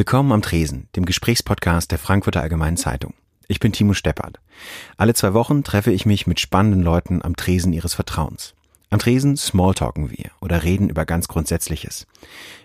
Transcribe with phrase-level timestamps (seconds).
[0.00, 3.12] Willkommen am Tresen, dem Gesprächspodcast der Frankfurter Allgemeinen Zeitung.
[3.48, 4.40] Ich bin Timo Steppert.
[4.96, 8.54] Alle zwei Wochen treffe ich mich mit spannenden Leuten am Tresen ihres Vertrauens.
[8.88, 12.06] Am Tresen smalltalken wir oder reden über ganz Grundsätzliches.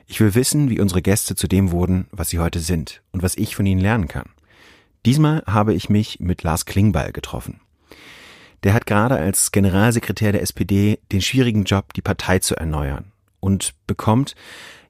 [0.07, 3.35] Ich will wissen, wie unsere Gäste zu dem wurden, was sie heute sind und was
[3.35, 4.29] ich von ihnen lernen kann.
[5.05, 7.59] Diesmal habe ich mich mit Lars Klingbeil getroffen.
[8.63, 13.11] Der hat gerade als Generalsekretär der SPD den schwierigen Job, die Partei zu erneuern
[13.41, 14.35] und bekommt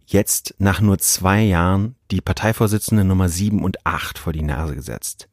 [0.06, 5.28] jetzt nach nur zwei Jahren die Parteivorsitzende Nummer sieben und acht vor die Nase gesetzt.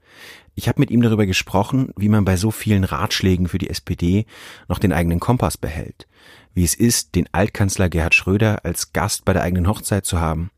[0.54, 4.26] Ich habe mit ihm darüber gesprochen, wie man bei so vielen Ratschlägen für die SPD
[4.68, 6.06] noch den eigenen Kompass behält,
[6.54, 10.50] wie es ist, den Altkanzler Gerhard Schröder als Gast bei der eigenen Hochzeit zu haben,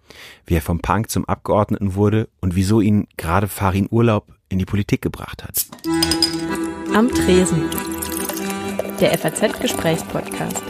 [0.47, 4.67] wie er vom Punk zum Abgeordneten wurde und wieso ihn gerade Farin Urlaub in die
[4.67, 5.67] Politik gebracht hat.
[6.93, 7.71] Am Tresen.
[9.01, 10.63] Der FAZ-Gesprächspodcast.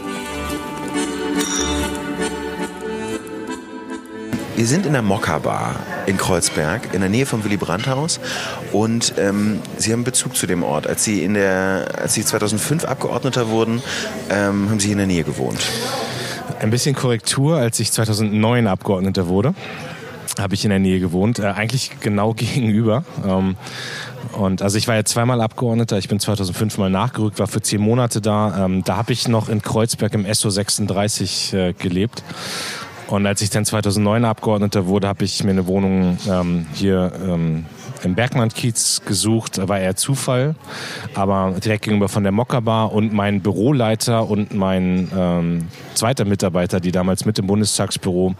[4.55, 8.21] Wir sind in der Mokka Bar in Kreuzberg, in der Nähe vom Willy Brandt Haus.
[8.71, 10.87] Und ähm, Sie haben Bezug zu dem Ort.
[10.87, 13.81] Als Sie, in der, als Sie 2005 Abgeordneter wurden,
[14.29, 15.59] ähm, haben Sie in der Nähe gewohnt.
[16.59, 19.53] Ein bisschen Korrektur, als ich 2009 Abgeordneter wurde,
[20.39, 21.39] habe ich in der Nähe gewohnt.
[21.39, 23.03] Äh, eigentlich genau gegenüber.
[23.27, 23.57] Ähm,
[24.31, 25.97] und also ich war ja zweimal Abgeordneter.
[25.97, 28.65] Ich bin 2005 mal nachgerückt, war für zehn Monate da.
[28.65, 32.23] Ähm, da habe ich noch in Kreuzberg im SO 36 äh, gelebt.
[33.07, 37.65] Und als ich dann 2009 Abgeordneter wurde, habe ich mir eine Wohnung ähm, hier ähm,
[38.03, 39.59] im Bergmann-Kiez gesucht.
[39.67, 40.55] War eher Zufall,
[41.13, 46.91] aber direkt gegenüber von der Mokka-Bar und mein Büroleiter und mein ähm, zweiter Mitarbeiter, die
[46.91, 48.33] damals mit im Bundestagsbüro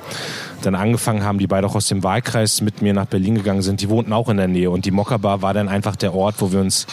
[0.63, 3.81] dann angefangen haben, die beide auch aus dem Wahlkreis mit mir nach Berlin gegangen sind,
[3.81, 4.71] die wohnten auch in der Nähe.
[4.71, 6.87] Und die Mokka-Bar war dann einfach der Ort, wo wir uns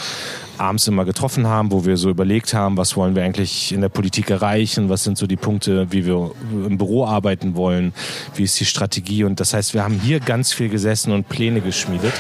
[0.58, 3.88] abends immer getroffen haben, wo wir so überlegt haben, was wollen wir eigentlich in der
[3.88, 7.92] Politik erreichen, was sind so die Punkte, wie wir im Büro arbeiten wollen,
[8.34, 9.24] wie ist die Strategie.
[9.24, 12.12] Und das heißt, wir haben hier ganz viel gesessen und Pläne geschmiedet.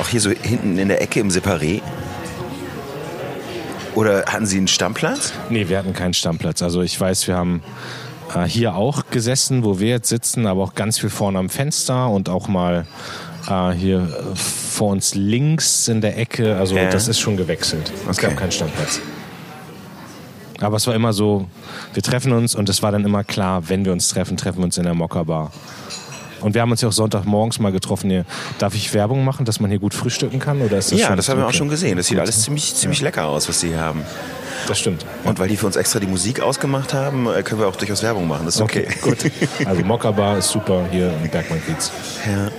[0.00, 1.80] Auch hier so hinten in der Ecke im Separé?
[3.94, 5.32] Oder hatten Sie einen Stammplatz?
[5.50, 6.62] Nee, wir hatten keinen Stammplatz.
[6.62, 7.62] Also ich weiß, wir haben
[8.34, 12.08] äh, hier auch gesessen, wo wir jetzt sitzen, aber auch ganz viel vorne am Fenster
[12.08, 12.86] und auch mal
[13.48, 14.08] äh, hier
[14.80, 16.56] vor uns links in der Ecke.
[16.56, 16.88] Also ja.
[16.88, 17.92] das ist schon gewechselt.
[18.08, 18.28] Es okay.
[18.28, 18.98] gab keinen Standplatz.
[20.58, 21.46] Aber es war immer so,
[21.92, 24.64] wir treffen uns und es war dann immer klar, wenn wir uns treffen, treffen wir
[24.64, 25.52] uns in der Mokka-Bar.
[26.40, 28.08] Und wir haben uns ja auch Sonntagmorgens mal getroffen.
[28.08, 28.24] Hier.
[28.58, 30.62] Darf ich Werbung machen, dass man hier gut frühstücken kann?
[30.62, 31.98] Oder ist das ja, das haben wir auch schon gesehen.
[31.98, 33.04] Das sieht alles ziemlich, ziemlich ja.
[33.04, 34.00] lecker aus, was Sie hier haben.
[34.66, 35.04] Das stimmt.
[35.24, 38.02] Und weil die für uns extra die Musik ausgemacht haben, äh, können wir auch durchaus
[38.02, 38.46] Werbung machen.
[38.46, 38.86] Das ist okay.
[39.02, 39.66] okay gut.
[39.66, 41.90] Also Mokka Bar ist super hier in Bergmann Kiez.
[42.26, 42.50] Ja.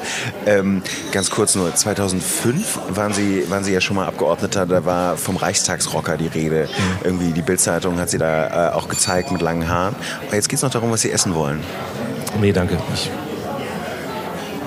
[0.45, 5.17] Ähm, ganz kurz nur, 2005 waren Sie, waren Sie ja schon mal Abgeordneter, da war
[5.17, 6.67] vom Reichstagsrocker die Rede.
[6.67, 7.05] Mhm.
[7.05, 9.95] Irgendwie die Bildzeitung hat Sie da äh, auch gezeigt mit langen Haaren.
[10.27, 11.63] Aber jetzt geht es noch darum, was Sie essen wollen.
[12.39, 12.77] Nee, danke.
[12.93, 13.09] Ich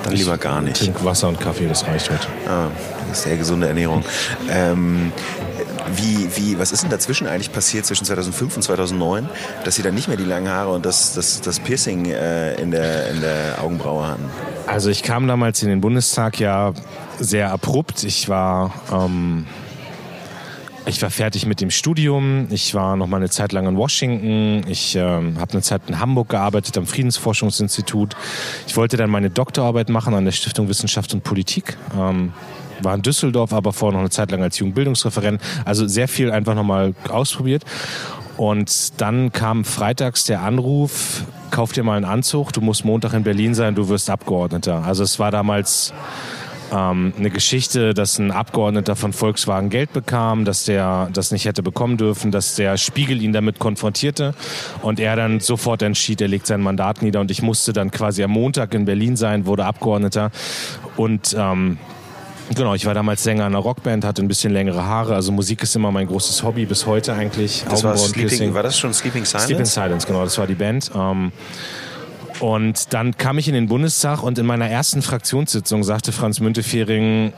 [0.04, 0.76] dann ich lieber gar nicht.
[0.76, 2.26] Trink Wasser und Kaffee, das reicht heute.
[2.46, 2.68] Ah,
[3.12, 4.04] sehr gesunde Ernährung.
[4.50, 5.12] ähm,
[5.96, 9.28] wie, wie, was ist denn dazwischen eigentlich passiert zwischen 2005 und 2009,
[9.64, 12.70] dass Sie dann nicht mehr die langen Haare und das, das, das Piercing äh, in,
[12.70, 14.24] der, in der Augenbraue hatten?
[14.66, 16.72] Also ich kam damals in den Bundestag ja
[17.18, 18.04] sehr abrupt.
[18.04, 18.72] Ich war...
[18.92, 19.46] Ähm
[20.86, 22.46] ich war fertig mit dem Studium.
[22.50, 24.68] Ich war noch mal eine Zeit lang in Washington.
[24.68, 28.14] Ich ähm, habe eine Zeit in Hamburg gearbeitet am Friedensforschungsinstitut.
[28.66, 31.78] Ich wollte dann meine Doktorarbeit machen an der Stiftung Wissenschaft und Politik.
[31.98, 32.34] Ähm,
[32.82, 35.40] war in Düsseldorf, aber vorher noch eine Zeit lang als Jugendbildungsreferent.
[35.64, 37.64] Also sehr viel einfach nochmal ausprobiert.
[38.36, 43.22] Und dann kam freitags der Anruf, kauf dir mal einen Anzug, du musst Montag in
[43.22, 44.82] Berlin sein, du wirst Abgeordneter.
[44.84, 45.92] Also es war damals
[46.72, 51.62] ähm, eine Geschichte, dass ein Abgeordneter von Volkswagen Geld bekam, dass der das nicht hätte
[51.62, 54.34] bekommen dürfen, dass der Spiegel ihn damit konfrontierte
[54.82, 58.24] und er dann sofort entschied, er legt sein Mandat nieder und ich musste dann quasi
[58.24, 60.30] am Montag in Berlin sein, wurde Abgeordneter
[60.96, 61.78] und ähm,
[62.54, 65.14] Genau, ich war damals Sänger einer Rockband, hatte ein bisschen längere Haare.
[65.14, 67.64] Also Musik ist immer mein großes Hobby bis heute eigentlich.
[67.68, 69.46] Das war, Sleeping, war das schon Sleeping Silence?
[69.46, 70.90] Sleeping Silence, genau, das war die Band.
[70.94, 71.32] Ähm,
[72.40, 77.32] und dann kam ich in den Bundestag und in meiner ersten Fraktionssitzung sagte Franz Müntefering,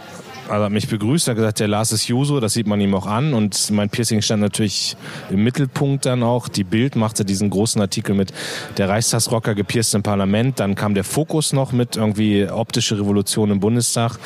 [0.48, 3.06] also hat mich begrüßt, hat gesagt, der Lars ist Juso, das sieht man ihm auch
[3.06, 3.34] an.
[3.34, 4.96] Und mein Piercing stand natürlich
[5.30, 6.48] im Mittelpunkt dann auch.
[6.48, 8.32] Die Bild machte diesen großen Artikel mit
[8.76, 10.60] der Reichstagsrocker gepierst im Parlament.
[10.60, 14.18] Dann kam der Fokus noch mit irgendwie optische Revolution im Bundestag.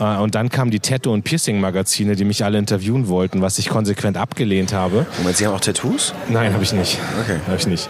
[0.00, 3.68] Äh, und dann kamen die Tattoo- und Piercing-Magazine, die mich alle interviewen wollten, was ich
[3.68, 5.06] konsequent abgelehnt habe.
[5.18, 6.14] Moment, Sie haben auch Tattoos?
[6.28, 6.98] Nein, habe ich nicht.
[7.22, 7.38] Okay.
[7.46, 7.88] Habe ich nicht.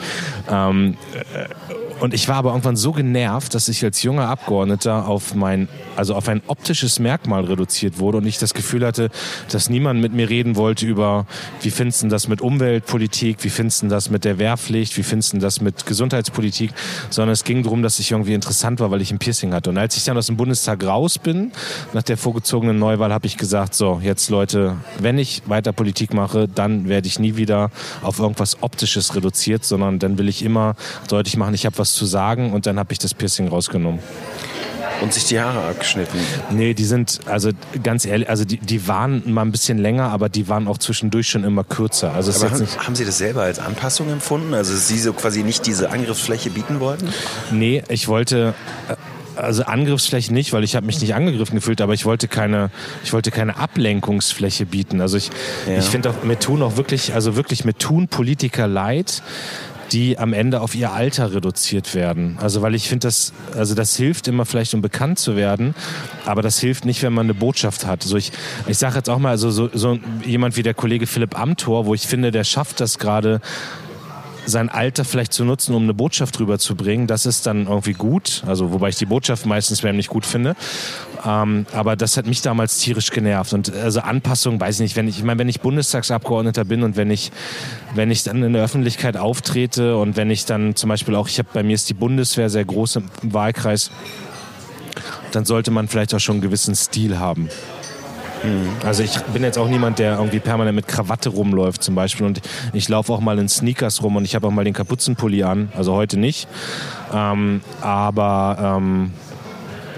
[0.50, 0.96] Ähm,
[2.00, 6.14] und ich war aber irgendwann so genervt, dass ich als junger Abgeordneter auf mein, also
[6.14, 9.10] auf ein optisches Merkmal reduziert wurde und ich das Gefühl hatte,
[9.50, 11.26] dass niemand mit mir reden wollte über,
[11.60, 15.32] wie findest du das mit Umweltpolitik, wie findest du das mit der Wehrpflicht, wie findest
[15.32, 16.70] du das mit Gesundheitspolitik,
[17.10, 19.70] sondern es ging darum, dass ich irgendwie interessant war, weil ich ein Piercing hatte.
[19.70, 21.50] Und als ich dann aus dem Bundestag raus bin,
[21.92, 26.46] nach der vorgezogenen Neuwahl, habe ich gesagt, so, jetzt Leute, wenn ich weiter Politik mache,
[26.46, 27.70] dann werde ich nie wieder
[28.02, 30.76] auf irgendwas Optisches reduziert, sondern dann will ich immer
[31.08, 34.00] deutlich machen, ich habe was zu sagen und dann habe ich das Piercing rausgenommen.
[35.00, 36.18] Und sich die Haare abgeschnitten?
[36.50, 37.50] Nee, die sind, also
[37.84, 41.28] ganz ehrlich, also die, die waren mal ein bisschen länger, aber die waren auch zwischendurch
[41.28, 42.14] schon immer kürzer.
[42.14, 44.54] Also aber haben, haben, Sie das selber als Anpassung empfunden?
[44.54, 47.08] Also Sie so quasi nicht diese Angriffsfläche bieten wollten?
[47.52, 48.54] Nee, ich wollte
[48.88, 48.94] äh,
[49.38, 52.70] also Angriffsfläche nicht, weil ich habe mich nicht angegriffen gefühlt, aber ich wollte keine,
[53.04, 55.00] ich wollte keine Ablenkungsfläche bieten.
[55.00, 55.30] Also ich,
[55.68, 55.78] ja.
[55.78, 59.22] ich finde auch, mir tun auch wirklich, also wirklich mir tun Politiker leid,
[59.92, 62.36] die am Ende auf ihr Alter reduziert werden.
[62.40, 65.74] Also weil ich finde, das, also das hilft immer vielleicht, um bekannt zu werden,
[66.26, 68.02] aber das hilft nicht, wenn man eine Botschaft hat.
[68.02, 68.32] Also ich,
[68.66, 71.94] ich sage jetzt auch mal, also so, so jemand wie der Kollege Philipp Amthor, wo
[71.94, 73.40] ich finde, der schafft das gerade
[74.48, 78.42] sein Alter vielleicht zu nutzen, um eine Botschaft rüberzubringen, das ist dann irgendwie gut.
[78.46, 80.56] Also wobei ich die Botschaft meistens nicht gut finde.
[81.24, 83.52] Ähm, aber das hat mich damals tierisch genervt.
[83.52, 86.96] Und also Anpassung, weiß ich nicht, wenn ich, ich meine, wenn ich Bundestagsabgeordneter bin und
[86.96, 87.32] wenn ich,
[87.94, 91.38] wenn ich dann in der Öffentlichkeit auftrete und wenn ich dann zum Beispiel auch, ich
[91.38, 93.90] habe bei mir ist die Bundeswehr sehr groß im Wahlkreis,
[95.32, 97.48] dann sollte man vielleicht auch schon einen gewissen Stil haben.
[98.44, 98.70] Mhm.
[98.84, 102.40] Also ich bin jetzt auch niemand, der irgendwie permanent mit Krawatte rumläuft zum Beispiel und
[102.72, 105.72] ich laufe auch mal in Sneakers rum und ich habe auch mal den Kapuzenpulli an,
[105.76, 106.48] also heute nicht.
[107.12, 109.12] Ähm, aber ähm,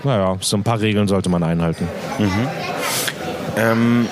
[0.05, 1.89] naja, so ein paar Regeln sollte man einhalten.
[2.19, 2.49] Mhm.
[3.57, 4.09] Ähm,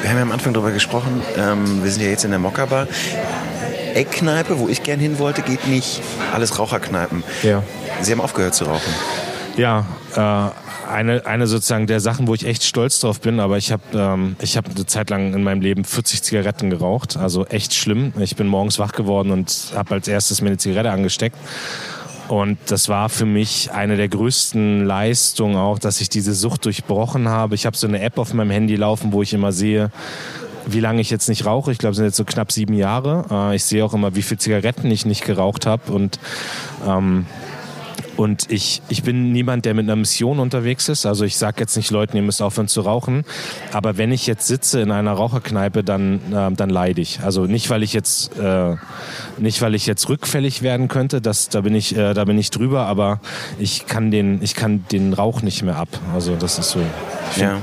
[0.00, 2.86] wir haben ja am Anfang darüber gesprochen, ähm, wir sind ja jetzt in der Mokka-Bar.
[3.94, 6.02] Eckkneipe, wo ich gern hin wollte, geht nicht.
[6.32, 7.22] Alles Raucherkneipen.
[7.42, 7.62] Ja.
[8.00, 8.92] Sie haben aufgehört zu rauchen.
[9.56, 13.72] Ja, äh, eine, eine sozusagen der Sachen, wo ich echt stolz drauf bin, aber ich
[13.72, 17.72] habe ähm, ich hab eine Zeit lang in meinem Leben 40 Zigaretten geraucht, also echt
[17.74, 18.12] schlimm.
[18.18, 21.36] Ich bin morgens wach geworden und habe als erstes mir eine Zigarette angesteckt
[22.28, 27.28] und das war für mich eine der größten Leistungen auch, dass ich diese Sucht durchbrochen
[27.28, 27.54] habe.
[27.54, 29.90] Ich habe so eine App auf meinem Handy laufen, wo ich immer sehe,
[30.66, 31.72] wie lange ich jetzt nicht rauche.
[31.72, 33.26] Ich glaube, es sind jetzt so knapp sieben Jahre.
[33.30, 35.92] Äh, ich sehe auch immer, wie viele Zigaretten ich nicht geraucht habe.
[35.92, 36.18] Und
[36.86, 37.26] ähm,
[38.16, 41.06] und ich, ich bin niemand, der mit einer Mission unterwegs ist.
[41.06, 43.24] Also ich sage jetzt nicht Leuten, ihr müsst aufhören zu rauchen.
[43.72, 47.20] Aber wenn ich jetzt sitze in einer Raucherkneipe, dann, äh, dann leide ich.
[47.20, 48.76] Also nicht, weil ich jetzt, äh,
[49.38, 51.20] nicht, weil ich jetzt rückfällig werden könnte.
[51.20, 52.86] Das, da bin ich, äh, da bin ich drüber.
[52.86, 53.20] Aber
[53.58, 55.88] ich kann den, ich kann den Rauch nicht mehr ab.
[56.14, 56.80] Also das ist so.
[57.36, 57.58] Ja.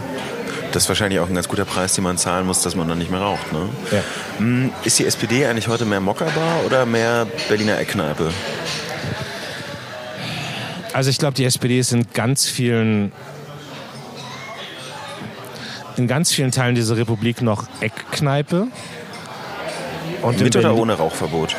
[0.72, 2.98] Das ist wahrscheinlich auch ein ganz guter Preis, den man zahlen muss, dass man dann
[2.98, 3.52] nicht mehr raucht.
[3.52, 3.68] Ne?
[3.92, 4.04] Ja.
[4.38, 8.30] Hm, ist die SPD eigentlich heute mehr Mockerbar oder mehr Berliner Eckkneipe?
[10.94, 13.12] Also ich glaube, die SPD ist in ganz vielen
[15.98, 18.68] in ganz vielen Teilen dieser Republik noch Eckkneipe.
[20.22, 21.56] Und Mit oder ohne Rauchverbot?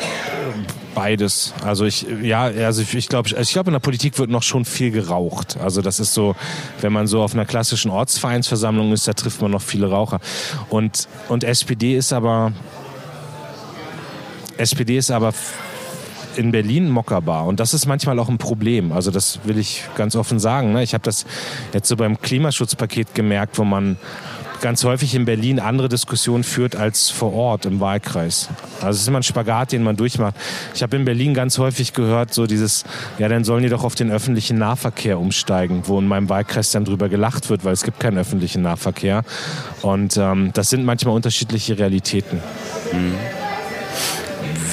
[0.95, 1.53] Beides.
[1.63, 4.63] Also ich, ja, also ich, ich glaube, ich glaube, in der Politik wird noch schon
[4.63, 5.57] viel geraucht.
[5.57, 6.35] Also das ist so,
[6.81, 10.19] wenn man so auf einer klassischen Ortsvereinsversammlung ist, da trifft man noch viele Raucher.
[10.69, 12.53] Und, und SPD ist aber,
[14.57, 15.33] SPD ist aber
[16.35, 18.91] in Berlin Mockerbar und das ist manchmal auch ein Problem.
[18.91, 20.73] Also das will ich ganz offen sagen.
[20.73, 20.83] Ne?
[20.83, 21.25] Ich habe das
[21.73, 23.97] jetzt so beim Klimaschutzpaket gemerkt, wo man
[24.63, 28.47] ganz häufig in Berlin andere Diskussionen führt als vor Ort im Wahlkreis.
[28.77, 30.35] Also es ist immer ein Spagat, den man durchmacht.
[30.73, 32.85] Ich habe in Berlin ganz häufig gehört, so dieses,
[33.19, 36.85] ja, dann sollen die doch auf den öffentlichen Nahverkehr umsteigen, wo in meinem Wahlkreis dann
[36.85, 39.25] drüber gelacht wird, weil es gibt keinen öffentlichen Nahverkehr.
[39.81, 42.39] Und ähm, das sind manchmal unterschiedliche Realitäten.
[42.93, 43.15] Mhm.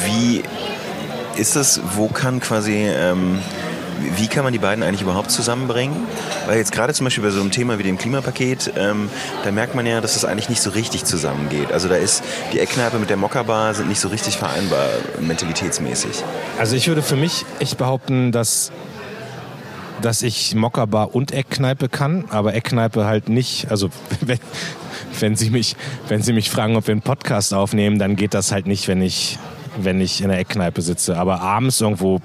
[0.05, 0.45] Wie
[1.41, 3.39] ist das, wo kann quasi, ähm,
[4.17, 5.97] wie kann man die beiden eigentlich überhaupt zusammenbringen?
[6.47, 9.09] Weil jetzt gerade zum Beispiel bei so einem Thema wie dem Klimapaket, ähm,
[9.43, 11.73] da merkt man ja, dass das eigentlich nicht so richtig zusammengeht.
[11.73, 14.87] Also da ist die Eckkneipe mit der Mokka-Bar sind nicht so richtig vereinbar,
[15.21, 16.23] mentalitätsmäßig.
[16.59, 18.71] Also ich würde für mich echt behaupten, dass
[20.03, 23.71] dass ich Mokka-Bar und Eckkneipe kann, aber Eckkneipe halt nicht.
[23.71, 24.39] Also wenn,
[25.19, 25.77] wenn Sie mich,
[26.09, 29.03] wenn Sie mich fragen, ob wir einen Podcast aufnehmen, dann geht das halt nicht, wenn
[29.03, 29.39] ich
[29.77, 31.17] wenn ich in der Eckkneipe sitze.
[31.17, 32.21] Aber abends irgendwo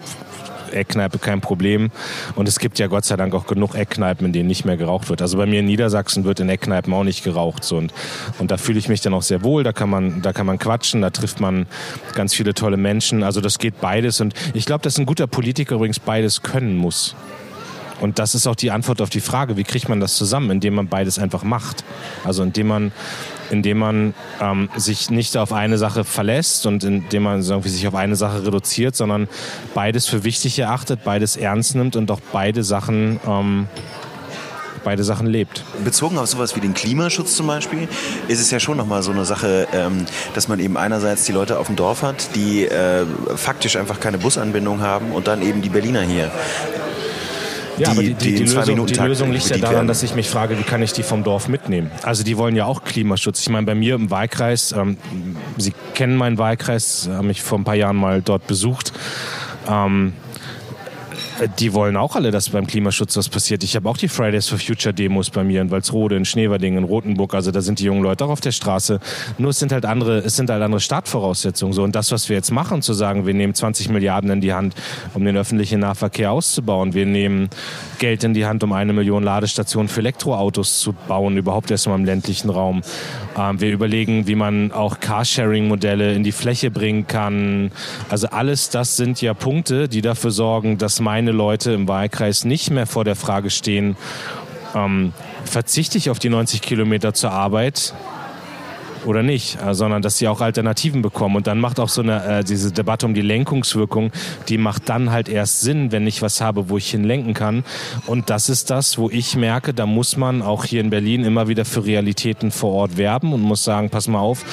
[0.75, 1.91] Eckkneipe kein Problem.
[2.35, 5.09] Und es gibt ja Gott sei Dank auch genug Eckkneipen, in denen nicht mehr geraucht
[5.09, 5.21] wird.
[5.21, 7.63] Also bei mir in Niedersachsen wird in Eckkneipen auch nicht geraucht.
[7.63, 7.77] So.
[7.77, 7.93] Und,
[8.39, 9.63] und da fühle ich mich dann auch sehr wohl.
[9.63, 11.65] Da kann man, da kann man quatschen, da trifft man
[12.13, 13.23] ganz viele tolle Menschen.
[13.23, 14.21] Also das geht beides.
[14.21, 17.15] Und ich glaube, dass ein guter Politiker übrigens beides können muss.
[18.01, 20.75] Und das ist auch die Antwort auf die Frage, wie kriegt man das zusammen, indem
[20.75, 21.85] man beides einfach macht.
[22.25, 22.91] Also indem man
[23.49, 27.95] indem man ähm, sich nicht auf eine Sache verlässt und indem man irgendwie sich auf
[27.95, 29.27] eine Sache reduziert, sondern
[29.73, 33.67] beides für wichtig erachtet, beides ernst nimmt und auch beide Sachen ähm,
[34.85, 35.63] beide Sachen lebt.
[35.83, 37.89] Bezogen auf sowas wie den Klimaschutz zum Beispiel,
[38.29, 41.59] ist es ja schon nochmal so eine Sache, ähm, dass man eben einerseits die Leute
[41.59, 45.69] auf dem Dorf hat, die äh, faktisch einfach keine Busanbindung haben und dann eben die
[45.69, 46.31] Berliner hier.
[47.77, 50.58] Ja, aber die, die, die, Lösung, die Lösung, liegt ja daran, dass ich mich frage,
[50.58, 51.91] wie kann ich die vom Dorf mitnehmen?
[52.03, 53.41] Also die wollen ja auch Klimaschutz.
[53.41, 54.98] Ich meine, bei mir im Wahlkreis, ähm,
[55.58, 58.94] Sie kennen meinen Wahlkreis, haben mich vor ein paar Jahren mal dort besucht.
[59.70, 60.13] Ähm,
[61.60, 63.63] die wollen auch alle, dass beim Klimaschutz was passiert.
[63.63, 66.84] Ich habe auch die Fridays for Future Demos bei mir in Walsrode, in Schneverding, in
[66.84, 67.34] Rothenburg.
[67.34, 69.00] Also da sind die jungen Leute auch auf der Straße.
[69.38, 71.74] Nur es sind halt andere, es sind halt andere Startvoraussetzungen.
[71.74, 74.54] So und das, was wir jetzt machen, zu sagen, wir nehmen 20 Milliarden in die
[74.54, 74.75] Hand,
[75.13, 76.94] um den öffentlichen Nahverkehr auszubauen.
[76.94, 77.50] Wir nehmen
[78.00, 82.06] Geld in die Hand, um eine Million Ladestationen für Elektroautos zu bauen, überhaupt erstmal im
[82.06, 82.82] ländlichen Raum.
[83.38, 87.72] Ähm, wir überlegen, wie man auch Carsharing-Modelle in die Fläche bringen kann.
[88.10, 92.70] Also alles das sind ja Punkte, die dafür sorgen, dass meine Leute im Wahlkreis nicht
[92.70, 93.98] mehr vor der Frage stehen,
[94.75, 95.12] ähm,
[95.44, 97.96] verzichte ich auf die 90 Kilometer zur Arbeit
[99.05, 101.35] oder nicht, äh, sondern dass sie auch Alternativen bekommen.
[101.35, 104.12] Und dann macht auch so eine, äh, diese Debatte um die Lenkungswirkung,
[104.50, 107.63] die macht dann halt erst Sinn, wenn ich was habe, wo ich hinlenken kann.
[108.05, 111.47] Und das ist das, wo ich merke, da muss man auch hier in Berlin immer
[111.47, 114.43] wieder für Realitäten vor Ort werben und muss sagen, pass mal auf,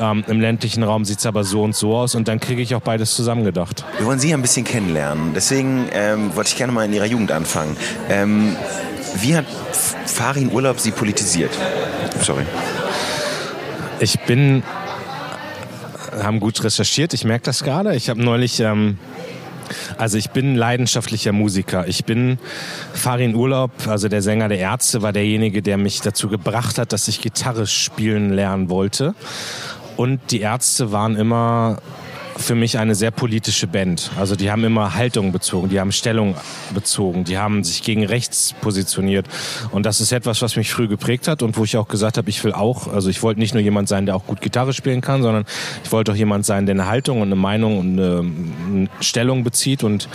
[0.00, 2.74] ähm, im ländlichen Raum sieht es aber so und so aus und dann kriege ich
[2.74, 3.84] auch beides zusammengedacht.
[3.98, 5.32] Wir wollen Sie ein bisschen kennenlernen.
[5.34, 7.76] Deswegen ähm, wollte ich gerne mal in Ihrer Jugend anfangen.
[8.08, 8.56] Ähm,
[9.16, 9.46] wie hat
[10.06, 11.50] Farin Urlaub Sie politisiert?
[12.20, 12.44] Sorry.
[14.04, 14.62] Ich bin,
[16.22, 17.96] haben gut recherchiert, ich merke das gerade.
[17.96, 18.98] Ich habe neulich, ähm,
[19.96, 21.88] also ich bin leidenschaftlicher Musiker.
[21.88, 22.38] Ich bin
[22.92, 27.08] Farin Urlaub, also der Sänger der Ärzte, war derjenige, der mich dazu gebracht hat, dass
[27.08, 29.14] ich Gitarre spielen lernen wollte.
[29.96, 31.78] Und die Ärzte waren immer
[32.36, 34.10] für mich eine sehr politische Band.
[34.18, 36.34] Also die haben immer Haltung bezogen, die haben Stellung
[36.74, 39.26] bezogen, die haben sich gegen rechts positioniert.
[39.70, 42.28] Und das ist etwas, was mich früh geprägt hat und wo ich auch gesagt habe,
[42.30, 45.00] ich will auch, also ich wollte nicht nur jemand sein, der auch gut Gitarre spielen
[45.00, 45.44] kann, sondern
[45.84, 49.84] ich wollte auch jemand sein, der eine Haltung und eine Meinung und eine Stellung bezieht.
[49.84, 50.08] Und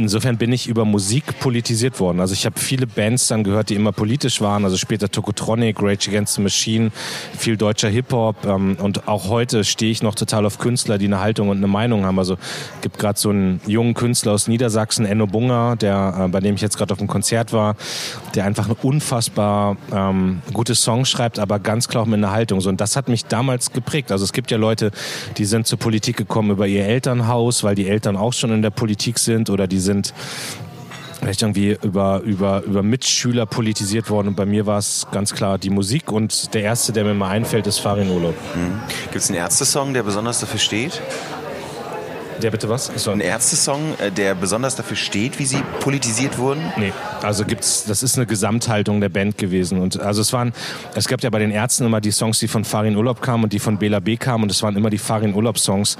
[0.00, 2.20] insofern bin ich über Musik politisiert worden.
[2.20, 4.64] Also ich habe viele Bands dann gehört, die immer politisch waren.
[4.64, 6.90] Also später Tokotronic, Rage Against the Machine,
[7.36, 8.46] viel deutscher Hip-Hop.
[8.46, 11.66] Ähm, und auch heute stehe ich noch total auf Künstler, die eine Haltung und eine
[11.66, 12.18] Meinung haben.
[12.18, 12.38] Also
[12.80, 16.60] gibt gerade so einen jungen Künstler aus Niedersachsen, Enno Bunger, der, äh, bei dem ich
[16.60, 17.76] jetzt gerade auf dem Konzert war,
[18.34, 22.60] der einfach ein unfassbar ähm, gutes Song schreibt, aber ganz klar auch mit einer Haltung.
[22.60, 24.12] So, und das hat mich damals geprägt.
[24.12, 24.90] Also es gibt ja Leute,
[25.36, 28.70] die sind zur Politik gekommen über ihr Elternhaus, weil die Eltern auch schon in der
[28.70, 30.14] Politik sind oder die sind sind
[31.18, 34.28] vielleicht irgendwie über, über, über Mitschüler politisiert worden.
[34.28, 36.10] Und bei mir war es ganz klar die Musik.
[36.12, 38.34] Und der erste, der mir mal einfällt, ist Farin Urlaub.
[38.54, 38.80] Mhm.
[39.04, 41.00] Gibt es einen Ärzte-Song, der besonders dafür steht?
[42.42, 42.90] Der bitte was?
[42.96, 46.72] So ein Ärzte-Song, äh, der besonders dafür steht, wie sie politisiert wurden?
[46.76, 46.92] Nee,
[47.22, 49.80] also gibt's, das ist eine Gesamthaltung der Band gewesen.
[49.80, 50.52] Und also es waren,
[50.94, 53.52] es gab ja bei den Ärzten immer die Songs, die von Farin Urlaub kamen und
[53.52, 55.98] die von Bela B kamen und es waren immer die Farin Urlaub Songs.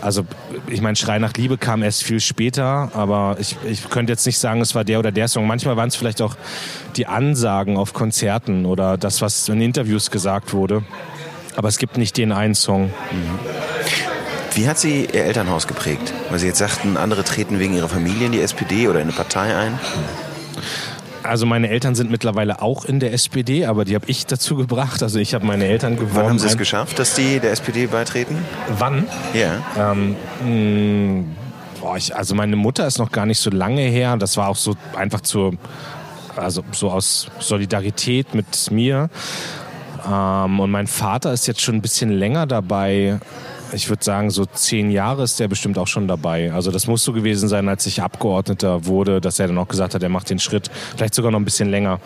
[0.00, 0.24] Also
[0.68, 4.38] ich meine, Schrei nach Liebe kam erst viel später, aber ich, ich könnte jetzt nicht
[4.38, 5.46] sagen, es war der oder der Song.
[5.46, 6.36] Manchmal waren es vielleicht auch
[6.96, 10.84] die Ansagen auf Konzerten oder das, was in Interviews gesagt wurde.
[11.56, 12.84] Aber es gibt nicht den einen Song.
[12.84, 13.69] Mhm.
[14.60, 16.12] Wie hat sie ihr Elternhaus geprägt?
[16.28, 19.16] Weil Sie jetzt sagten, andere treten wegen ihrer Familie in die SPD oder in eine
[19.16, 19.80] Partei ein.
[21.22, 25.02] Also meine Eltern sind mittlerweile auch in der SPD, aber die habe ich dazu gebracht.
[25.02, 26.14] Also ich habe meine Eltern gewonnen.
[26.14, 28.36] Wann haben Sie es geschafft, dass die der SPD beitreten?
[28.76, 29.06] Wann?
[29.32, 29.62] Ja.
[29.78, 31.36] Ähm, mh, hm,
[31.80, 34.18] boah, ich, also meine Mutter ist noch gar nicht so lange her.
[34.18, 35.54] Das war auch so einfach zur,
[36.36, 39.08] also so aus Solidarität mit mir.
[40.06, 43.20] Ähm, und mein Vater ist jetzt schon ein bisschen länger dabei
[43.72, 46.52] ich würde sagen, so zehn Jahre ist der bestimmt auch schon dabei.
[46.52, 49.94] Also das muss so gewesen sein, als ich Abgeordneter wurde, dass er dann auch gesagt
[49.94, 50.70] hat, er macht den Schritt.
[50.96, 52.00] Vielleicht sogar noch ein bisschen länger.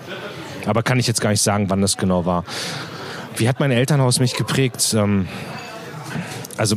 [0.67, 2.45] Aber kann ich jetzt gar nicht sagen, wann das genau war.
[3.37, 4.95] Wie hat mein Elternhaus mich geprägt?
[4.97, 5.29] Ähm,
[6.57, 6.77] also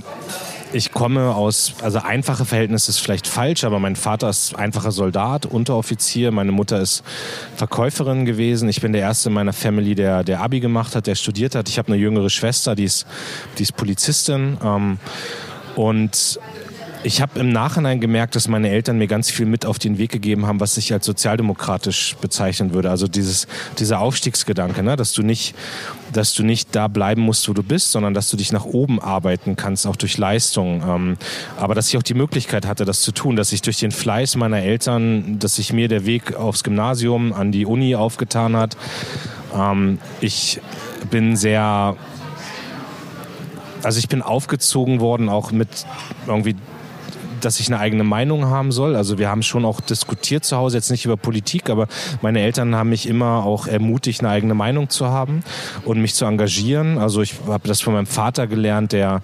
[0.74, 5.46] ich komme aus, also einfache Verhältnisse ist vielleicht falsch, aber mein Vater ist einfacher Soldat,
[5.46, 7.04] Unteroffizier, meine Mutter ist
[7.56, 8.70] Verkäuferin gewesen.
[8.70, 11.70] Ich bin der Erste in meiner Family, der, der Abi gemacht hat, der studiert hat.
[11.70, 13.06] Ich habe eine jüngere Schwester, die ist,
[13.58, 14.58] die ist Polizistin.
[14.64, 14.98] Ähm,
[15.76, 16.40] und
[17.04, 20.12] ich habe im Nachhinein gemerkt, dass meine Eltern mir ganz viel mit auf den Weg
[20.12, 22.90] gegeben haben, was ich als sozialdemokratisch bezeichnen würde.
[22.90, 23.48] Also dieses,
[23.80, 24.96] dieser Aufstiegsgedanke, ne?
[24.96, 25.56] dass du nicht,
[26.12, 29.00] dass du nicht da bleiben musst, wo du bist, sondern dass du dich nach oben
[29.00, 30.84] arbeiten kannst, auch durch Leistung.
[30.88, 31.18] Ähm,
[31.58, 34.36] aber dass ich auch die Möglichkeit hatte, das zu tun, dass ich durch den Fleiß
[34.36, 38.76] meiner Eltern, dass sich mir der Weg aufs Gymnasium, an die Uni aufgetan hat.
[39.56, 40.60] Ähm, ich
[41.10, 41.96] bin sehr
[43.84, 45.70] also ich bin aufgezogen worden auch mit
[46.26, 46.56] irgendwie
[47.42, 48.96] dass ich eine eigene Meinung haben soll.
[48.96, 51.88] Also wir haben schon auch diskutiert zu Hause, jetzt nicht über Politik, aber
[52.22, 55.44] meine Eltern haben mich immer auch ermutigt, eine eigene Meinung zu haben
[55.86, 56.98] und mich zu engagieren.
[56.98, 59.22] Also ich habe das von meinem Vater gelernt, der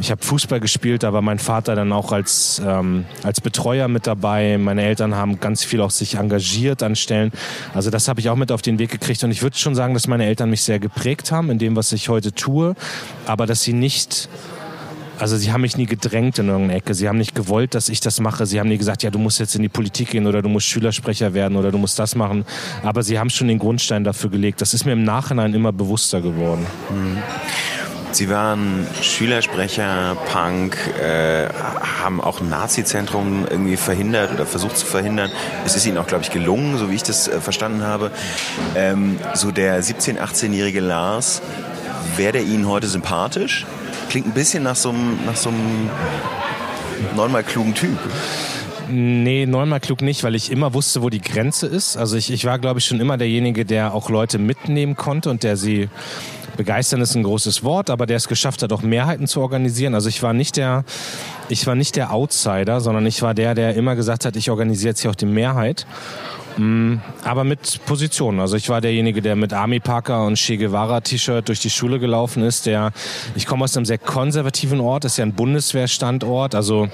[0.00, 4.06] ich habe Fußball gespielt, da war mein Vater dann auch als, ähm, als Betreuer mit
[4.06, 4.56] dabei.
[4.58, 7.30] Meine Eltern haben ganz viel auch sich engagiert an Stellen.
[7.74, 9.22] Also das habe ich auch mit auf den Weg gekriegt.
[9.22, 11.92] Und ich würde schon sagen, dass meine Eltern mich sehr geprägt haben in dem, was
[11.92, 12.74] ich heute tue,
[13.26, 14.28] aber dass sie nicht
[15.22, 16.94] also sie haben mich nie gedrängt in irgendeine Ecke.
[16.94, 18.44] Sie haben nicht gewollt, dass ich das mache.
[18.44, 20.66] Sie haben nie gesagt, ja, du musst jetzt in die Politik gehen oder du musst
[20.66, 22.44] Schülersprecher werden oder du musst das machen.
[22.82, 24.60] Aber sie haben schon den Grundstein dafür gelegt.
[24.60, 26.66] Das ist mir im Nachhinein immer bewusster geworden.
[26.90, 27.18] Mhm.
[28.10, 31.48] Sie waren Schülersprecher, Punk, äh,
[32.02, 35.30] haben auch ein Nazi-Zentrum irgendwie verhindert oder versucht zu verhindern.
[35.64, 38.10] Es ist Ihnen auch, glaube ich, gelungen, so wie ich das äh, verstanden habe.
[38.74, 41.42] Ähm, so der 17-, 18-jährige Lars,
[42.16, 43.66] wäre der Ihnen heute sympathisch?
[44.12, 45.88] Klingt ein bisschen nach so einem, nach so einem
[47.16, 47.98] neunmal klugen Typ.
[48.90, 51.96] Nee, neunmal klug nicht, weil ich immer wusste, wo die Grenze ist.
[51.96, 55.44] Also ich, ich war, glaube ich, schon immer derjenige, der auch Leute mitnehmen konnte und
[55.44, 55.88] der sie
[56.56, 59.94] begeistern ist ein großes Wort, aber der es geschafft hat, auch Mehrheiten zu organisieren.
[59.94, 60.84] Also ich war nicht der,
[61.48, 64.90] ich war nicht der Outsider, sondern ich war der, der immer gesagt hat, ich organisiere
[64.90, 65.86] jetzt hier auch die Mehrheit.
[66.58, 68.40] Mm, aber mit Positionen.
[68.40, 71.98] Also ich war derjenige, der mit Army Parker und Che Guevara T-Shirt durch die Schule
[71.98, 72.66] gelaufen ist.
[72.66, 72.92] Der,
[73.34, 76.54] ich komme aus einem sehr konservativen Ort, das ist ja ein Bundeswehrstandort.
[76.54, 76.88] Also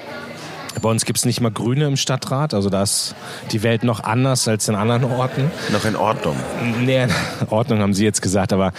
[0.80, 3.14] bei uns gibt es nicht mal Grüne im Stadtrat, also da ist
[3.50, 5.50] die Welt noch anders als in anderen Orten.
[5.72, 6.36] Noch in Ordnung?
[6.80, 7.06] Nee,
[7.50, 8.72] Ordnung haben Sie jetzt gesagt, aber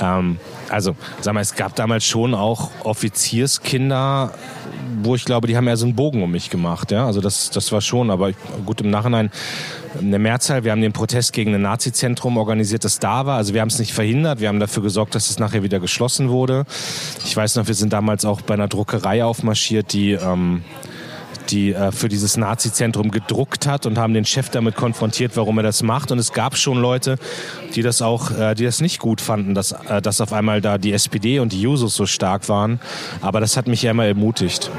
[0.00, 0.38] ähm,
[0.68, 4.32] also, sag mal, es gab damals schon auch Offizierskinder,
[5.02, 6.90] wo ich glaube, die haben ja so einen Bogen um mich gemacht.
[6.90, 7.06] Ja?
[7.06, 9.30] Also das, das war schon, aber ich, gut im Nachhinein
[10.00, 10.64] eine Mehrzahl.
[10.64, 13.36] Wir haben den Protest gegen ein Nazi-Zentrum organisiert, das da war.
[13.36, 14.40] Also wir haben es nicht verhindert.
[14.40, 16.64] Wir haben dafür gesorgt, dass es nachher wieder geschlossen wurde.
[17.24, 20.62] Ich weiß noch, wir sind damals auch bei einer Druckerei aufmarschiert, die ähm,
[21.50, 25.64] die äh, für dieses Nazi-Zentrum gedruckt hat und haben den Chef damit konfrontiert, warum er
[25.64, 26.12] das macht.
[26.12, 27.16] Und es gab schon Leute,
[27.74, 30.78] die das auch, äh, die das nicht gut fanden, dass, äh, dass auf einmal da
[30.78, 32.80] die SPD und die Jusos so stark waren.
[33.20, 34.70] Aber das hat mich ja immer ermutigt.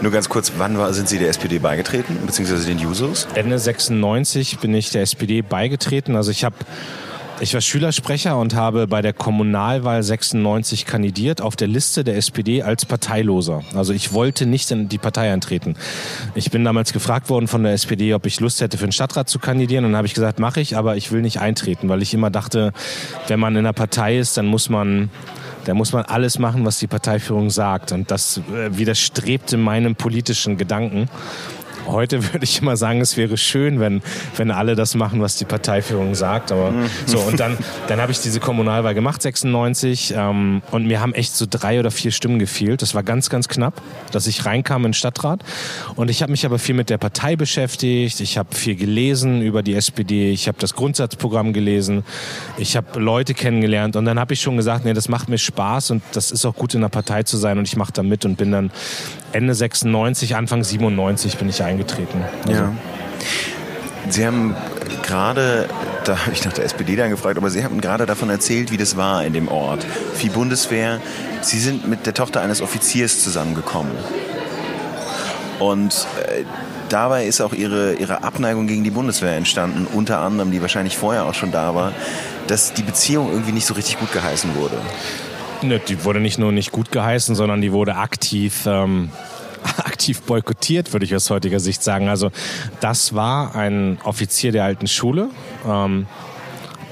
[0.00, 3.26] Nur ganz kurz, wann war, sind Sie der SPD beigetreten, beziehungsweise den Jusos?
[3.34, 6.16] Ende 96 bin ich der SPD beigetreten.
[6.16, 6.56] Also ich habe
[7.40, 12.62] ich war Schülersprecher und habe bei der Kommunalwahl 96 kandidiert auf der Liste der SPD
[12.62, 13.62] als Parteiloser.
[13.74, 15.76] Also ich wollte nicht in die Partei eintreten.
[16.34, 19.28] Ich bin damals gefragt worden von der SPD, ob ich Lust hätte für den Stadtrat
[19.28, 22.02] zu kandidieren und dann habe ich gesagt, mache ich, aber ich will nicht eintreten, weil
[22.02, 22.72] ich immer dachte,
[23.28, 25.10] wenn man in einer Partei ist, dann muss man
[25.66, 27.90] da muss man alles machen, was die Parteiführung sagt.
[27.90, 31.08] Und das äh, widerstrebte meinem politischen Gedanken.
[31.86, 34.02] Heute würde ich immer sagen, es wäre schön, wenn,
[34.36, 36.52] wenn alle das machen, was die Parteiführung sagt.
[36.52, 36.72] Aber
[37.06, 37.56] so, und dann,
[37.88, 41.90] dann habe ich diese Kommunalwahl gemacht, 96, ähm, und mir haben echt so drei oder
[41.90, 42.82] vier Stimmen gefehlt.
[42.82, 43.80] Das war ganz, ganz knapp,
[44.12, 45.44] dass ich reinkam in den Stadtrat.
[45.94, 48.20] Und ich habe mich aber viel mit der Partei beschäftigt.
[48.20, 50.30] Ich habe viel gelesen über die SPD.
[50.32, 52.04] Ich habe das Grundsatzprogramm gelesen.
[52.58, 53.96] Ich habe Leute kennengelernt.
[53.96, 56.54] Und dann habe ich schon gesagt, nee, das macht mir Spaß und das ist auch
[56.54, 57.58] gut in der Partei zu sein.
[57.58, 58.70] Und ich mache da mit und bin dann
[59.36, 62.24] Ende 96, Anfang 97 bin ich eingetreten.
[62.46, 62.62] Also.
[62.62, 62.72] Ja.
[64.08, 64.54] Sie haben
[65.02, 65.68] gerade,
[66.04, 68.78] da habe ich nach der SPD dann gefragt, aber Sie haben gerade davon erzählt, wie
[68.78, 69.84] das war in dem Ort.
[70.14, 71.00] Vieh Bundeswehr.
[71.42, 73.92] Sie sind mit der Tochter eines Offiziers zusammengekommen.
[75.58, 76.44] Und äh,
[76.88, 81.26] dabei ist auch ihre, ihre Abneigung gegen die Bundeswehr entstanden, unter anderem, die wahrscheinlich vorher
[81.26, 81.92] auch schon da war,
[82.46, 84.78] dass die Beziehung irgendwie nicht so richtig gut geheißen wurde.
[85.62, 89.10] Ne, die wurde nicht nur nicht gut geheißen, sondern die wurde aktiv ähm,
[89.78, 92.08] aktiv boykottiert, würde ich aus heutiger Sicht sagen.
[92.08, 92.30] Also
[92.80, 95.30] das war ein Offizier der alten Schule.
[95.66, 96.06] Ähm,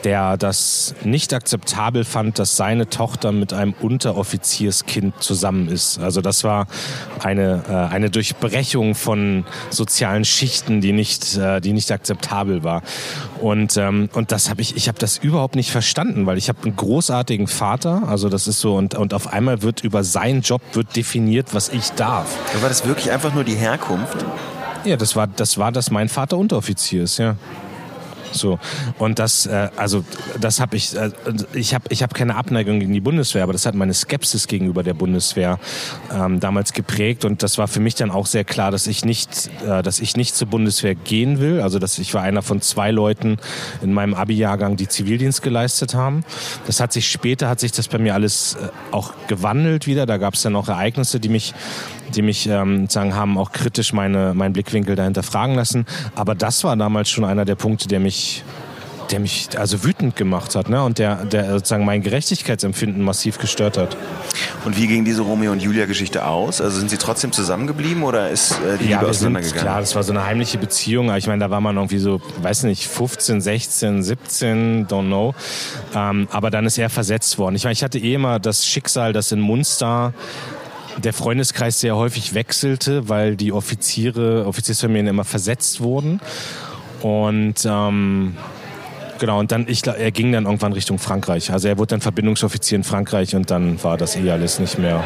[0.05, 5.99] der das nicht akzeptabel fand, dass seine Tochter mit einem Unteroffizierskind zusammen ist.
[5.99, 6.67] Also das war
[7.23, 12.83] eine, äh, eine Durchbrechung von sozialen Schichten, die nicht, äh, die nicht akzeptabel war.
[13.41, 16.59] Und, ähm, und das habe ich, ich habe das überhaupt nicht verstanden, weil ich habe
[16.65, 20.61] einen großartigen Vater, also das ist so, und, und auf einmal wird über seinen Job
[20.73, 22.37] wird definiert, was ich darf.
[22.61, 24.25] War das wirklich einfach nur die Herkunft?
[24.85, 27.37] Ja, das war, das war, dass mein Vater Unteroffizier ist, ja.
[28.35, 28.59] So
[28.99, 30.05] und das, äh, also
[30.41, 31.11] das habe ich, äh,
[31.53, 34.83] ich habe, ich habe keine Abneigung gegen die Bundeswehr, aber das hat meine Skepsis gegenüber
[34.83, 35.59] der Bundeswehr
[36.13, 39.51] ähm, damals geprägt und das war für mich dann auch sehr klar, dass ich nicht,
[39.67, 41.61] äh, dass ich nicht zur Bundeswehr gehen will.
[41.61, 43.39] Also dass ich war einer von zwei Leuten
[43.83, 46.25] in meinem Abi-Jahrgang, die Zivildienst geleistet haben.
[46.67, 50.07] Das hat sich später hat sich das bei mir alles äh, auch gewandelt wieder.
[50.07, 51.55] Da gab es dann auch Ereignisse, die mich
[52.15, 55.87] die mich ähm, sagen, haben auch kritisch meine, meinen Blickwinkel dahinter fragen lassen.
[56.15, 58.45] Aber das war damals schon einer der Punkte, der mich
[59.11, 60.83] der mich also wütend gemacht hat, ne?
[60.83, 63.97] Und der, der sozusagen mein Gerechtigkeitsempfinden massiv gestört hat.
[64.65, 66.61] Und wie ging diese Romeo und Julia Geschichte aus?
[66.61, 69.63] Also sind sie trotzdem zusammengeblieben oder ist äh, die ja, Liebe auseinandergegangen?
[69.63, 71.11] klar, das war so eine heimliche Beziehung.
[71.11, 75.35] aber Ich meine, da war man irgendwie so, weiß nicht, 15, 16, 17, don't know.
[75.95, 77.57] Ähm, aber dann ist er versetzt worden.
[77.57, 80.13] Ich meine, ich hatte eh immer das Schicksal, dass in Munster
[80.99, 86.21] der Freundeskreis sehr häufig wechselte, weil die Offiziere, Offiziersfamilien immer versetzt wurden.
[87.03, 88.37] Und ähm,
[89.19, 91.53] genau, und dann, ich, er ging dann irgendwann Richtung Frankreich.
[91.53, 95.05] Also er wurde dann Verbindungsoffizier in Frankreich und dann war das eh alles nicht mehr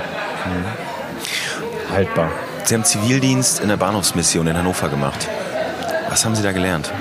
[1.90, 2.31] haltbar.
[2.64, 5.29] Sie haben Zivildienst in der Bahnhofsmission in Hannover gemacht.
[6.11, 6.92] Was haben Sie da gelernt?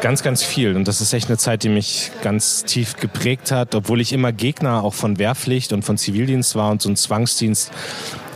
[0.00, 0.76] Ganz, ganz viel.
[0.76, 4.32] Und das ist echt eine Zeit, die mich ganz tief geprägt hat, obwohl ich immer
[4.32, 7.72] Gegner auch von Wehrpflicht und von Zivildienst war und so einen Zwangsdienst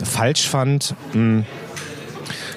[0.03, 0.93] falsch fand.
[1.13, 1.45] Hm.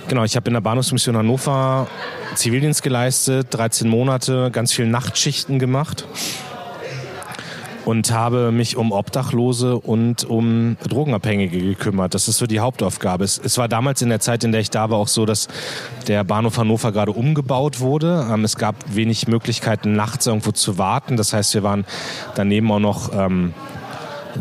[0.08, 1.86] Genau, ich habe in der Bahnhofsmission Hannover
[2.34, 6.04] Zivildienst geleistet, 13 Monate, ganz viel Nachtschichten gemacht
[7.86, 12.14] und habe mich um Obdachlose und um Drogenabhängige gekümmert.
[12.14, 13.22] Das ist so die Hauptaufgabe.
[13.22, 15.46] Es, es, war damals in der Zeit, in der ich da war, auch so, dass
[16.08, 18.26] der Bahnhof Hannover gerade umgebaut wurde.
[18.28, 21.16] Ähm, es gab wenig Möglichkeiten, nachts irgendwo zu warten.
[21.16, 21.84] Das heißt, wir waren
[22.34, 23.54] daneben auch noch ähm,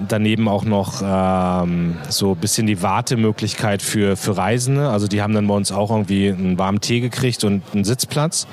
[0.07, 4.89] daneben auch noch ähm, so ein bisschen die Wartemöglichkeit für, für Reisende.
[4.89, 8.47] Also die haben dann bei uns auch irgendwie einen warmen Tee gekriegt und einen Sitzplatz.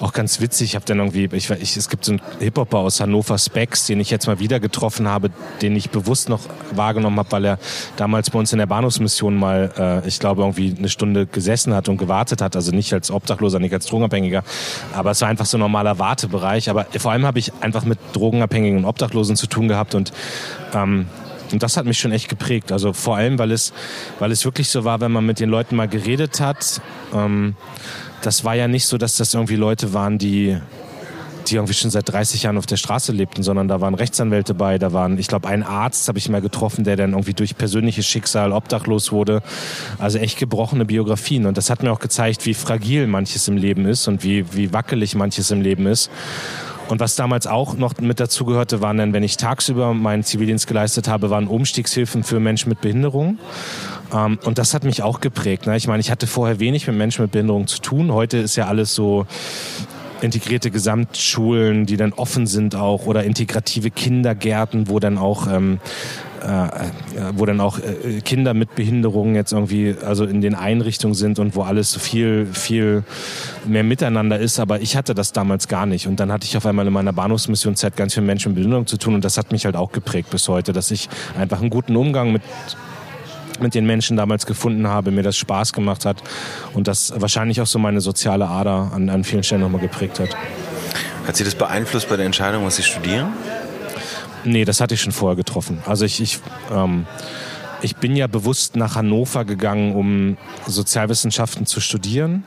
[0.00, 3.00] Auch ganz witzig, ich habe dann irgendwie, ich, ich, es gibt so einen Hip-Hopper aus
[3.00, 5.30] Hannover Specs, den ich jetzt mal wieder getroffen habe,
[5.62, 6.40] den ich bewusst noch
[6.72, 7.58] wahrgenommen habe, weil er
[7.96, 11.88] damals bei uns in der Bahnhofsmission mal, äh, ich glaube, irgendwie eine Stunde gesessen hat
[11.88, 12.56] und gewartet hat.
[12.56, 14.42] Also nicht als Obdachloser, nicht als Drogenabhängiger,
[14.92, 16.68] aber es war einfach so ein normaler Wartebereich.
[16.68, 20.12] Aber vor allem habe ich einfach mit Drogenabhängigen und Obdachlosen zu tun gehabt und
[20.76, 21.06] ähm,
[21.52, 22.72] und das hat mich schon echt geprägt.
[22.72, 23.72] Also vor allem, weil es,
[24.18, 26.80] weil es wirklich so war, wenn man mit den Leuten mal geredet hat.
[27.14, 27.54] Ähm,
[28.22, 30.58] das war ja nicht so, dass das irgendwie Leute waren, die,
[31.46, 34.78] die irgendwie schon seit 30 Jahren auf der Straße lebten, sondern da waren Rechtsanwälte bei,
[34.78, 38.06] da waren, ich glaube, ein Arzt habe ich mal getroffen, der dann irgendwie durch persönliches
[38.06, 39.42] Schicksal obdachlos wurde.
[39.98, 41.46] Also echt gebrochene Biografien.
[41.46, 44.72] Und das hat mir auch gezeigt, wie fragil manches im Leben ist und wie, wie
[44.72, 46.10] wackelig manches im Leben ist.
[46.88, 50.66] Und was damals auch noch mit dazu gehörte, waren dann, wenn ich tagsüber meinen Zivildienst
[50.66, 53.38] geleistet habe, waren Umstiegshilfen für Menschen mit Behinderung.
[54.14, 55.66] Ähm, und das hat mich auch geprägt.
[55.66, 55.76] Ne?
[55.76, 58.12] Ich meine, ich hatte vorher wenig mit Menschen mit Behinderung zu tun.
[58.12, 59.26] Heute ist ja alles so
[60.20, 65.78] integrierte Gesamtschulen, die dann offen sind auch oder integrative Kindergärten, wo dann auch ähm,
[66.35, 66.35] äh,
[67.34, 71.56] wo dann auch äh, Kinder mit Behinderungen jetzt irgendwie also in den Einrichtungen sind und
[71.56, 73.04] wo alles viel viel
[73.64, 74.58] mehr miteinander ist.
[74.58, 77.12] Aber ich hatte das damals gar nicht und dann hatte ich auf einmal in meiner
[77.12, 80.30] Bahnhofsmissionszeit ganz viel Menschen mit Behinderung zu tun und das hat mich halt auch geprägt
[80.30, 82.42] bis heute, dass ich einfach einen guten Umgang mit
[83.60, 86.22] mit den Menschen damals gefunden habe, mir das Spaß gemacht hat
[86.74, 90.28] und das wahrscheinlich auch so meine soziale Ader an, an vielen Stellen nochmal geprägt hat.
[91.26, 93.28] Hat Sie das beeinflusst bei der Entscheidung, was Sie studieren?
[94.44, 95.78] Nee, das hatte ich schon vorher getroffen.
[95.86, 96.38] Also ich, ich,
[96.70, 97.06] ähm,
[97.82, 102.44] ich bin ja bewusst nach Hannover gegangen, um Sozialwissenschaften zu studieren.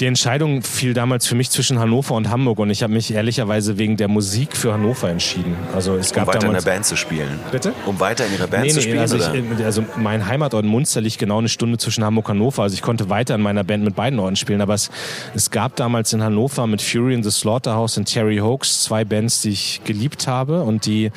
[0.00, 3.78] Die Entscheidung fiel damals für mich zwischen Hannover und Hamburg und ich habe mich ehrlicherweise
[3.78, 5.56] wegen der Musik für Hannover entschieden.
[5.74, 7.40] Also es gab um weiter damals, in der Band zu spielen.
[7.50, 7.72] Bitte?
[7.84, 8.98] Um weiter in Ihrer Band nee, zu nee, spielen?
[9.00, 12.62] also, ich, also mein Heimatort Munster liegt genau eine Stunde zwischen Hamburg und Hannover.
[12.62, 14.60] Also ich konnte weiter in meiner Band mit beiden Orten spielen.
[14.60, 14.88] Aber es,
[15.34, 19.42] es gab damals in Hannover mit Fury in the Slaughterhouse und Terry Hoax zwei Bands,
[19.42, 21.10] die ich geliebt habe und die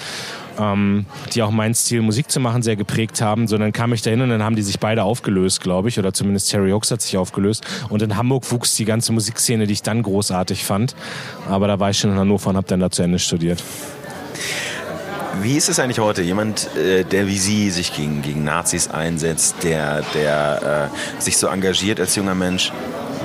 [0.60, 4.22] ähm, die auch meinen Stil Musik zu machen sehr geprägt haben, sondern kam ich dahin
[4.22, 7.18] und dann haben die sich beide aufgelöst, glaube ich, oder zumindest Terry Hawks hat sich
[7.18, 7.66] aufgelöst.
[7.90, 10.96] Und in Hamburg wuchs die ganze Musikszene, die ich dann großartig fand.
[11.50, 13.64] Aber da war ich schon in Hannover und habe dann da zu Ende studiert.
[15.42, 16.22] Wie ist es eigentlich heute?
[16.22, 21.48] Jemand, äh, der wie Sie sich gegen, gegen Nazis einsetzt, der, der äh, sich so
[21.48, 22.72] engagiert als junger Mensch,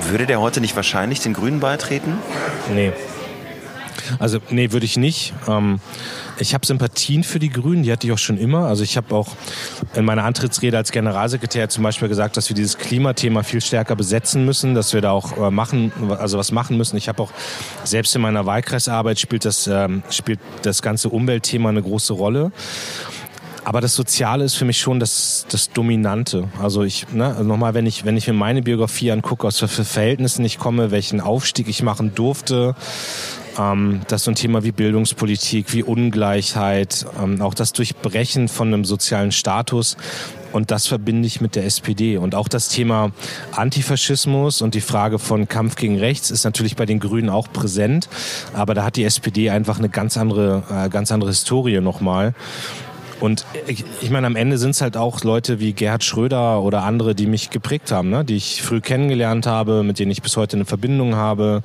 [0.09, 2.17] würde der heute nicht wahrscheinlich den Grünen beitreten?
[2.73, 2.93] Nee.
[4.19, 5.33] Also, nee, würde ich nicht.
[5.47, 5.79] Ähm,
[6.39, 8.65] ich habe Sympathien für die Grünen, die hatte ich auch schon immer.
[8.65, 9.29] Also ich habe auch
[9.95, 14.45] in meiner Antrittsrede als Generalsekretär zum Beispiel gesagt, dass wir dieses Klimathema viel stärker besetzen
[14.45, 16.97] müssen, dass wir da auch äh, machen, also was machen müssen.
[16.97, 17.31] Ich habe auch
[17.83, 22.51] selbst in meiner Wahlkreisarbeit spielt das, ähm, spielt das ganze Umweltthema eine große Rolle.
[23.63, 26.47] Aber das Soziale ist für mich schon das, das Dominante.
[26.61, 30.45] Also ich, ne, nochmal, wenn ich, wenn ich mir meine Biografie angucke, aus welchen Verhältnissen
[30.45, 32.75] ich komme, welchen Aufstieg ich machen durfte,
[33.57, 38.85] ähm, dass so ein Thema wie Bildungspolitik, wie Ungleichheit, ähm, auch das Durchbrechen von einem
[38.85, 39.97] sozialen Status
[40.51, 42.17] und das verbinde ich mit der SPD.
[42.17, 43.11] Und auch das Thema
[43.51, 48.09] Antifaschismus und die Frage von Kampf gegen Rechts ist natürlich bei den Grünen auch präsent.
[48.53, 52.33] Aber da hat die SPD einfach eine ganz andere, äh, ganz andere Historie nochmal.
[53.19, 56.83] Und ich, ich meine, am Ende sind es halt auch Leute wie Gerhard Schröder oder
[56.83, 58.23] andere, die mich geprägt haben, ne?
[58.23, 61.63] die ich früh kennengelernt habe, mit denen ich bis heute eine Verbindung habe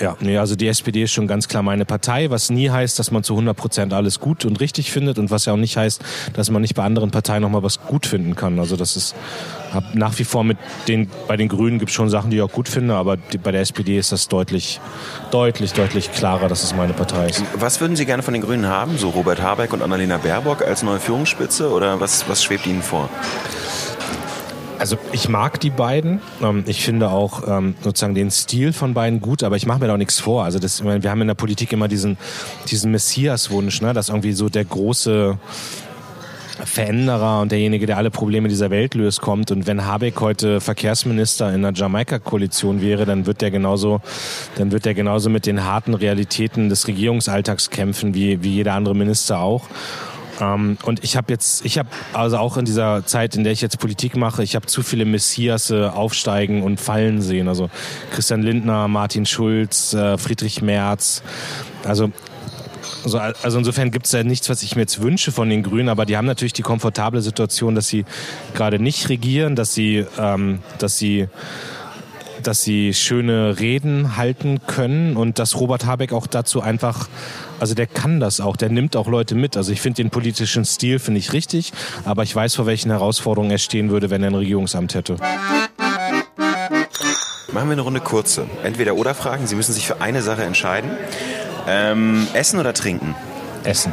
[0.00, 3.10] Ja, nee, also die SPD ist schon ganz klar meine Partei, was nie heißt, dass
[3.10, 6.02] man zu 100 Prozent alles gut und richtig findet und was ja auch nicht heißt,
[6.32, 8.58] dass man nicht bei anderen Parteien nochmal was gut finden kann.
[8.58, 9.14] Also das ist
[9.74, 10.56] hab nach wie vor mit
[10.88, 13.36] den, bei den Grünen gibt es schon Sachen, die ich auch gut finde, aber die,
[13.36, 14.80] bei der SPD ist das deutlich,
[15.30, 17.44] deutlich, deutlich klarer, dass es meine Partei ist.
[17.56, 18.96] Was würden Sie gerne von den Grünen haben?
[18.96, 23.10] So Robert Habeck und Annalena Baerbock als neue Führungsspitze oder was, was schwebt Ihnen vor?
[24.80, 26.20] Also ich mag die beiden.
[26.42, 29.88] Ähm, ich finde auch ähm, sozusagen den Stil von beiden gut, aber ich mache mir
[29.88, 30.44] da auch nichts vor.
[30.44, 32.16] Also das, wir haben in der Politik immer diesen,
[32.70, 33.92] diesen Messias-Wunsch, ne?
[33.92, 35.38] dass irgendwie so der große
[36.64, 39.50] Veränderer und derjenige, der alle Probleme dieser Welt löst, kommt.
[39.50, 44.00] Und wenn Habeck heute Verkehrsminister in der Jamaika-Koalition wäre, dann wird der genauso,
[44.56, 48.94] dann wird er genauso mit den harten Realitäten des Regierungsalltags kämpfen, wie, wie jeder andere
[48.94, 49.68] Minister auch.
[50.40, 53.60] Ähm, und ich habe jetzt, ich habe also auch in dieser Zeit, in der ich
[53.60, 57.48] jetzt Politik mache, ich habe zu viele Messias aufsteigen und fallen sehen.
[57.48, 57.70] Also
[58.12, 61.22] Christian Lindner, Martin Schulz, äh, Friedrich Merz.
[61.84, 62.10] Also
[63.04, 65.88] also, also insofern gibt es ja nichts, was ich mir jetzt wünsche von den Grünen,
[65.88, 68.04] aber die haben natürlich die komfortable Situation, dass sie
[68.54, 71.28] gerade nicht regieren, dass sie, ähm, dass sie
[72.42, 77.08] dass sie schöne Reden halten können und dass Robert Habeck auch dazu einfach,
[77.60, 79.56] also der kann das auch, der nimmt auch Leute mit.
[79.56, 81.72] Also ich finde den politischen Stil, finde ich richtig,
[82.04, 85.16] aber ich weiß, vor welchen Herausforderungen er stehen würde, wenn er ein Regierungsamt hätte.
[87.52, 88.46] Machen wir eine Runde kurze.
[88.62, 89.46] Entweder oder Fragen.
[89.46, 90.90] Sie müssen sich für eine Sache entscheiden.
[91.68, 93.14] Ähm, essen oder trinken?
[93.64, 93.92] Essen.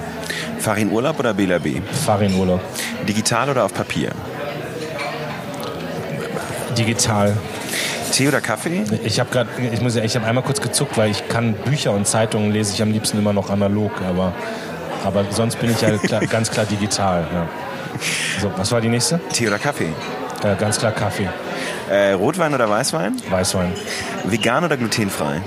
[0.60, 1.82] Fahr in Urlaub oder BLAB?
[2.06, 2.62] Fahr in Urlaub.
[3.08, 4.12] Digital oder auf Papier?
[6.78, 7.36] Digital.
[8.12, 8.84] Tee oder Kaffee?
[9.04, 11.92] Ich habe gerade, ich muss ja, ich habe einmal kurz gezuckt, weil ich kann Bücher
[11.92, 14.34] und Zeitungen lese ich am liebsten immer noch analog, aber,
[15.04, 17.26] aber sonst bin ich ja klar, ganz klar digital.
[17.34, 17.48] Ja.
[18.42, 19.20] So, was war die nächste?
[19.34, 19.94] Tee oder Kaffee?
[20.44, 21.30] Äh, ganz klar Kaffee.
[21.90, 23.16] Äh, Rotwein oder Weißwein?
[23.30, 23.74] Weißwein.
[24.26, 25.42] Vegan oder glutenfrei?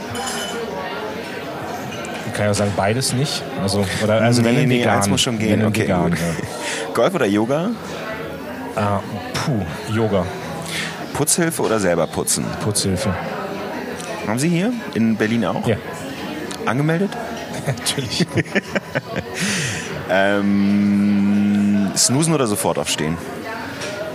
[2.27, 3.43] Ich kann ja sagen, beides nicht.
[3.63, 4.97] Also, oder, also nee, wenn nee, vegan.
[4.97, 5.65] eins muss schon gehen.
[5.65, 6.19] Okay, vegan, ja.
[6.95, 7.71] Golf oder Yoga?
[8.77, 9.01] Ah,
[9.35, 9.61] puh,
[9.93, 10.25] Yoga,
[11.21, 12.47] Putzhilfe oder selber putzen?
[12.65, 13.15] Putzhilfe.
[14.27, 15.67] Haben Sie hier in Berlin auch?
[15.67, 15.77] Ja,
[16.65, 17.11] Angemeldet?
[17.67, 18.27] natürlich.
[20.09, 23.19] Ähm, snoosen oder sofort aufstehen?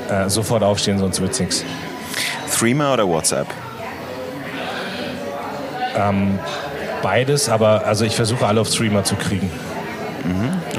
[0.10, 1.64] äh, sofort aufstehen, sonst wird's nichts.
[2.52, 3.50] Threema oder WhatsApp?
[7.04, 9.52] Beides, aber also ich versuche alle auf Streamer zu kriegen.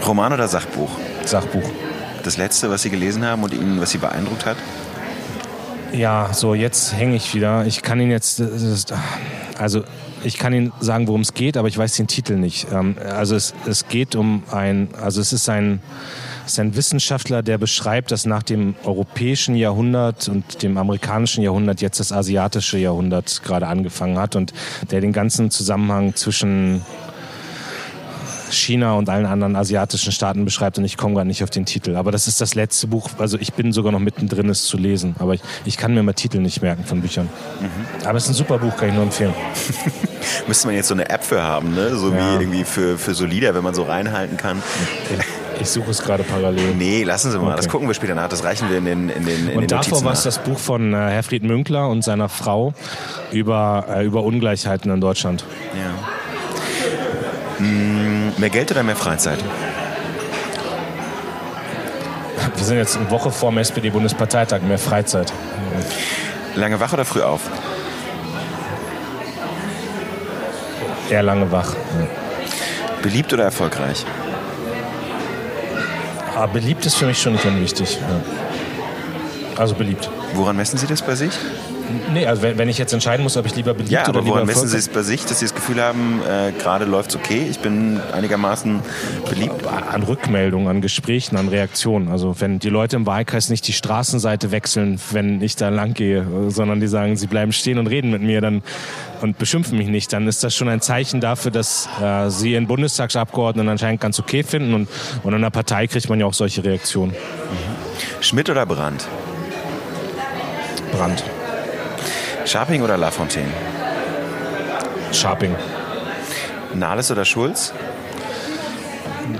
[0.04, 0.90] Roman oder Sachbuch?
[1.24, 1.70] Sachbuch.
[2.24, 4.56] Das letzte, was Sie gelesen haben und Ihnen, was Sie beeindruckt hat?
[5.92, 7.66] Ja, so jetzt hänge ich wieder.
[7.66, 8.92] Ich kann Ihnen jetzt, das ist,
[9.58, 9.84] also
[10.24, 12.66] ich kann Ihnen sagen, worum es geht, aber ich weiß den Titel nicht.
[12.72, 15.80] Ähm, Also es, es geht um ein, also es ist ein,
[16.44, 21.80] es ist ein Wissenschaftler, der beschreibt, dass nach dem europäischen Jahrhundert und dem amerikanischen Jahrhundert
[21.80, 24.52] jetzt das asiatische Jahrhundert gerade angefangen hat und
[24.90, 26.82] der den ganzen Zusammenhang zwischen
[28.50, 31.96] China und allen anderen asiatischen Staaten beschreibt und ich komme gar nicht auf den Titel.
[31.96, 35.16] Aber das ist das letzte Buch, also ich bin sogar noch mittendrin, es zu lesen.
[35.18, 37.28] Aber ich, ich kann mir mal Titel nicht merken von Büchern.
[38.04, 39.34] Aber es ist ein super Buch, kann ich nur empfehlen.
[40.48, 41.94] Müsste man jetzt so eine App für haben, ne?
[41.96, 42.16] So Ja.
[42.38, 44.62] wie irgendwie für, für so Lieder, wenn man so reinhalten kann.
[45.56, 46.74] Ich, ich suche es gerade parallel.
[46.74, 47.46] Nee, lassen Sie mal.
[47.48, 47.56] Okay.
[47.56, 48.28] Das gucken wir später nach.
[48.28, 50.38] Das reichen wir in den, in den, in den Und davor Notizen war es das
[50.38, 52.74] Buch von äh, Herfried Münkler und seiner Frau
[53.32, 55.44] über, äh, über Ungleichheiten in Deutschland.
[55.74, 55.92] Ja.
[57.58, 59.38] Hm, mehr Geld oder mehr Freizeit?
[62.54, 65.32] Wir sind jetzt eine Woche vor dem SPD-Bundesparteitag, mehr Freizeit.
[66.54, 67.42] Lange wach oder früh auf?
[71.10, 71.74] Eher lange wach.
[73.02, 74.04] Beliebt oder erfolgreich?
[76.34, 77.98] Aber beliebt ist für mich schon nicht unwichtig.
[78.00, 79.60] Ja.
[79.60, 80.10] Also beliebt.
[80.34, 81.32] Woran messen Sie das bei sich?
[82.12, 84.20] Nee, also wenn, wenn ich jetzt entscheiden muss, ob ich lieber beliebt Ja, oder aber
[84.20, 87.16] lieber woran messen Sie es bei sich, dass Sie das Gefühl haben, äh, gerade läuft's
[87.16, 88.80] okay, ich bin einigermaßen
[89.28, 89.66] beliebt?
[89.66, 92.08] an Rückmeldungen, an Gesprächen, an Reaktionen.
[92.08, 96.26] Also wenn die Leute im Wahlkreis nicht die Straßenseite wechseln, wenn ich da lang gehe,
[96.48, 98.62] sondern die sagen, sie bleiben stehen und reden mit mir dann
[99.20, 102.66] und beschimpfen mich nicht, dann ist das schon ein Zeichen dafür, dass äh, sie ihren
[102.66, 104.88] Bundestagsabgeordneten anscheinend ganz okay finden und,
[105.22, 107.14] und in der Partei kriegt man ja auch solche Reaktionen.
[108.20, 109.06] Schmidt oder Brandt?
[110.92, 111.24] Brand.
[112.46, 113.52] Scharping oder Lafontaine?
[115.12, 115.54] Sharping.
[116.74, 117.72] Nahles oder Schulz?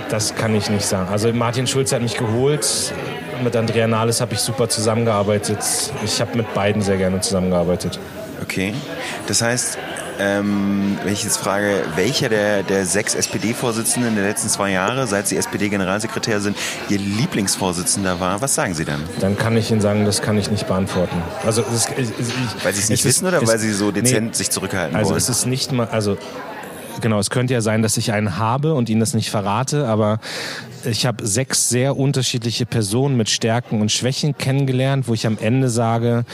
[0.09, 1.09] Das kann ich nicht sagen.
[1.09, 2.66] Also Martin Schulz hat mich geholt.
[3.45, 5.59] Mit Andrea Nahles habe ich super zusammengearbeitet.
[6.05, 8.01] Ich habe mit beiden sehr gerne zusammengearbeitet.
[8.42, 8.75] Okay.
[9.29, 9.79] Das heißt,
[10.19, 15.29] Ähm, wenn ich jetzt frage, welcher der, der sechs SPD-Vorsitzenden der letzten zwei Jahre, seit
[15.29, 16.57] Sie SPD-Generalsekretär sind,
[16.89, 19.03] Ihr Lieblingsvorsitzender war, was sagen Sie dann?
[19.21, 21.23] Dann kann ich Ihnen sagen, das kann ich nicht beantworten.
[21.45, 24.33] Also, es, ich, weil Sie es nicht wissen oder es, weil Sie so dezent nee,
[24.35, 25.17] sich zurückhalten also wollen?
[25.17, 26.17] Also es ist nicht mal, also
[27.01, 30.19] genau, es könnte ja sein, dass ich einen habe und Ihnen das nicht verrate, aber
[30.85, 35.69] ich habe sechs sehr unterschiedliche Personen mit Stärken und Schwächen kennengelernt, wo ich am Ende
[35.69, 36.25] sage,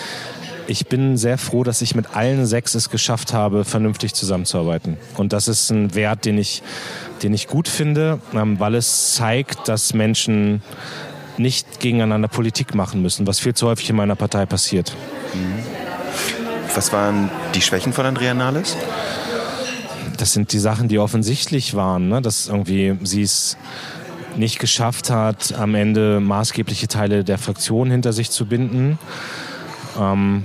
[0.67, 4.97] ich bin sehr froh, dass ich mit allen sechs es geschafft habe, vernünftig zusammenzuarbeiten.
[5.17, 6.63] Und das ist ein Wert, den ich,
[7.23, 10.63] den ich gut finde, ähm, weil es zeigt, dass Menschen
[11.39, 14.95] nicht gegeneinander Politik machen müssen, was viel zu häufig in meiner Partei passiert.
[15.35, 15.65] Mhm.
[16.75, 18.77] Was waren die Schwächen von Andrea Nahles?
[20.17, 22.23] Das sind die Sachen, die offensichtlich waren, ne?
[22.23, 23.57] dass irgendwie sie es
[24.37, 28.99] nicht geschafft hat, am Ende maßgebliche Teile der Fraktion hinter sich zu binden.
[29.99, 30.45] Ähm,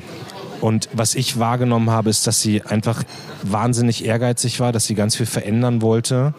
[0.62, 3.04] und was ich wahrgenommen habe, ist, dass sie einfach
[3.44, 6.34] wahnsinnig ehrgeizig war, dass sie ganz viel verändern wollte.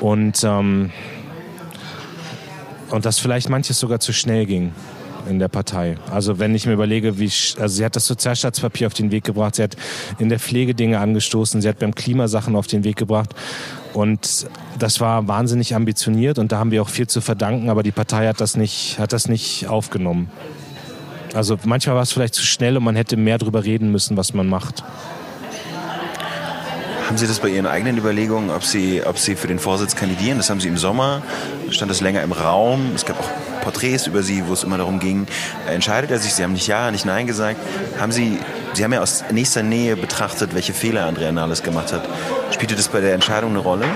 [0.00, 0.90] Und, ähm,
[2.90, 4.72] und dass vielleicht manches sogar zu schnell ging
[5.28, 5.96] in der Partei.
[6.10, 7.30] Also wenn ich mir überlege, wie
[7.60, 9.76] also sie hat das Sozialstaatspapier auf den Weg gebracht, sie hat
[10.18, 13.34] in der Pflege Dinge angestoßen, sie hat beim Klimasachen auf den Weg gebracht
[13.92, 14.46] und
[14.78, 18.26] das war wahnsinnig ambitioniert und da haben wir auch viel zu verdanken, aber die Partei
[18.28, 20.30] hat das nicht hat das nicht aufgenommen.
[21.34, 24.34] Also manchmal war es vielleicht zu schnell und man hätte mehr darüber reden müssen, was
[24.34, 24.82] man macht.
[27.06, 30.38] Haben Sie das bei Ihren eigenen Überlegungen, ob Sie, ob Sie für den Vorsitz kandidieren?
[30.38, 31.22] Das haben Sie im Sommer,
[31.70, 32.92] stand das länger im Raum.
[32.94, 33.28] Es gab auch
[33.62, 35.26] Porträts über Sie, wo es immer darum ging,
[35.68, 36.34] entscheidet er sich?
[36.34, 37.58] Sie haben nicht Ja, nicht Nein gesagt.
[37.98, 38.38] Haben Sie,
[38.74, 42.08] Sie haben ja aus nächster Nähe betrachtet, welche Fehler Andrea Nahles gemacht hat.
[42.52, 43.86] Spielte das bei der Entscheidung eine Rolle?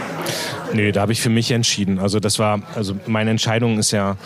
[0.73, 2.01] Nee, da habe ich für mich entschieden.
[2.01, 4.17] Also das war, also meine Entscheidung ist ja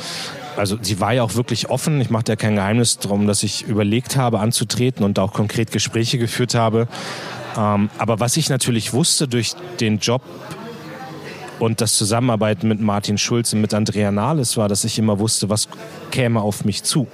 [0.59, 2.01] also sie war ja auch wirklich offen.
[2.01, 6.19] Ich mache ja kein Geheimnis darum, dass ich überlegt habe, anzutreten und auch konkret Gespräche
[6.19, 6.89] geführt habe.
[7.57, 10.23] Ähm, aber was ich natürlich wusste durch den Job
[11.59, 15.49] und das Zusammenarbeiten mit Martin Schulz und mit Andrea Nahles war, dass ich immer wusste,
[15.49, 15.69] was
[16.11, 17.07] käme auf mich zu.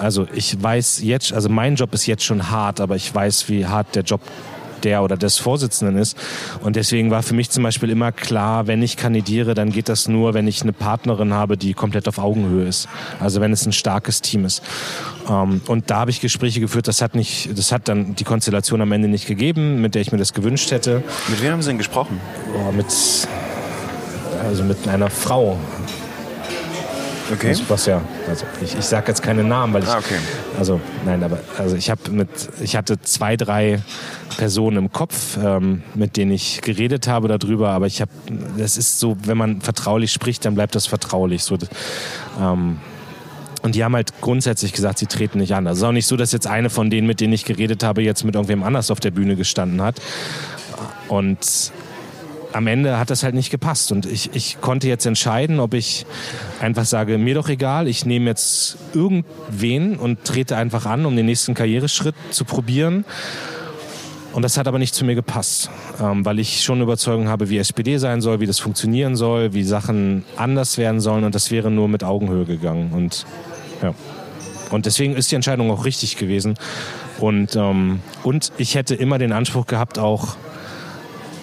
[0.00, 3.66] Also ich weiß jetzt, also mein Job ist jetzt schon hart, aber ich weiß, wie
[3.66, 4.20] hart der Job
[4.84, 6.16] der oder des Vorsitzenden ist.
[6.62, 10.08] Und deswegen war für mich zum Beispiel immer klar, wenn ich kandidiere, dann geht das
[10.08, 12.88] nur, wenn ich eine Partnerin habe, die komplett auf Augenhöhe ist.
[13.20, 14.62] Also wenn es ein starkes Team ist.
[15.28, 18.80] Ähm, und da habe ich Gespräche geführt, das hat nicht, das hat dann die Konstellation
[18.80, 21.02] am Ende nicht gegeben, mit der ich mir das gewünscht hätte.
[21.28, 22.20] Mit wem haben Sie denn gesprochen?
[22.56, 22.86] Oh, mit,
[24.44, 25.58] also mit einer Frau,
[27.32, 27.48] Okay.
[27.48, 30.18] Das, was ja, also ich, ich sage jetzt keine Namen, weil ich, ah, okay.
[30.58, 32.28] also nein, aber also ich habe mit,
[32.60, 33.80] ich hatte zwei, drei
[34.36, 38.10] Personen im Kopf, ähm, mit denen ich geredet habe darüber, aber ich habe,
[38.58, 41.42] das ist so, wenn man vertraulich spricht, dann bleibt das vertraulich.
[41.44, 41.56] So,
[42.40, 42.80] ähm,
[43.62, 45.66] und die haben halt grundsätzlich gesagt, sie treten nicht an.
[45.66, 47.84] Also es ist auch nicht so, dass jetzt eine von denen, mit denen ich geredet
[47.84, 50.00] habe, jetzt mit irgendwem anders auf der Bühne gestanden hat.
[51.08, 51.72] Und
[52.52, 53.92] am Ende hat das halt nicht gepasst.
[53.92, 56.06] Und ich, ich konnte jetzt entscheiden, ob ich
[56.60, 61.26] einfach sage, mir doch egal, ich nehme jetzt irgendwen und trete einfach an, um den
[61.26, 63.04] nächsten Karriereschritt zu probieren.
[64.32, 67.58] Und das hat aber nicht zu mir gepasst, ähm, weil ich schon Überzeugung habe, wie
[67.58, 71.24] SPD sein soll, wie das funktionieren soll, wie Sachen anders werden sollen.
[71.24, 72.92] Und das wäre nur mit Augenhöhe gegangen.
[72.92, 73.26] Und
[73.82, 73.94] ja.
[74.70, 76.54] Und deswegen ist die Entscheidung auch richtig gewesen.
[77.20, 80.36] Und, ähm, und ich hätte immer den Anspruch gehabt, auch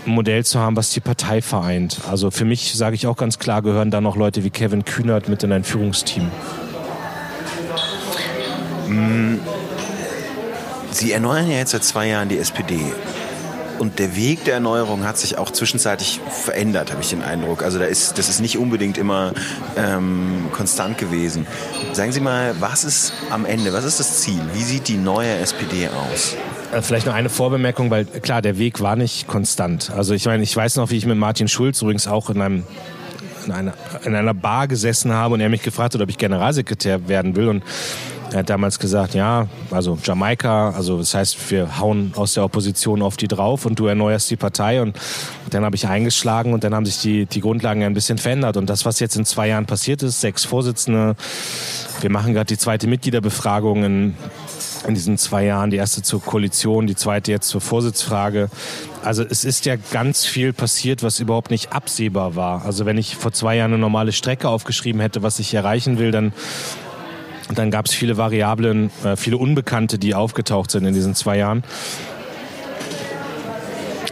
[0.05, 2.01] ein Modell zu haben, was die Partei vereint.
[2.09, 5.29] Also für mich, sage ich auch ganz klar, gehören da noch Leute wie Kevin Kühnert
[5.29, 6.29] mit in ein Führungsteam.
[8.87, 9.39] Mm.
[10.91, 12.79] Sie erneuern ja jetzt seit zwei Jahren die SPD.
[13.79, 17.63] Und der Weg der Erneuerung hat sich auch zwischenzeitlich verändert, habe ich den Eindruck.
[17.63, 19.31] Also da ist, das ist nicht unbedingt immer
[19.77, 21.47] ähm, konstant gewesen.
[21.93, 24.41] Sagen Sie mal, was ist am Ende, was ist das Ziel?
[24.53, 26.35] Wie sieht die neue SPD aus?
[26.73, 29.91] Äh, vielleicht noch eine Vorbemerkung, weil klar, der Weg war nicht konstant.
[29.91, 32.63] Also ich meine, ich weiß noch, wie ich mit Martin Schulz übrigens auch in einem
[33.45, 37.07] in einer, in einer Bar gesessen habe und er mich gefragt hat, ob ich Generalsekretär
[37.07, 37.63] werden will und
[38.31, 43.01] er hat damals gesagt, ja, also Jamaika, also das heißt, wir hauen aus der Opposition
[43.01, 44.95] auf die drauf und du erneuerst die Partei und
[45.49, 48.69] dann habe ich eingeschlagen und dann haben sich die, die Grundlagen ein bisschen verändert und
[48.69, 51.15] das, was jetzt in zwei Jahren passiert ist, sechs Vorsitzende,
[52.01, 54.15] wir machen gerade die zweite Mitgliederbefragung in
[54.87, 55.69] in diesen zwei Jahren.
[55.69, 58.49] Die erste zur Koalition, die zweite jetzt zur Vorsitzfrage.
[59.03, 62.65] Also es ist ja ganz viel passiert, was überhaupt nicht absehbar war.
[62.65, 66.11] Also wenn ich vor zwei Jahren eine normale Strecke aufgeschrieben hätte, was ich erreichen will,
[66.11, 66.33] dann
[67.57, 71.63] dann gab es viele Variablen, äh, viele Unbekannte, die aufgetaucht sind in diesen zwei Jahren.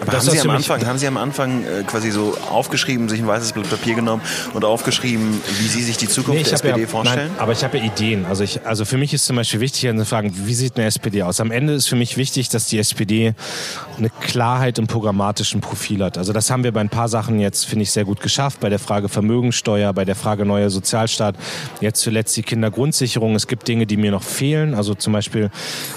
[0.01, 3.27] Aber haben Sie, am Anfang, haben Sie am Anfang äh, quasi so aufgeschrieben, sich ein
[3.27, 4.21] weißes Blatt Papier genommen
[4.53, 7.31] und aufgeschrieben, wie Sie sich die Zukunft nee, der SPD ja, vorstellen?
[7.31, 8.25] Nein, aber ich habe ja Ideen.
[8.25, 11.23] Also, ich, also für mich ist zum Beispiel wichtig, zu fragen, wie sieht eine SPD
[11.23, 11.39] aus?
[11.39, 13.33] Am Ende ist für mich wichtig, dass die SPD
[13.97, 16.17] eine Klarheit im programmatischen Profil hat.
[16.17, 18.59] Also das haben wir bei ein paar Sachen jetzt, finde ich, sehr gut geschafft.
[18.59, 21.35] Bei der Frage Vermögensteuer, bei der Frage neuer Sozialstaat,
[21.81, 23.35] jetzt zuletzt die Kindergrundsicherung.
[23.35, 24.73] Es gibt Dinge, die mir noch fehlen.
[24.73, 25.49] Also zum Beispiel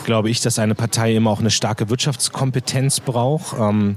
[0.04, 3.56] glaube ich, dass eine Partei immer auch eine starke Wirtschaftskompetenz braucht.
[3.58, 3.89] Ähm,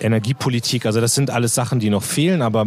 [0.00, 2.66] Energiepolitik, also das sind alles Sachen, die noch fehlen, aber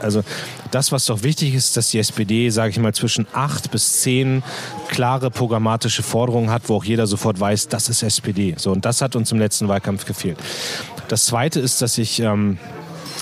[0.00, 0.22] also
[0.70, 4.42] das, was doch wichtig ist, dass die SPD, sage ich mal, zwischen acht bis zehn
[4.88, 8.54] klare programmatische Forderungen hat, wo auch jeder sofort weiß, das ist SPD.
[8.56, 10.38] So, und das hat uns im letzten Wahlkampf gefehlt.
[11.08, 12.58] Das Zweite ist, dass ich ähm,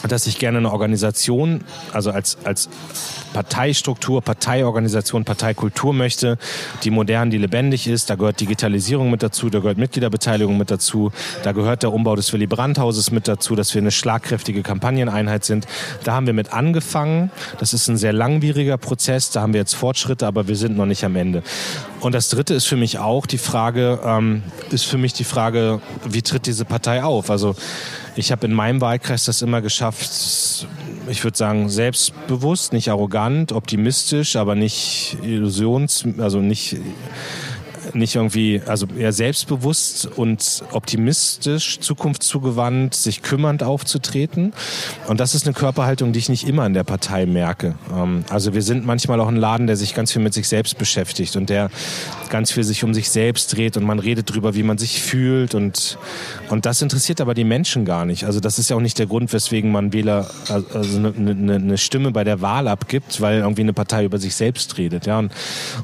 [0.09, 2.69] dass ich gerne eine Organisation, also als, als
[3.33, 6.39] Parteistruktur, Parteiorganisation, Parteikultur möchte,
[6.83, 8.11] die modern, die lebendig ist.
[8.11, 12.33] Da gehört Digitalisierung mit dazu, da gehört Mitgliederbeteiligung mit dazu, da gehört der Umbau des
[12.33, 15.67] Willy Brandt-Hauses mit dazu, dass wir eine schlagkräftige Kampagneneinheit sind.
[16.05, 17.31] Da haben wir mit angefangen.
[17.59, 19.31] Das ist ein sehr langwieriger Prozess.
[19.31, 21.43] Da haben wir jetzt Fortschritte, aber wir sind noch nicht am Ende.
[22.01, 25.81] Und das Dritte ist für mich auch die Frage, ähm, ist für mich die Frage,
[26.05, 27.31] wie tritt diese Partei auf?
[27.31, 27.55] Also
[28.17, 30.11] ich habe in meinem Wahlkreis das immer geschafft,
[31.09, 36.77] ich würde sagen, selbstbewusst, nicht arrogant, optimistisch, aber nicht illusions, also nicht
[37.95, 44.53] nicht irgendwie, also eher selbstbewusst und optimistisch, zukunftszugewandt, sich kümmernd aufzutreten.
[45.09, 47.75] Und das ist eine Körperhaltung, die ich nicht immer in der Partei merke.
[47.95, 50.79] Ähm, also wir sind manchmal auch ein Laden, der sich ganz viel mit sich selbst
[50.79, 51.71] beschäftigt und der
[52.31, 55.55] ganz viel sich um sich selbst dreht und man redet darüber, wie man sich fühlt
[55.55, 55.99] und,
[56.49, 58.25] und das interessiert aber die Menschen gar nicht.
[58.25, 61.79] Also das ist ja auch nicht der Grund, weswegen man Wähler, also eine, eine, eine
[61.79, 65.07] Stimme bei der Wahl abgibt, weil irgendwie eine Partei über sich selbst redet.
[65.07, 65.19] Ja.
[65.19, 65.33] Und,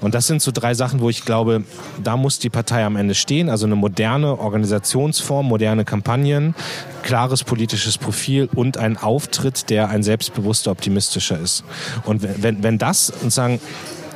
[0.01, 1.65] und das sind so drei Sachen, wo ich glaube,
[2.03, 3.49] da muss die Partei am Ende stehen.
[3.49, 6.55] Also eine moderne Organisationsform, moderne Kampagnen,
[7.03, 11.65] klares politisches Profil und ein Auftritt, der ein selbstbewusster, optimistischer ist.
[12.05, 13.61] Und wenn, wenn das sozusagen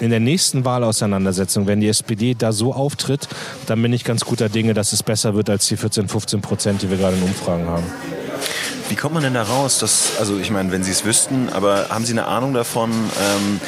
[0.01, 3.29] in der nächsten Wahlauseinandersetzung, wenn die SPD da so auftritt,
[3.67, 6.83] dann bin ich ganz guter Dinge, dass es besser wird als die 14, 15 Prozent,
[6.83, 7.85] die wir gerade in Umfragen haben.
[8.89, 9.79] Wie kommt man denn da raus?
[9.79, 13.61] Dass, also ich meine, wenn Sie es wüssten, aber haben Sie eine Ahnung davon, ähm,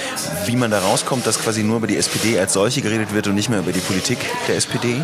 [0.47, 3.35] wie man da rauskommt, dass quasi nur über die SPD als solche geredet wird und
[3.35, 4.19] nicht mehr über die Politik
[4.49, 4.97] der SPD?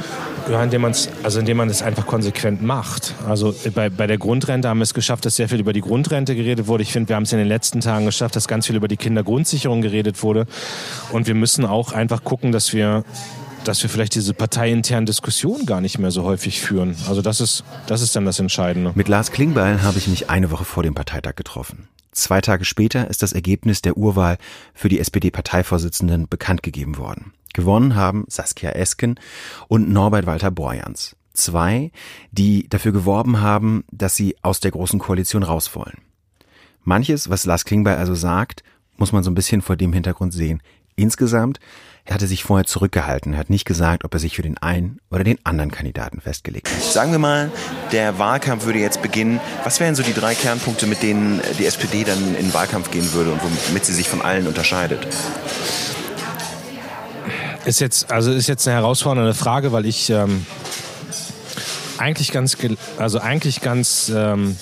[0.51, 3.15] Ja, indem man es also indem man es einfach konsequent macht.
[3.29, 6.35] Also bei, bei der Grundrente haben wir es geschafft, dass sehr viel über die Grundrente
[6.35, 6.83] geredet wurde.
[6.83, 8.97] Ich finde, wir haben es in den letzten Tagen geschafft, dass ganz viel über die
[8.97, 10.47] Kindergrundsicherung geredet wurde.
[11.13, 13.05] Und wir müssen auch einfach gucken, dass wir
[13.65, 16.97] dass wir vielleicht diese parteiinternen Diskussionen gar nicht mehr so häufig führen.
[17.09, 18.93] Also das ist, das ist dann das Entscheidende.
[18.95, 21.89] Mit Lars Klingbeil habe ich mich eine Woche vor dem Parteitag getroffen.
[22.13, 24.39] Zwei Tage später ist das Ergebnis der Urwahl
[24.75, 27.33] für die SPD-Parteivorsitzenden bekannt gegeben worden.
[27.53, 29.19] Gewonnen haben Saskia Esken
[29.69, 31.17] und Norbert Walter Borjans.
[31.33, 31.93] Zwei,
[32.33, 35.99] die dafür geworben haben, dass sie aus der Großen Koalition raus wollen.
[36.83, 38.63] Manches, was Lars Klingbeil also sagt,
[38.97, 40.63] muss man so ein bisschen vor dem Hintergrund sehen.
[40.97, 41.61] Insgesamt
[42.13, 45.39] hatte sich vorher zurückgehalten, hat nicht gesagt, ob er sich für den einen oder den
[45.45, 46.83] anderen Kandidaten festgelegt hat.
[46.83, 47.51] Sagen wir mal,
[47.93, 49.41] der Wahlkampf würde jetzt beginnen.
[49.65, 53.13] Was wären so die drei Kernpunkte, mit denen die SPD dann in den Wahlkampf gehen
[53.13, 55.07] würde und womit sie sich von allen unterscheidet?
[57.65, 60.47] Ist jetzt, also ist jetzt eine herausfordernde Frage, weil ich ähm,
[61.99, 62.57] eigentlich ganz,
[62.97, 64.57] also eigentlich ganz ähm,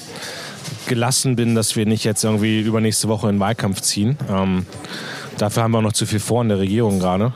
[0.89, 4.19] gelassen bin, dass wir nicht jetzt irgendwie übernächste Woche in den Wahlkampf ziehen.
[4.29, 4.67] Ähm,
[5.39, 7.33] Dafür haben wir noch zu viel vor in der Regierung gerade.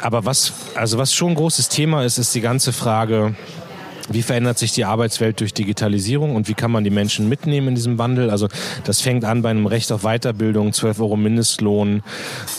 [0.00, 3.34] Aber was, also was schon ein großes Thema ist, ist die ganze Frage,
[4.08, 7.74] wie verändert sich die Arbeitswelt durch Digitalisierung und wie kann man die Menschen mitnehmen in
[7.74, 8.30] diesem Wandel?
[8.30, 8.48] Also
[8.84, 12.02] das fängt an bei einem Recht auf Weiterbildung, 12 Euro Mindestlohn,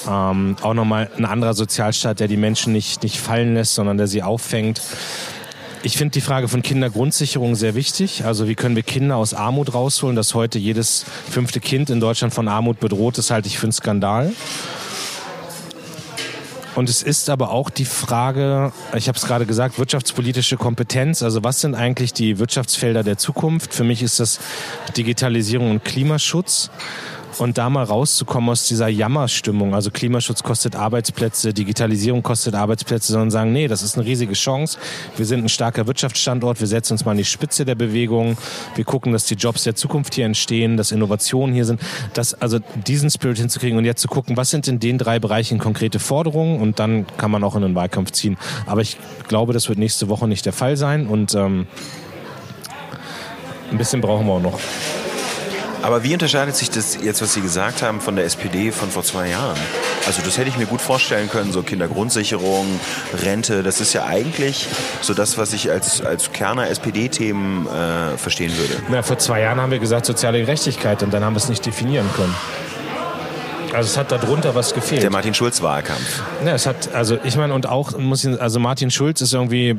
[0.09, 4.07] ähm, auch nochmal ein anderer Sozialstaat, der die Menschen nicht, nicht fallen lässt, sondern der
[4.07, 4.81] sie auffängt.
[5.86, 8.23] Ich finde die Frage von Kindergrundsicherung sehr wichtig.
[8.23, 10.15] Also wie können wir Kinder aus Armut rausholen?
[10.15, 13.73] Dass heute jedes fünfte Kind in Deutschland von Armut bedroht ist, halte ich für einen
[13.73, 14.31] Skandal.
[16.75, 21.21] Und es ist aber auch die Frage, ich habe es gerade gesagt, wirtschaftspolitische Kompetenz.
[21.21, 23.73] Also was sind eigentlich die Wirtschaftsfelder der Zukunft?
[23.73, 24.39] Für mich ist das
[24.95, 26.71] Digitalisierung und Klimaschutz
[27.38, 29.73] und da mal rauszukommen aus dieser Jammerstimmung.
[29.73, 34.77] Also Klimaschutz kostet Arbeitsplätze, Digitalisierung kostet Arbeitsplätze, sondern sagen, nee, das ist eine riesige Chance.
[35.17, 38.38] Wir sind ein starker Wirtschaftsstandort, wir setzen uns mal an die Spitze der Bewegung,
[38.75, 41.81] wir gucken, dass die Jobs der Zukunft hier entstehen, dass Innovationen hier sind.
[42.13, 45.59] Das, also diesen Spirit hinzukriegen und jetzt zu gucken, was sind in den drei Bereichen
[45.59, 48.38] konkrete Forderungen und dann kann man auch in den Wahlkampf ziehen.
[48.65, 51.67] Aber ich glaube, das wird nächste Woche nicht der Fall sein und ähm,
[53.71, 54.59] ein bisschen brauchen wir auch noch.
[55.84, 59.03] Aber wie unterscheidet sich das jetzt, was Sie gesagt haben, von der SPD von vor
[59.03, 59.59] zwei Jahren?
[60.07, 62.79] Also das hätte ich mir gut vorstellen können, so Kindergrundsicherung,
[63.21, 64.69] Rente, das ist ja eigentlich
[65.01, 68.81] so das, was ich als, als Kerner SPD-Themen äh, verstehen würde.
[68.89, 71.65] Na, vor zwei Jahren haben wir gesagt soziale Gerechtigkeit und dann haben wir es nicht
[71.65, 72.34] definieren können.
[73.74, 75.01] Also es hat darunter was gefehlt.
[75.01, 76.21] Der Martin Schulz-Wahlkampf.
[76.45, 79.76] Ja, es hat, also ich meine, und auch muss ich, also Martin Schulz ist irgendwie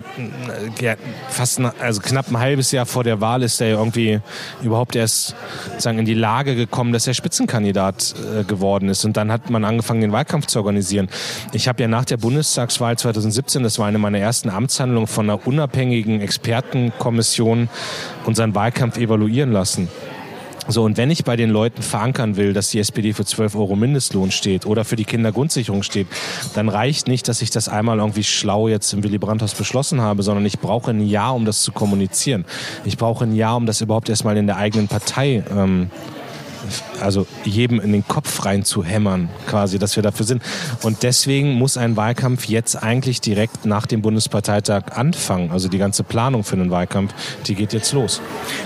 [0.81, 0.97] ja,
[1.29, 4.21] fast ein, also knapp ein halbes Jahr vor der Wahl ist er irgendwie
[4.63, 5.37] überhaupt erst
[5.79, 9.05] sagen in die Lage gekommen, dass er Spitzenkandidat äh, geworden ist.
[9.05, 11.09] Und dann hat man angefangen, den Wahlkampf zu organisieren.
[11.53, 15.47] Ich habe ja nach der Bundestagswahl 2017, das war eine meiner ersten Amtshandlungen, von einer
[15.47, 17.69] unabhängigen Expertenkommission
[18.25, 19.89] unseren Wahlkampf evaluieren lassen.
[20.69, 23.77] So, und wenn ich bei den Leuten verankern will, dass die SPD für 12 Euro
[23.77, 26.07] Mindestlohn steht oder für die Kindergrundsicherung steht,
[26.55, 30.23] dann reicht nicht, dass ich das einmal irgendwie schlau jetzt im Willy Brandt-Haus beschlossen habe,
[30.23, 32.45] sondern ich brauche ein Jahr, um das zu kommunizieren.
[32.85, 35.91] Ich brauche ein Jahr, um das überhaupt erstmal in der eigenen Partei ähm,
[37.01, 40.43] also jedem in den Kopf rein zu hämmern, quasi, dass wir dafür sind.
[40.83, 45.51] Und deswegen muss ein Wahlkampf jetzt eigentlich direkt nach dem Bundesparteitag anfangen.
[45.51, 47.15] Also die ganze Planung für einen Wahlkampf,
[47.47, 48.21] die geht jetzt los.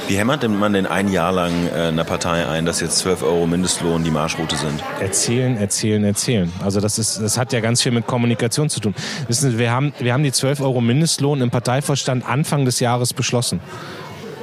[0.07, 3.47] Wie hämmert man denn ein Jahr lang äh, einer Partei ein, dass jetzt 12 Euro
[3.47, 4.83] Mindestlohn die Marschroute sind?
[5.01, 6.53] Erzählen, erzählen, erzählen.
[6.63, 8.95] Also das ist, das hat ja ganz viel mit Kommunikation zu tun.
[9.27, 13.13] Wissen Sie, wir haben, wir haben die 12 Euro Mindestlohn im Parteivorstand Anfang des Jahres
[13.13, 13.61] beschlossen.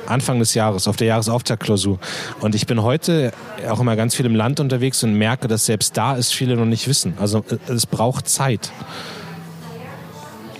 [0.07, 1.99] Anfang des Jahres, auf der Jahresauftaktklausur.
[2.39, 3.31] Und ich bin heute
[3.69, 6.65] auch immer ganz viel im Land unterwegs und merke, dass selbst da es viele noch
[6.65, 7.15] nicht wissen.
[7.19, 8.71] Also äh, es braucht Zeit.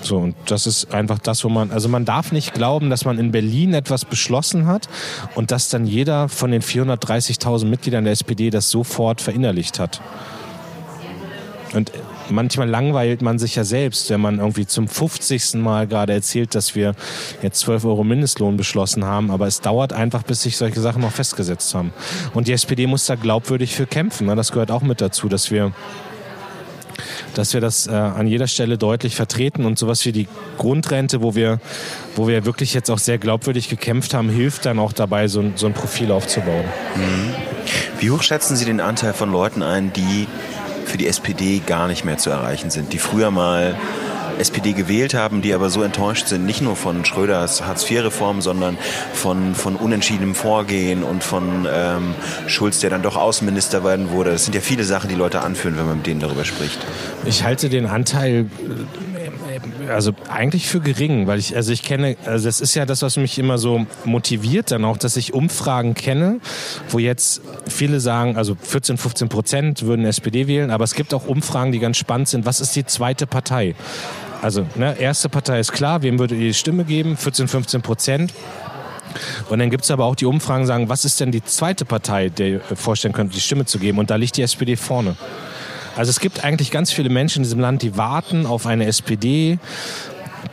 [0.01, 3.17] So, und das ist einfach das, wo man, also man darf nicht glauben, dass man
[3.17, 4.87] in Berlin etwas beschlossen hat
[5.33, 10.01] und dass dann jeder von den 430.000 Mitgliedern der SPD das sofort verinnerlicht hat.
[11.73, 11.91] Und
[12.30, 15.55] manchmal langweilt man sich ja selbst, wenn man irgendwie zum 50.
[15.55, 16.95] Mal gerade erzählt, dass wir
[17.41, 19.32] jetzt 12 Euro Mindestlohn beschlossen haben.
[19.32, 21.93] Aber es dauert einfach, bis sich solche Sachen noch festgesetzt haben.
[22.34, 24.28] Und die SPD muss da glaubwürdig für kämpfen.
[24.28, 24.36] Ne?
[24.36, 25.73] Das gehört auch mit dazu, dass wir
[27.34, 31.36] dass wir das äh, an jeder Stelle deutlich vertreten und sowas wie die Grundrente, wo
[31.36, 31.59] wir,
[32.15, 35.53] wo wir wirklich jetzt auch sehr glaubwürdig gekämpft haben, hilft dann auch dabei, so ein,
[35.55, 36.63] so ein Profil aufzubauen.
[36.95, 37.34] Mhm.
[37.99, 40.28] Wie hoch schätzen Sie den Anteil von Leuten ein, die
[40.86, 43.75] für die SPD gar nicht mehr zu erreichen sind, die früher mal
[44.39, 48.77] SPD gewählt haben, die aber so enttäuscht sind, nicht nur von Schröders Hartz-IV-Reform, sondern
[49.13, 52.15] von, von unentschiedenem Vorgehen und von ähm,
[52.47, 54.31] Schulz, der dann doch Außenminister werden wurde.
[54.31, 56.79] Das sind ja viele Sachen, die Leute anführen, wenn man mit denen darüber spricht.
[57.25, 58.47] Ich halte den Anteil
[59.89, 63.17] also eigentlich für gering, weil ich, also ich kenne, also das ist ja das, was
[63.17, 66.39] mich immer so motiviert dann auch, dass ich Umfragen kenne,
[66.89, 71.27] wo jetzt viele sagen, also 14, 15 Prozent würden SPD wählen, aber es gibt auch
[71.27, 72.45] Umfragen, die ganz spannend sind.
[72.45, 73.75] Was ist die zweite Partei?
[74.41, 77.17] Also, ne, erste Partei ist klar, wem würde die Stimme geben?
[77.17, 78.33] 14, 15 Prozent.
[79.49, 82.29] Und dann gibt es aber auch die Umfragen, sagen, was ist denn die zweite Partei,
[82.29, 83.97] der ihr vorstellen könnte, die Stimme zu geben?
[83.97, 85.15] Und da liegt die SPD vorne.
[85.95, 89.59] Also es gibt eigentlich ganz viele Menschen in diesem Land, die warten auf eine SPD,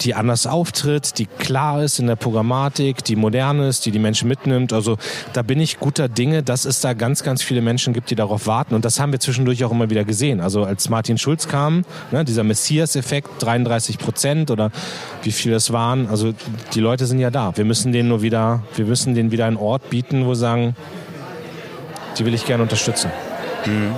[0.01, 4.29] die anders auftritt, die klar ist in der Programmatik, die modern ist, die die Menschen
[4.29, 4.73] mitnimmt.
[4.73, 4.97] Also
[5.33, 8.47] da bin ich guter Dinge, dass es da ganz, ganz viele Menschen gibt, die darauf
[8.47, 8.75] warten.
[8.75, 10.41] Und das haben wir zwischendurch auch immer wieder gesehen.
[10.41, 14.71] Also als Martin Schulz kam, ne, dieser Messias-Effekt, 33 Prozent oder
[15.23, 16.09] wie viel das waren.
[16.09, 16.33] Also
[16.75, 17.57] die Leute sind ja da.
[17.57, 20.77] Wir müssen denen nur wieder, wir müssen denen wieder einen Ort bieten, wo wir sagen,
[22.19, 23.11] die will ich gerne unterstützen.
[23.67, 23.95] Mhm.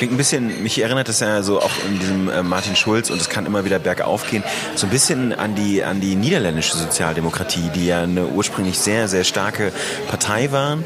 [0.00, 3.20] Klingt ein bisschen, mich erinnert das ja so auch in diesem äh, Martin Schulz und
[3.20, 4.42] es kann immer wieder bergauf gehen,
[4.74, 9.24] so ein bisschen an die, an die niederländische Sozialdemokratie, die ja eine ursprünglich sehr, sehr
[9.24, 9.72] starke
[10.08, 10.84] Partei waren,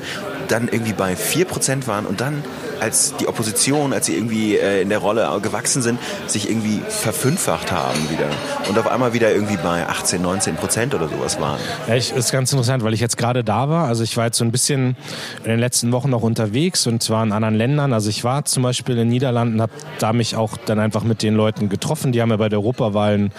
[0.48, 2.42] dann irgendwie bei 4% waren und dann
[2.80, 7.72] als die Opposition, als sie irgendwie äh, in der Rolle gewachsen sind, sich irgendwie verfünffacht
[7.72, 8.28] haben wieder
[8.68, 11.58] und auf einmal wieder irgendwie bei 18, 19 Prozent oder sowas waren.
[11.88, 13.86] Ja, ich, ist ganz interessant, weil ich jetzt gerade da war.
[13.86, 14.96] Also ich war jetzt so ein bisschen
[15.42, 17.92] in den letzten Wochen noch unterwegs und zwar in anderen Ländern.
[17.92, 21.22] Also ich war zum Beispiel in den Niederlanden, habe da mich auch dann einfach mit
[21.22, 22.12] den Leuten getroffen.
[22.12, 23.32] Die haben ja bei der Europawahl ein,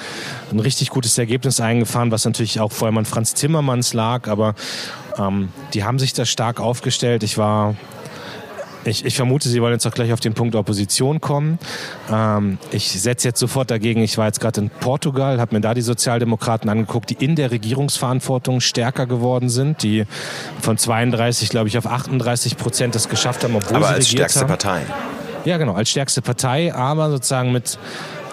[0.51, 4.55] ein richtig gutes Ergebnis eingefahren, was natürlich auch vor allem an Franz Timmermans lag, aber
[5.17, 7.23] ähm, die haben sich da stark aufgestellt.
[7.23, 7.75] Ich war
[8.85, 11.59] ich, ich, vermute, Sie wollen jetzt auch gleich auf den Punkt Opposition kommen.
[12.11, 14.01] Ähm, ich setze jetzt sofort dagegen.
[14.01, 17.51] Ich war jetzt gerade in Portugal, habe mir da die Sozialdemokraten angeguckt, die in der
[17.51, 20.05] Regierungsverantwortung stärker geworden sind, die
[20.61, 24.41] von 32, glaube ich, auf 38 Prozent das geschafft haben, obwohl aber sie als stärkste
[24.41, 24.47] haben.
[24.47, 24.81] Partei.
[25.45, 27.77] Ja, genau, als stärkste Partei, aber sozusagen mit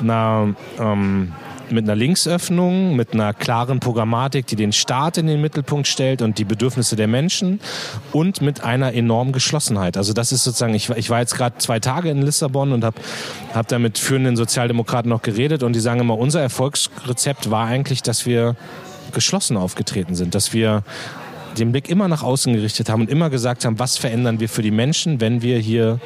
[0.00, 1.32] einer ähm,
[1.72, 6.38] mit einer Linksöffnung, mit einer klaren Programmatik, die den Staat in den Mittelpunkt stellt und
[6.38, 7.60] die Bedürfnisse der Menschen
[8.12, 9.96] und mit einer enormen Geschlossenheit.
[9.96, 13.00] Also das ist sozusagen, ich, ich war jetzt gerade zwei Tage in Lissabon und habe
[13.54, 18.02] hab da mit führenden Sozialdemokraten noch geredet und die sagen immer, unser Erfolgsrezept war eigentlich,
[18.02, 18.56] dass wir
[19.12, 20.82] geschlossen aufgetreten sind, dass wir
[21.58, 24.62] den Blick immer nach außen gerichtet haben und immer gesagt haben, was verändern wir für
[24.62, 26.00] die Menschen, wenn wir hier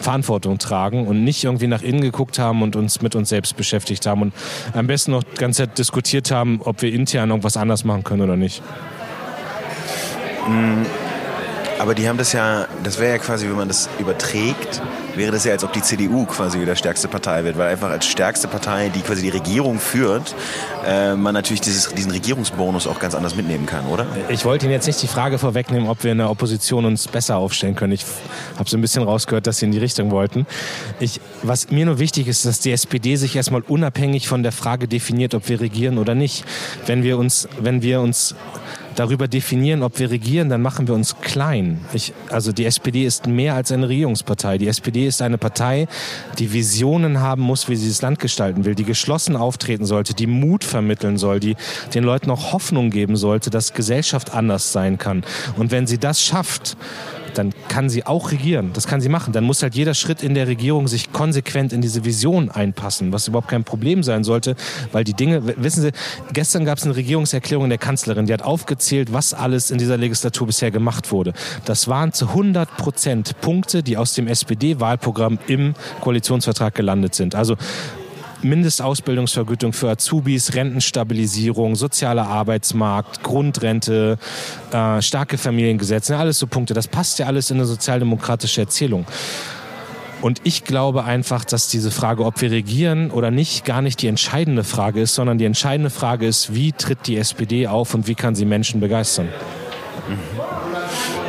[0.00, 4.06] Verantwortung tragen und nicht irgendwie nach innen geguckt haben und uns mit uns selbst beschäftigt
[4.06, 4.32] haben und
[4.72, 8.22] am besten noch die ganze Zeit diskutiert haben, ob wir intern irgendwas anders machen können
[8.22, 8.62] oder nicht.
[10.48, 10.86] Mhm.
[11.78, 14.82] Aber die haben das ja, das wäre ja quasi, wenn man das überträgt,
[15.18, 18.06] wäre das ja, als ob die CDU quasi wieder stärkste Partei wird, weil einfach als
[18.06, 20.34] stärkste Partei, die quasi die Regierung führt,
[20.86, 24.06] äh, man natürlich dieses, diesen Regierungsbonus auch ganz anders mitnehmen kann, oder?
[24.28, 27.36] Ich wollte Ihnen jetzt nicht die Frage vorwegnehmen, ob wir in der Opposition uns besser
[27.36, 27.92] aufstellen können.
[27.92, 28.06] Ich
[28.56, 30.46] habe so ein bisschen rausgehört, dass Sie in die Richtung wollten.
[31.00, 34.88] Ich, was mir nur wichtig ist, dass die SPD sich erstmal unabhängig von der Frage
[34.88, 36.44] definiert, ob wir regieren oder nicht.
[36.86, 38.34] Wenn wir uns, wenn wir uns
[38.98, 41.80] darüber definieren, ob wir regieren, dann machen wir uns klein.
[41.92, 44.58] Ich, also die SPD ist mehr als eine Regierungspartei.
[44.58, 45.86] Die SPD ist eine Partei,
[46.38, 50.26] die Visionen haben muss, wie sie das Land gestalten will, die geschlossen auftreten sollte, die
[50.26, 51.56] Mut vermitteln soll, die
[51.94, 55.22] den Leuten auch Hoffnung geben sollte, dass Gesellschaft anders sein kann.
[55.56, 56.76] Und wenn sie das schafft,
[57.34, 58.70] dann kann sie auch regieren.
[58.72, 59.32] Das kann sie machen.
[59.32, 63.28] Dann muss halt jeder Schritt in der Regierung sich konsequent in diese Vision einpassen, was
[63.28, 64.56] überhaupt kein Problem sein sollte,
[64.92, 65.92] weil die Dinge, wissen Sie,
[66.32, 70.46] gestern gab es eine Regierungserklärung der Kanzlerin, die hat aufgezählt, was alles in dieser Legislatur
[70.46, 71.32] bisher gemacht wurde.
[71.64, 77.34] Das waren zu 100 Prozent Punkte, die aus dem SPD-Wahlprogramm im Koalitionsvertrag gelandet sind.
[77.34, 77.56] Also
[78.42, 84.18] Mindestausbildungsvergütung für Azubis, Rentenstabilisierung, sozialer Arbeitsmarkt, Grundrente,
[84.72, 86.74] äh, starke Familiengesetze, alles so Punkte.
[86.74, 89.06] Das passt ja alles in eine sozialdemokratische Erzählung.
[90.20, 94.08] Und ich glaube einfach, dass diese Frage, ob wir regieren oder nicht, gar nicht die
[94.08, 98.16] entscheidende Frage ist, sondern die entscheidende Frage ist, wie tritt die SPD auf und wie
[98.16, 99.28] kann sie Menschen begeistern.
[100.08, 100.77] Mhm.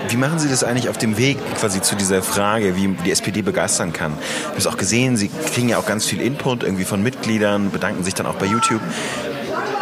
[0.10, 3.44] Wie machen Sie das eigentlich auf dem Weg quasi zu dieser Frage, wie die SPD
[3.44, 4.14] begeistern kann?
[4.20, 7.70] Ich habe es auch gesehen, Sie kriegen ja auch ganz viel Input irgendwie von Mitgliedern,
[7.70, 8.82] bedanken sich dann auch bei YouTube.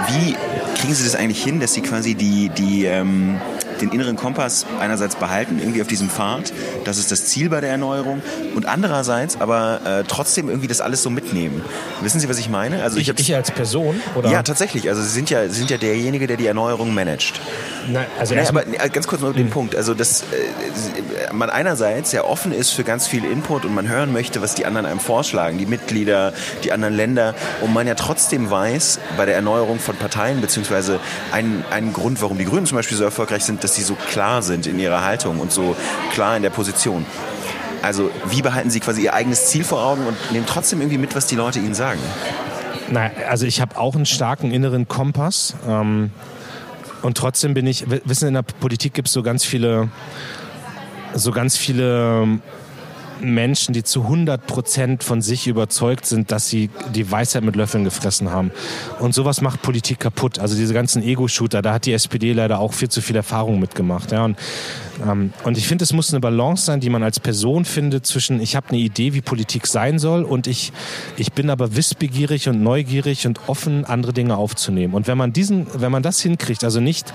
[0.09, 0.35] Wie
[0.77, 3.39] kriegen Sie das eigentlich hin, dass Sie quasi die, die ähm,
[3.79, 6.51] den inneren Kompass einerseits behalten, irgendwie auf diesem Pfad,
[6.83, 8.21] das ist das Ziel bei der Erneuerung,
[8.55, 11.61] und andererseits aber äh, trotzdem irgendwie das alles so mitnehmen.
[12.01, 12.83] Wissen Sie, was ich meine?
[12.83, 14.01] Also ich, ich, ich als Person?
[14.15, 14.29] Oder?
[14.29, 14.89] Ja, tatsächlich.
[14.89, 17.39] Also Sie sind ja, Sie sind ja derjenige, der die Erneuerung managt.
[17.87, 19.49] Nein, also Nein, aber äh, ganz kurz noch den hm.
[19.49, 19.75] Punkt.
[19.75, 24.11] Also dass äh, man einerseits ja offen ist für ganz viel Input und man hören
[24.11, 26.33] möchte, was die anderen einem vorschlagen, die Mitglieder,
[26.63, 30.99] die anderen Länder, und man ja trotzdem weiß, bei der Erneuerung von Parteien, beziehungsweise
[31.31, 34.41] ein, ein Grund, warum die Grünen zum Beispiel so erfolgreich sind, dass sie so klar
[34.41, 35.75] sind in ihrer Haltung und so
[36.13, 37.05] klar in der Position.
[37.81, 41.15] Also wie behalten Sie quasi Ihr eigenes Ziel vor Augen und nehmen trotzdem irgendwie mit,
[41.15, 41.99] was die Leute Ihnen sagen?
[42.89, 45.55] Naja, also ich habe auch einen starken inneren Kompass.
[45.67, 46.11] Ähm,
[47.01, 49.89] und trotzdem bin ich, wissen in der Politik gibt es so ganz viele,
[51.13, 52.39] so ganz viele
[53.21, 57.83] Menschen, die zu 100 Prozent von sich überzeugt sind, dass sie die Weisheit mit Löffeln
[57.83, 58.51] gefressen haben.
[58.99, 60.39] Und sowas macht Politik kaputt.
[60.39, 64.11] Also diese ganzen Ego-Shooter, da hat die SPD leider auch viel zu viel Erfahrung mitgemacht.
[64.11, 64.25] Ja.
[64.25, 64.37] Und,
[65.03, 68.39] ähm, und ich finde, es muss eine Balance sein, die man als Person findet zwischen,
[68.41, 70.71] ich habe eine Idee, wie Politik sein soll und ich,
[71.17, 74.93] ich bin aber wissbegierig und neugierig und offen, andere Dinge aufzunehmen.
[74.93, 77.13] Und wenn man diesen, wenn man das hinkriegt, also nicht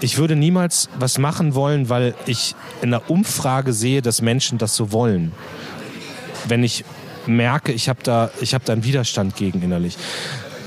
[0.00, 4.76] ich würde niemals was machen wollen, weil ich in der Umfrage sehe, dass Menschen das
[4.76, 5.32] so wollen.
[6.46, 6.84] Wenn ich
[7.26, 9.96] merke, ich habe da, hab da einen Widerstand gegen innerlich.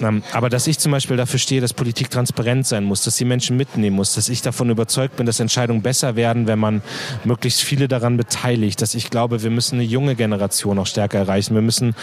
[0.02, 3.26] Ähm, aber dass ich zum Beispiel dafür stehe, dass Politik transparent sein muss, dass sie
[3.26, 6.82] Menschen mitnehmen muss, dass ich davon überzeugt bin, dass Entscheidungen besser werden, wenn man
[7.24, 11.54] möglichst viele daran beteiligt, dass ich glaube, wir müssen eine junge Generation auch stärker erreichen.
[11.54, 11.96] Wir müssen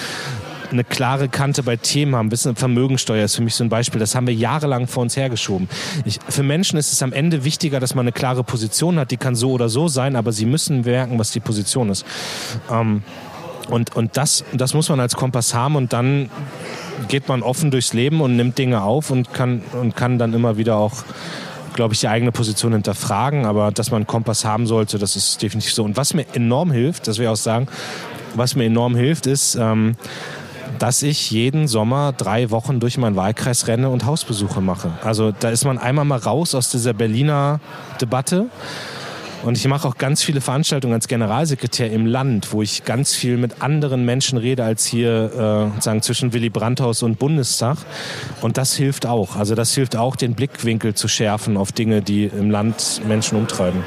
[0.71, 2.31] eine klare Kante bei Themen haben.
[2.31, 4.01] Wissen, Vermögensteuer ist für mich so ein Beispiel.
[4.01, 5.69] Das haben wir jahrelang vor uns hergeschoben.
[6.05, 9.11] Ich, für Menschen ist es am Ende wichtiger, dass man eine klare Position hat.
[9.11, 12.05] Die kann so oder so sein, aber sie müssen merken, was die Position ist.
[12.71, 13.03] Ähm,
[13.69, 16.31] und, und das, das muss man als Kompass haben und dann
[17.09, 20.57] geht man offen durchs Leben und nimmt Dinge auf und kann, und kann dann immer
[20.57, 21.05] wieder auch
[21.75, 25.41] glaube ich, die eigene Position hinterfragen, aber dass man einen Kompass haben sollte, das ist
[25.41, 25.85] definitiv so.
[25.85, 27.69] Und was mir enorm hilft, das will ich auch sagen,
[28.35, 29.95] was mir enorm hilft, ist, ähm,
[30.79, 34.93] dass ich jeden Sommer drei Wochen durch meinen Wahlkreis renne und Hausbesuche mache.
[35.03, 37.61] Also da ist man einmal mal raus aus dieser Berliner
[38.01, 38.47] Debatte.
[39.45, 43.37] Und ich mache auch ganz viele Veranstaltungen als Generalsekretär im Land, wo ich ganz viel
[43.37, 47.79] mit anderen Menschen rede als hier äh, sagen zwischen Willy Brandt-Haus und Bundestag.
[48.41, 49.37] Und das hilft auch.
[49.37, 53.85] Also das hilft auch, den Blickwinkel zu schärfen auf Dinge, die im Land Menschen umtreiben.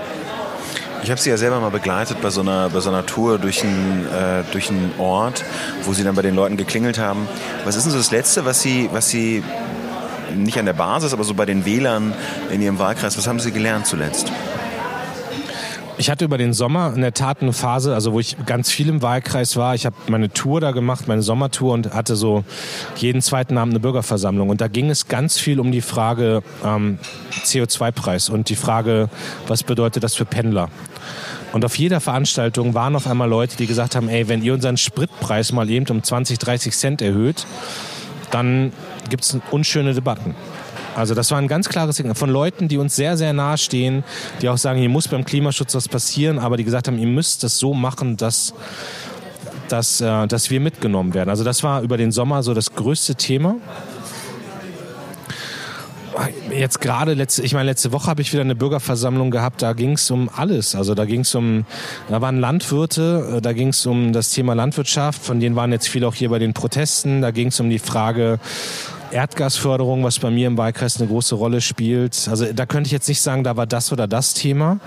[1.04, 3.64] Ich habe sie ja selber mal begleitet bei so einer, bei so einer Tour durch
[3.64, 5.44] einen, äh, durch einen Ort,
[5.84, 7.28] wo sie dann bei den Leuten geklingelt haben.
[7.66, 9.44] Was ist denn so das Letzte, was sie, was sie
[10.36, 12.14] nicht an der Basis, aber so bei den Wählern
[12.52, 14.32] in ihrem Wahlkreis, was haben sie gelernt zuletzt?
[16.02, 18.90] ich hatte über den Sommer in der Tat eine Phase, also wo ich ganz viel
[18.90, 19.76] im Wahlkreis war.
[19.76, 22.44] Ich habe meine Tour da gemacht, meine Sommertour und hatte so
[22.96, 24.50] jeden zweiten Abend eine Bürgerversammlung.
[24.50, 26.98] Und da ging es ganz viel um die Frage ähm,
[27.44, 29.10] CO2-Preis und die Frage,
[29.46, 30.70] was bedeutet das für Pendler?
[31.54, 34.78] Und auf jeder Veranstaltung waren auf einmal Leute, die gesagt haben, ey, wenn ihr unseren
[34.78, 37.46] Spritpreis mal eben um 20, 30 Cent erhöht,
[38.32, 38.72] dann
[39.10, 40.36] gibt es unschöne Debatten.
[40.96, 44.04] Also das war ein ganz klares Signal von Leuten, die uns sehr, sehr nahe stehen,
[44.42, 47.44] die auch sagen, hier muss beim Klimaschutz was passieren, aber die gesagt haben, ihr müsst
[47.44, 48.54] das so machen, dass,
[49.70, 51.30] dass, äh, dass wir mitgenommen werden.
[51.30, 53.56] Also das war über den Sommer so das größte Thema
[56.52, 59.94] jetzt gerade letzte, ich meine, letzte Woche habe ich wieder eine Bürgerversammlung gehabt, da ging
[59.94, 60.76] es um alles.
[60.76, 61.66] Also da ging es um,
[62.10, 65.88] da waren Landwirte, äh, da ging es um das Thema Landwirtschaft, von denen waren jetzt
[65.88, 68.40] viele auch hier bei den Protesten, da ging es um die Frage,
[69.12, 72.28] Erdgasförderung, was bei mir im Wahlkreis eine große Rolle spielt.
[72.30, 74.80] Also da könnte ich jetzt nicht sagen, da war das oder das Thema.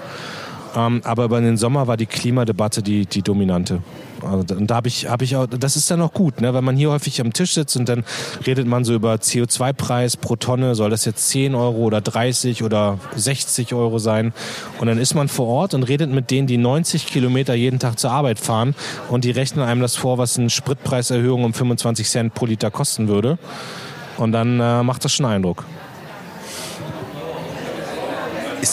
[0.75, 3.83] Ähm, aber über den Sommer war die Klimadebatte die, die dominante.
[4.25, 6.55] Also, und da habe ich, hab ich auch, das ist dann auch gut, ne?
[6.55, 8.05] wenn man hier häufig am Tisch sitzt und dann
[8.47, 12.99] redet man so über CO2-Preis pro Tonne, soll das jetzt 10 Euro oder 30 oder
[13.16, 14.33] 60 Euro sein?
[14.81, 17.99] Und dann ist man vor Ort und redet mit denen, die 90 Kilometer jeden Tag
[17.99, 18.75] zur Arbeit fahren
[19.11, 23.09] und die rechnen einem das vor, was eine Spritpreiserhöhung um 25 Cent pro Liter kosten
[23.09, 23.39] würde.
[24.16, 25.64] Und dann äh, macht das schon Eindruck.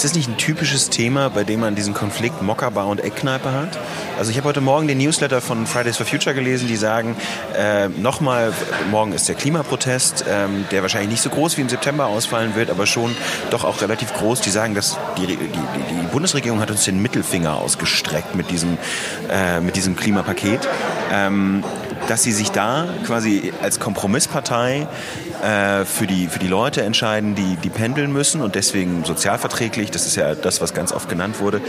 [0.01, 3.77] Ist das nicht ein typisches Thema, bei dem man diesen Konflikt Mockerbar und Eckkneipe hat?
[4.17, 7.15] Also ich habe heute Morgen den Newsletter von Fridays for Future gelesen, die sagen,
[7.55, 8.51] äh, nochmal,
[8.89, 12.71] morgen ist der Klimaprotest, ähm, der wahrscheinlich nicht so groß wie im September ausfallen wird,
[12.71, 13.15] aber schon
[13.51, 14.41] doch auch relativ groß.
[14.41, 18.79] Die sagen, dass die, die, die Bundesregierung hat uns den Mittelfinger ausgestreckt mit diesem,
[19.29, 20.67] äh, mit diesem Klimapaket.
[21.11, 21.63] Ähm,
[22.07, 24.87] dass sie sich da quasi als Kompromisspartei
[25.41, 30.05] äh, für, die, für die Leute entscheiden, die, die pendeln müssen und deswegen sozialverträglich, das
[30.05, 31.61] ist ja das, was ganz oft genannt wurde,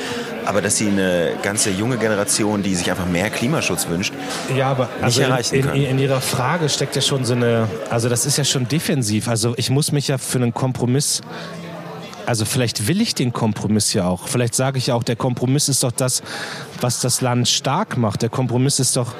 [0.44, 4.12] aber dass sie eine ganze junge Generation, die sich einfach mehr Klimaschutz wünscht,
[4.56, 5.76] ja, aber nicht also erreichen in, können.
[5.76, 9.28] In, in Ihrer Frage steckt ja schon so eine, also das ist ja schon defensiv,
[9.28, 11.22] also ich muss mich ja für einen Kompromiss
[12.24, 14.28] also vielleicht will ich den Kompromiss ja auch.
[14.28, 16.22] Vielleicht sage ich auch, der Kompromiss ist doch das,
[16.80, 18.22] was das Land stark macht.
[18.22, 19.12] Der Kompromiss ist doch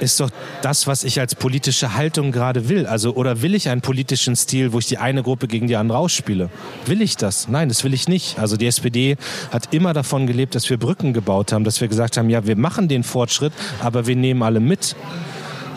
[0.00, 0.30] ist doch
[0.62, 2.86] das, was ich als politische Haltung gerade will.
[2.86, 5.98] Also, oder will ich einen politischen Stil, wo ich die eine Gruppe gegen die andere
[5.98, 6.50] ausspiele?
[6.86, 7.48] Will ich das?
[7.48, 8.38] Nein, das will ich nicht.
[8.38, 9.16] Also, die SPD
[9.50, 12.56] hat immer davon gelebt, dass wir Brücken gebaut haben, dass wir gesagt haben, ja, wir
[12.56, 14.96] machen den Fortschritt, aber wir nehmen alle mit.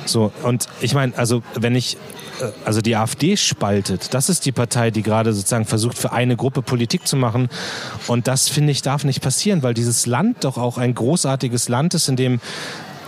[0.06, 1.98] So, und ich meine, also, wenn ich
[2.42, 4.14] äh, also die AfD spaltet.
[4.14, 7.50] Das ist die Partei, die gerade sozusagen versucht, für eine Gruppe Politik zu machen.
[8.08, 11.94] Und das, finde ich, darf nicht passieren, weil dieses Land doch auch ein großartiges Land
[11.94, 12.40] ist, in dem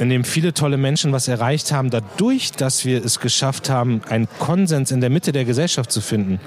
[0.01, 4.27] in dem viele tolle Menschen was erreicht haben, dadurch, dass wir es geschafft haben, einen
[4.39, 6.39] Konsens in der Mitte der Gesellschaft zu finden.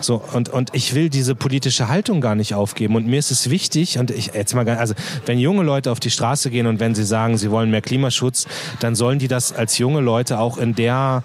[0.00, 2.96] So, und, und ich will diese politische Haltung gar nicht aufgeben.
[2.96, 4.94] Und mir ist es wichtig, und ich jetzt mal, also
[5.26, 8.48] wenn junge Leute auf die Straße gehen und wenn sie sagen, sie wollen mehr Klimaschutz,
[8.80, 11.22] dann sollen die das als junge Leute auch in der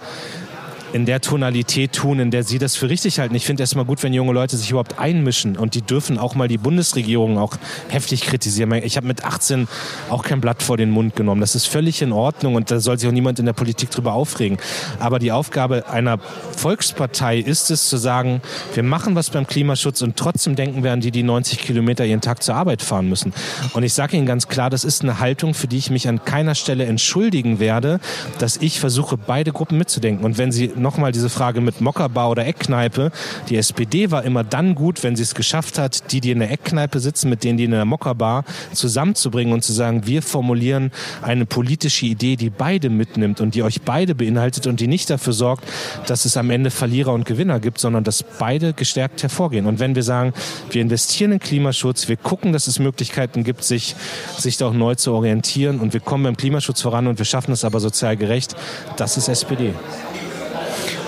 [0.94, 3.36] in der Tonalität tun, in der sie das für richtig halten.
[3.36, 6.48] Ich finde erstmal gut, wenn junge Leute sich überhaupt einmischen und die dürfen auch mal
[6.48, 7.58] die Bundesregierung auch
[7.90, 8.72] heftig kritisieren.
[8.74, 9.68] Ich habe mit 18
[10.10, 11.42] auch kein Blatt vor den Mund genommen.
[11.42, 14.14] Das ist völlig in Ordnung und da soll sich auch niemand in der Politik drüber
[14.14, 14.58] aufregen.
[15.00, 16.20] Aber die Aufgabe einer
[16.56, 18.42] Volkspartei ist es zu sagen,
[18.74, 22.22] wir machen was beim Klimaschutz und trotzdem denken wir an die, die 90 Kilometer jeden
[22.22, 23.34] Tag zur Arbeit fahren müssen.
[23.74, 26.24] Und ich sage Ihnen ganz klar, das ist eine Haltung, für die ich mich an
[26.24, 28.00] keiner Stelle entschuldigen werde,
[28.40, 30.26] dass ich versuche, beide Gruppen mitzudenken.
[30.26, 33.12] Und wenn Sie nochmal diese Frage mit Mockerbar oder Eckkneipe.
[33.50, 36.52] Die SPD war immer dann gut, wenn sie es geschafft hat, die, die in der
[36.52, 41.46] Eckkneipe sitzen, mit denen, die in der Mockerbar zusammenzubringen und zu sagen, wir formulieren eine
[41.46, 45.66] politische Idee, die beide mitnimmt und die euch beide beinhaltet und die nicht dafür sorgt,
[46.08, 49.66] dass es am Ende Verlierer und Gewinner gibt, sondern dass beide gestärkt hervorgehen.
[49.66, 50.34] Und wenn wir sagen,
[50.70, 53.96] wir investieren in Klimaschutz, wir gucken, dass es Möglichkeiten gibt, sich,
[54.38, 57.52] sich da auch neu zu orientieren und wir kommen beim Klimaschutz voran und wir schaffen
[57.52, 58.56] es aber sozial gerecht,
[58.98, 59.74] das ist SPD.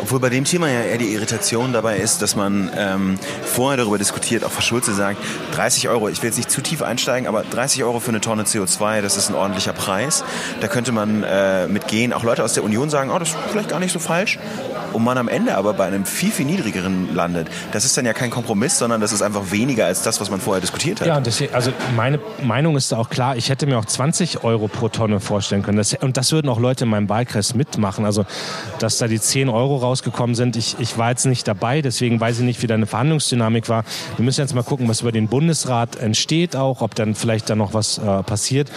[0.09, 3.99] Obwohl bei dem Thema ja eher die Irritation dabei ist, dass man ähm, vorher darüber
[3.99, 5.19] diskutiert, auch Frau Schulze sagt,
[5.53, 8.41] 30 Euro, ich will jetzt nicht zu tief einsteigen, aber 30 Euro für eine Tonne
[8.41, 10.23] CO2, das ist ein ordentlicher Preis.
[10.61, 12.11] Da könnte man äh, mitgehen.
[12.11, 14.39] Auch Leute aus der Union sagen, oh, das ist vielleicht gar nicht so falsch
[14.93, 18.13] und man am Ende aber bei einem viel, viel niedrigeren landet, das ist dann ja
[18.13, 21.07] kein Kompromiss, sondern das ist einfach weniger als das, was man vorher diskutiert hat.
[21.07, 24.89] Ja, deswegen, also meine Meinung ist auch klar, ich hätte mir auch 20 Euro pro
[24.89, 25.77] Tonne vorstellen können.
[25.77, 28.05] Das, und das würden auch Leute in meinem Wahlkreis mitmachen.
[28.05, 28.25] Also,
[28.79, 32.39] dass da die 10 Euro rausgekommen sind, ich, ich war jetzt nicht dabei, deswegen weiß
[32.39, 33.83] ich nicht, wie deine Verhandlungsdynamik war.
[34.15, 37.55] Wir müssen jetzt mal gucken, was über den Bundesrat entsteht auch, ob dann vielleicht da
[37.55, 38.71] noch was äh, passiert.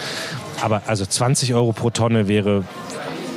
[0.61, 2.63] Aber also 20 Euro pro Tonne wäre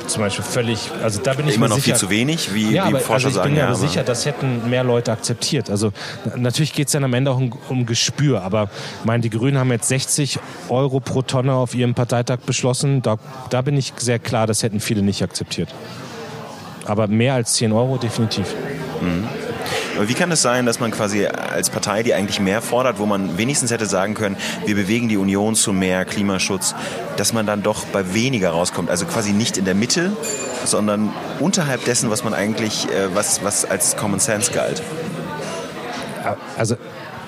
[0.07, 2.85] zum Beispiel völlig, also da bin ich Immer noch sicher, viel zu wenig, wie, ja,
[2.85, 3.45] wie aber, Forscher also ich sagen.
[3.49, 5.69] bin mir ja, aber sicher, das hätten mehr Leute akzeptiert.
[5.69, 5.91] Also
[6.25, 8.69] na- natürlich geht es dann am Ende auch um, um Gespür, aber
[8.99, 13.01] ich meine, die Grünen haben jetzt 60 Euro pro Tonne auf ihrem Parteitag beschlossen.
[13.01, 13.17] Da,
[13.49, 15.73] da bin ich sehr klar, das hätten viele nicht akzeptiert.
[16.87, 18.55] Aber mehr als 10 Euro definitiv.
[19.95, 23.05] Aber wie kann es sein, dass man quasi als Partei, die eigentlich mehr fordert, wo
[23.05, 26.75] man wenigstens hätte sagen können, wir bewegen die Union zu mehr Klimaschutz,
[27.17, 28.89] dass man dann doch bei weniger rauskommt?
[28.89, 30.11] Also quasi nicht in der Mitte,
[30.65, 34.81] sondern unterhalb dessen, was man eigentlich, äh, was, was als Common Sense galt.
[36.57, 36.75] Also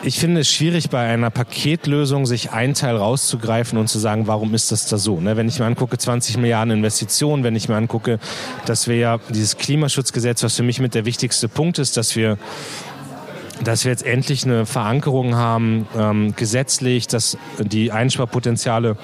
[0.01, 4.53] ich finde es schwierig, bei einer Paketlösung sich einen Teil rauszugreifen und zu sagen, warum
[4.53, 5.19] ist das da so?
[5.19, 5.35] Ne?
[5.35, 8.19] Wenn ich mir angucke, 20 Milliarden Investitionen, wenn ich mir angucke,
[8.65, 12.37] dass wir ja dieses Klimaschutzgesetz, was für mich mit der wichtigste Punkt ist, dass wir
[13.61, 18.95] dass wir jetzt endlich eine Verankerung haben, ähm, gesetzlich, dass die Einsparpotenziale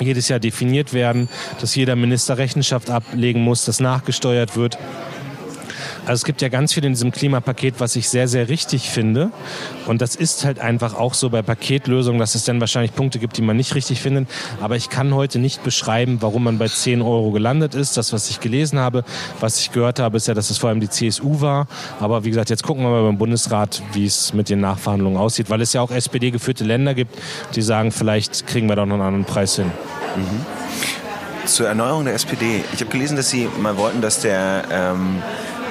[0.00, 1.28] jedes Jahr definiert werden,
[1.60, 4.78] dass jeder Minister Rechenschaft ablegen muss, dass nachgesteuert wird.
[6.06, 9.30] Also es gibt ja ganz viel in diesem Klimapaket, was ich sehr, sehr richtig finde.
[9.86, 13.36] Und das ist halt einfach auch so bei Paketlösungen, dass es dann wahrscheinlich Punkte gibt,
[13.36, 14.28] die man nicht richtig findet.
[14.60, 17.96] Aber ich kann heute nicht beschreiben, warum man bei 10 Euro gelandet ist.
[17.96, 19.04] Das, was ich gelesen habe,
[19.40, 21.66] was ich gehört habe, ist ja, dass es vor allem die CSU war.
[22.00, 25.48] Aber wie gesagt, jetzt gucken wir mal beim Bundesrat, wie es mit den Nachverhandlungen aussieht.
[25.48, 27.16] Weil es ja auch SPD-geführte Länder gibt,
[27.54, 29.70] die sagen, vielleicht kriegen wir da noch einen anderen Preis hin.
[31.46, 32.64] Zur Erneuerung der SPD.
[32.72, 35.22] Ich habe gelesen, dass Sie mal wollten, dass der, ähm,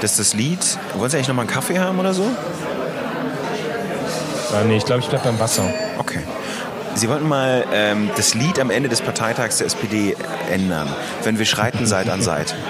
[0.03, 0.59] dass das Lied,
[0.95, 2.23] wollen Sie eigentlich noch mal einen Kaffee haben oder so?
[4.53, 5.63] Äh, nee, ich glaube, ich bleibe beim Wasser.
[5.97, 6.19] Okay.
[6.95, 10.15] Sie wollten mal ähm, das Lied am Ende des Parteitags der SPD
[10.51, 10.87] ändern.
[11.23, 12.55] Wenn wir schreiten Seit an Seit.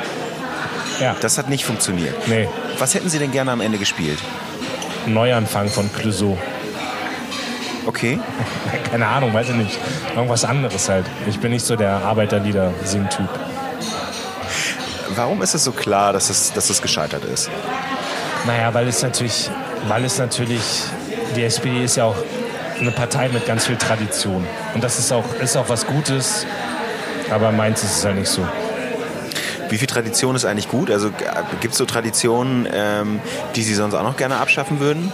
[1.00, 2.16] Ja, Das hat nicht funktioniert.
[2.28, 2.48] nee.
[2.78, 4.20] Was hätten Sie denn gerne am Ende gespielt?
[5.08, 6.38] Neuanfang von Clouseau.
[7.88, 8.20] Okay.
[8.92, 9.80] Keine Ahnung, weiß ich nicht.
[10.16, 11.06] Irgendwas anderes halt.
[11.28, 13.28] Ich bin nicht so der Arbeiterlieder-Sing-Typ.
[15.16, 17.50] Warum ist es so klar, dass es, dass es gescheitert ist?
[18.46, 19.50] Naja, weil es natürlich,
[19.88, 20.62] weil es natürlich,
[21.36, 22.16] die SPD ist ja auch
[22.80, 24.46] eine Partei mit ganz viel Tradition.
[24.74, 26.46] Und das ist auch, ist auch was Gutes,
[27.30, 28.46] aber meins ist es halt nicht so.
[29.70, 30.92] Wie viel Tradition ist eigentlich gut?
[30.92, 31.10] Also
[31.62, 33.22] gibt es so Traditionen, ähm,
[33.56, 35.12] die Sie sonst auch noch gerne abschaffen würden?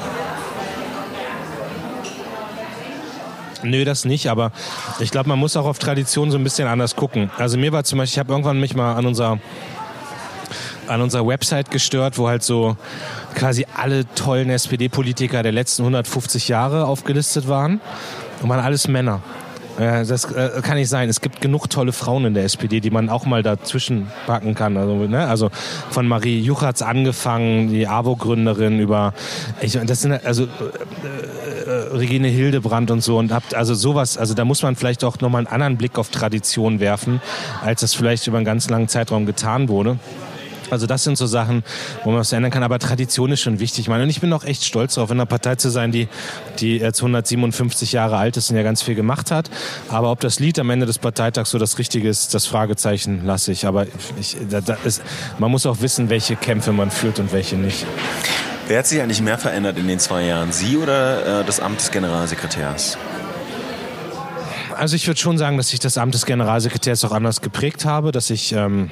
[3.62, 4.52] Nö, das nicht, aber
[5.00, 7.30] ich glaube, man muss auch auf Tradition so ein bisschen anders gucken.
[7.38, 9.40] Also mir war zum Beispiel, ich habe irgendwann mich mal an unserer
[10.90, 12.78] an unserer Website gestört, wo halt so
[13.36, 17.80] quasi alle tollen SPD-Politiker der letzten 150 Jahre aufgelistet waren.
[18.42, 19.22] Und waren alles Männer.
[19.80, 21.10] Äh, Das äh, kann nicht sein.
[21.10, 24.78] Es gibt genug tolle Frauen in der SPD, die man auch mal dazwischen packen kann.
[24.78, 25.28] Also, ne?
[25.28, 25.50] also
[25.90, 29.14] von Marie Juchatz angefangen, die AWO-Gründerin über,
[29.62, 30.48] ich, das sind also äh,
[31.94, 35.40] Regine Hildebrand und so und habt also sowas, also da muss man vielleicht auch nochmal
[35.40, 37.22] einen anderen Blick auf Tradition werfen,
[37.64, 39.98] als das vielleicht über einen ganz langen Zeitraum getan wurde.
[40.72, 41.64] Also das sind so Sachen,
[42.04, 42.64] wo man was ändern kann.
[42.64, 43.80] Aber Tradition ist schon wichtig.
[43.82, 46.08] Ich meine, und ich bin auch echt stolz darauf, in einer Partei zu sein, die,
[46.60, 49.50] die jetzt 157 Jahre alt ist und ja ganz viel gemacht hat.
[49.90, 53.52] Aber ob das Lied am Ende des Parteitags so das Richtige ist, das Fragezeichen lasse
[53.52, 53.66] ich.
[53.66, 53.86] Aber
[54.20, 55.02] ich, da, da ist,
[55.38, 57.86] man muss auch wissen, welche Kämpfe man führt und welche nicht.
[58.68, 60.52] Wer hat sich eigentlich mehr verändert in den zwei Jahren?
[60.52, 63.00] Sie oder äh, das Amt des Generalsekretärs?
[64.76, 68.12] Also ich würde schon sagen, dass ich das Amt des Generalsekretärs auch anders geprägt habe,
[68.12, 68.90] dass ich ähm,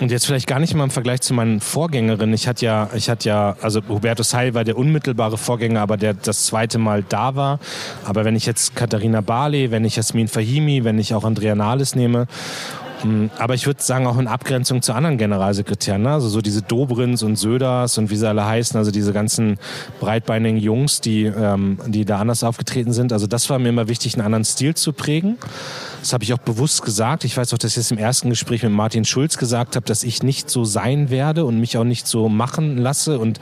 [0.00, 2.34] und jetzt vielleicht gar nicht mal im Vergleich zu meinen Vorgängerinnen.
[2.34, 6.14] Ich hatte ja, ich hatte ja, also Hubertus Heil war der unmittelbare Vorgänger, aber der
[6.14, 7.58] das zweite Mal da war.
[8.04, 11.94] Aber wenn ich jetzt Katharina Barley, wenn ich Jasmin Fahimi, wenn ich auch Andrea Nahles
[11.94, 12.26] nehme,
[13.38, 16.12] aber ich würde sagen, auch in Abgrenzung zu anderen Generalsekretären, ne?
[16.12, 19.58] also so diese Dobrins und Söders und wie sie alle heißen, also diese ganzen
[20.00, 23.12] breitbeinigen Jungs, die, ähm, die da anders aufgetreten sind.
[23.12, 25.38] Also das war mir immer wichtig, einen anderen Stil zu prägen.
[26.00, 27.24] Das habe ich auch bewusst gesagt.
[27.24, 30.02] Ich weiß auch, dass ich es im ersten Gespräch mit Martin Schulz gesagt habe, dass
[30.02, 33.38] ich nicht so sein werde und mich auch nicht so machen lasse und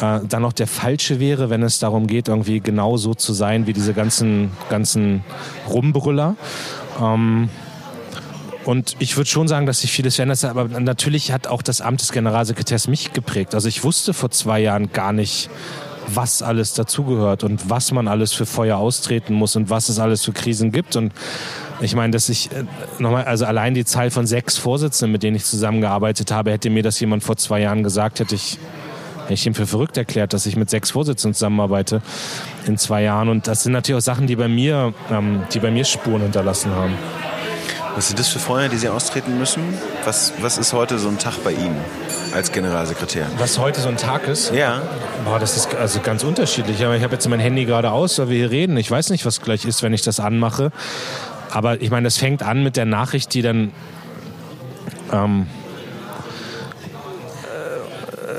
[0.00, 3.66] äh, dann auch der Falsche wäre, wenn es darum geht, irgendwie genau so zu sein
[3.66, 5.24] wie diese ganzen, ganzen
[5.68, 6.36] Rumbrüller.
[7.00, 7.48] Ähm,
[8.64, 11.80] und ich würde schon sagen, dass sich vieles verändert hat, aber natürlich hat auch das
[11.80, 13.54] Amt des Generalsekretärs mich geprägt.
[13.54, 15.50] Also ich wusste vor zwei Jahren gar nicht,
[16.08, 20.24] was alles dazugehört und was man alles für Feuer austreten muss und was es alles
[20.24, 20.96] für Krisen gibt.
[20.96, 21.12] Und
[21.80, 22.64] ich meine, dass ich äh,
[22.98, 26.82] nochmal, also allein die Zahl von sechs Vorsitzenden, mit denen ich zusammengearbeitet habe, hätte mir
[26.82, 28.58] das jemand vor zwei Jahren gesagt, hätte ich,
[29.22, 32.02] hätte ich ihm für verrückt erklärt, dass ich mit sechs Vorsitzenden zusammenarbeite
[32.66, 33.28] in zwei Jahren.
[33.28, 36.70] Und das sind natürlich auch Sachen, die bei mir, ähm, die bei mir Spuren hinterlassen
[36.70, 36.94] haben.
[37.94, 39.62] Was sind das für Feuer, die Sie austreten müssen?
[40.04, 41.76] Was, was ist heute so ein Tag bei Ihnen
[42.34, 43.26] als Generalsekretär?
[43.38, 44.52] Was heute so ein Tag ist?
[44.52, 44.82] Ja,
[45.24, 46.84] Boah, das ist also ganz unterschiedlich.
[46.84, 48.76] Aber ich habe jetzt mein Handy gerade aus, weil wir hier reden.
[48.76, 50.70] Ich weiß nicht, was gleich ist, wenn ich das anmache.
[51.50, 53.72] Aber ich meine, das fängt an mit der Nachricht, die dann
[55.12, 55.46] ähm,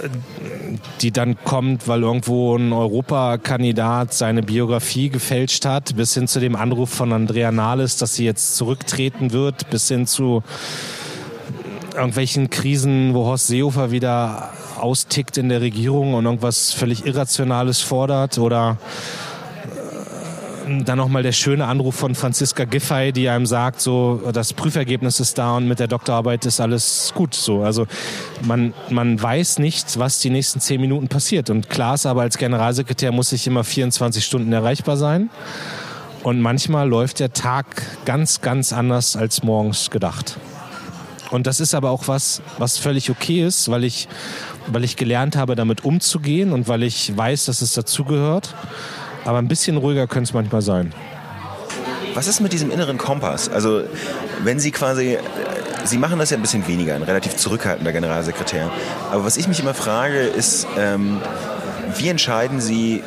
[0.03, 0.09] äh,
[1.01, 6.55] die dann kommt, weil irgendwo ein Europakandidat seine Biografie gefälscht hat, bis hin zu dem
[6.55, 10.43] Anruf von Andrea Nahles, dass sie jetzt zurücktreten wird, bis hin zu
[11.93, 18.37] irgendwelchen Krisen, wo Horst Seehofer wieder austickt in der Regierung und irgendwas völlig Irrationales fordert
[18.37, 18.77] oder
[20.65, 25.37] dann nochmal der schöne Anruf von Franziska Giffey, die einem sagt, so das Prüfergebnis ist
[25.37, 27.35] da und mit der Doktorarbeit ist alles gut.
[27.35, 27.85] So, also
[28.43, 31.49] man, man weiß nicht, was die nächsten zehn Minuten passiert.
[31.49, 35.29] Und Klaas aber als Generalsekretär muss ich immer 24 Stunden erreichbar sein.
[36.23, 40.37] Und manchmal läuft der Tag ganz, ganz anders als morgens gedacht.
[41.29, 44.07] Und das ist aber auch was, was völlig okay ist, weil ich,
[44.67, 48.55] weil ich gelernt habe, damit umzugehen und weil ich weiß, dass es dazugehört.
[49.25, 50.93] Aber ein bisschen ruhiger könnte es manchmal sein.
[52.13, 53.49] Was ist mit diesem inneren Kompass?
[53.49, 53.83] Also,
[54.43, 55.17] wenn Sie quasi,
[55.83, 58.71] Sie machen das ja ein bisschen weniger, ein relativ zurückhaltender Generalsekretär.
[59.11, 61.19] Aber was ich mich immer frage, ist, ähm,
[61.97, 63.03] wie entscheiden Sie,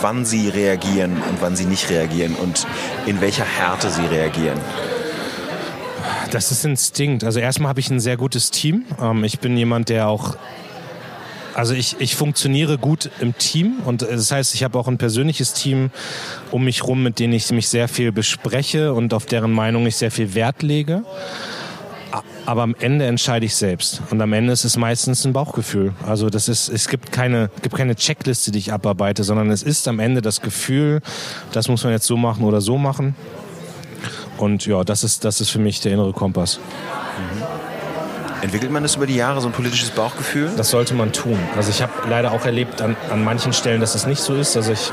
[0.00, 2.66] wann Sie reagieren und wann Sie nicht reagieren und
[3.06, 4.58] in welcher Härte Sie reagieren?
[6.30, 7.24] Das ist Instinkt.
[7.24, 8.84] Also erstmal habe ich ein sehr gutes Team.
[9.00, 10.36] Ähm, ich bin jemand, der auch
[11.54, 15.52] also ich, ich funktioniere gut im Team und das heißt, ich habe auch ein persönliches
[15.52, 15.90] Team
[16.50, 19.96] um mich rum, mit denen ich mich sehr viel bespreche und auf deren Meinung ich
[19.96, 21.02] sehr viel Wert lege.
[22.46, 24.02] Aber am Ende entscheide ich selbst.
[24.10, 25.92] Und am Ende ist es meistens ein Bauchgefühl.
[26.04, 29.86] Also das ist, es gibt keine, gibt keine Checkliste, die ich abarbeite, sondern es ist
[29.86, 31.00] am Ende das Gefühl,
[31.52, 33.14] das muss man jetzt so machen oder so machen.
[34.38, 36.58] Und ja, das ist, das ist für mich der innere Kompass.
[36.58, 37.39] Mhm.
[38.42, 40.50] Entwickelt man das über die Jahre, so ein politisches Bauchgefühl?
[40.56, 41.38] Das sollte man tun.
[41.56, 44.56] Also ich habe leider auch erlebt an, an manchen Stellen, dass es nicht so ist.
[44.56, 44.90] Also ich,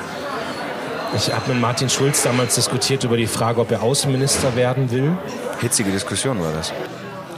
[1.15, 5.17] ich habe mit Martin Schulz damals diskutiert über die Frage, ob er Außenminister werden will.
[5.61, 6.73] Hitzige Diskussion war das.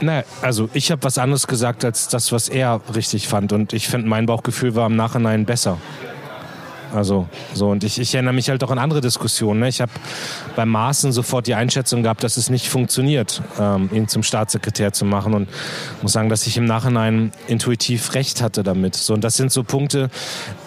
[0.00, 3.52] Naja, also ich habe was anderes gesagt als das, was er richtig fand.
[3.52, 5.78] Und ich finde, mein Bauchgefühl war im Nachhinein besser.
[6.94, 9.60] Also so und ich, ich erinnere mich halt auch an andere Diskussionen.
[9.60, 9.68] Ne?
[9.68, 9.92] Ich habe
[10.56, 15.04] beim Maaßen sofort die Einschätzung gehabt, dass es nicht funktioniert, ähm, ihn zum Staatssekretär zu
[15.04, 15.48] machen und
[16.02, 18.96] muss sagen, dass ich im Nachhinein intuitiv recht hatte damit.
[18.96, 20.10] So und das sind so Punkte.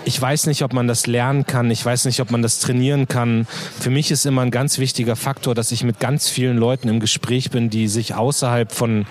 [0.06, 1.72] Ich weiß nicht, ob man das lernen kann.
[1.72, 3.48] Ich weiß nicht, ob man das trainieren kann.
[3.80, 7.00] Für mich ist immer ein ganz wichtiger Faktor, dass ich mit ganz vielen Leuten im
[7.00, 9.06] Gespräch bin, die sich außerhalb von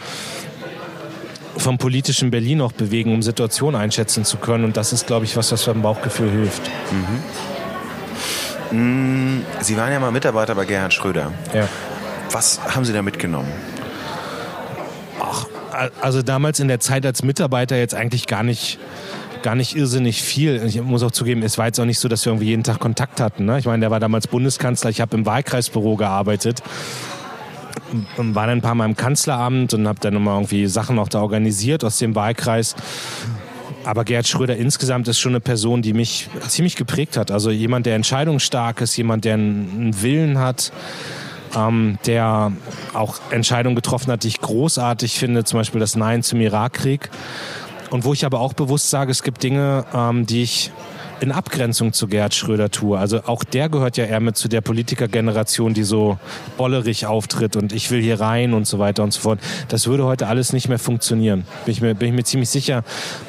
[1.56, 4.64] vom politischen Berlin auch bewegen, um Situationen einschätzen zu können.
[4.64, 6.62] Und das ist, glaube ich, was, was beim Bauchgefühl hilft.
[8.70, 9.38] Mhm.
[9.38, 11.32] Mm, Sie waren ja mal Mitarbeiter bei Gerhard Schröder.
[11.54, 11.68] Ja.
[12.30, 13.52] Was haben Sie da mitgenommen?
[15.20, 15.46] Ach,
[16.00, 18.78] also damals in der Zeit als Mitarbeiter jetzt eigentlich gar nicht
[19.42, 20.62] gar nicht irrsinnig viel.
[20.64, 22.78] Ich muss auch zugeben, es war jetzt auch nicht so, dass wir irgendwie jeden Tag
[22.78, 23.44] Kontakt hatten.
[23.44, 23.58] Ne?
[23.58, 26.62] Ich meine, der war damals Bundeskanzler, ich habe im Wahlkreisbüro gearbeitet
[28.16, 31.20] war dann ein paar Mal im Kanzleramt und habe dann nochmal irgendwie Sachen auch da
[31.20, 32.74] organisiert aus dem Wahlkreis.
[33.84, 37.30] Aber Gerhard Schröder insgesamt ist schon eine Person, die mich ziemlich geprägt hat.
[37.30, 40.72] Also jemand, der entscheidungsstark ist, jemand, der einen Willen hat,
[41.56, 42.52] ähm, der
[42.94, 47.10] auch Entscheidungen getroffen hat, die ich großartig finde, zum Beispiel das Nein zum Irakkrieg.
[47.90, 50.70] Und wo ich aber auch bewusst sage, es gibt Dinge, ähm, die ich
[51.22, 52.98] in Abgrenzung zu Gerhard Schröder tue.
[52.98, 56.18] Also auch der gehört ja eher mit zu der Politikergeneration, die so
[56.56, 59.38] bollerig auftritt und ich will hier rein und so weiter und so fort.
[59.68, 61.44] Das würde heute alles nicht mehr funktionieren.
[61.64, 62.82] Bin ich mir, bin ich mir ziemlich sicher,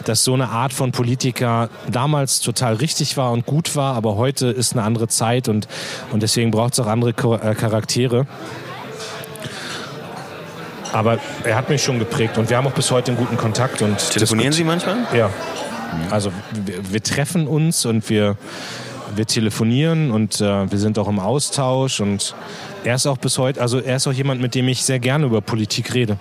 [0.06, 4.48] dass so eine Art von Politiker damals total richtig war und gut war, aber heute
[4.48, 5.68] ist eine andere Zeit und,
[6.12, 8.26] und deswegen braucht es auch andere äh, Charaktere.
[10.94, 13.84] Aber er hat mich schon geprägt und wir haben auch bis heute einen guten Kontakt.
[13.84, 14.98] Und Telefonieren Sie manchmal?
[15.16, 15.30] Ja.
[16.10, 16.32] Also
[16.66, 18.38] wir, wir treffen uns und wir,
[19.16, 22.36] wir telefonieren und äh, wir sind auch im Austausch und
[22.84, 25.26] er ist auch bis heute, also er ist auch jemand, mit dem ich sehr gerne
[25.26, 26.18] über Politik rede.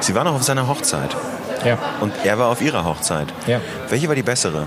[0.00, 1.16] Sie waren auch auf seiner Hochzeit.
[1.64, 1.78] Ja.
[2.00, 3.28] Und er war auf Ihrer Hochzeit.
[3.46, 3.60] Ja.
[3.88, 4.66] Welche war die bessere?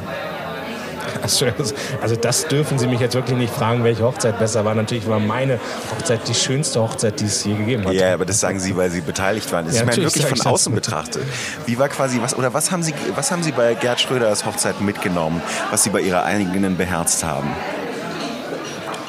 [2.01, 4.76] Also das dürfen Sie mich jetzt wirklich nicht fragen, welche Hochzeit besser war.
[4.76, 5.59] Natürlich war meine
[5.91, 7.93] Hochzeit die schönste Hochzeit, die es je gegeben hat.
[7.93, 9.65] Ja, aber das sagen Sie, weil Sie beteiligt waren.
[9.65, 11.24] Das ja, ist meine wirklich von außen betrachtet.
[11.65, 14.82] Wie war quasi was oder was haben Sie was haben Sie bei Gerd Schröders Hochzeit
[14.82, 17.49] mitgenommen, was Sie bei Ihrer eigenen beherzt haben?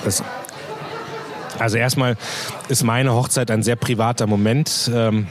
[0.05, 0.23] Das
[1.59, 2.17] also erstmal
[2.69, 5.29] ist meine Hochzeit ein sehr privater Moment, ähm,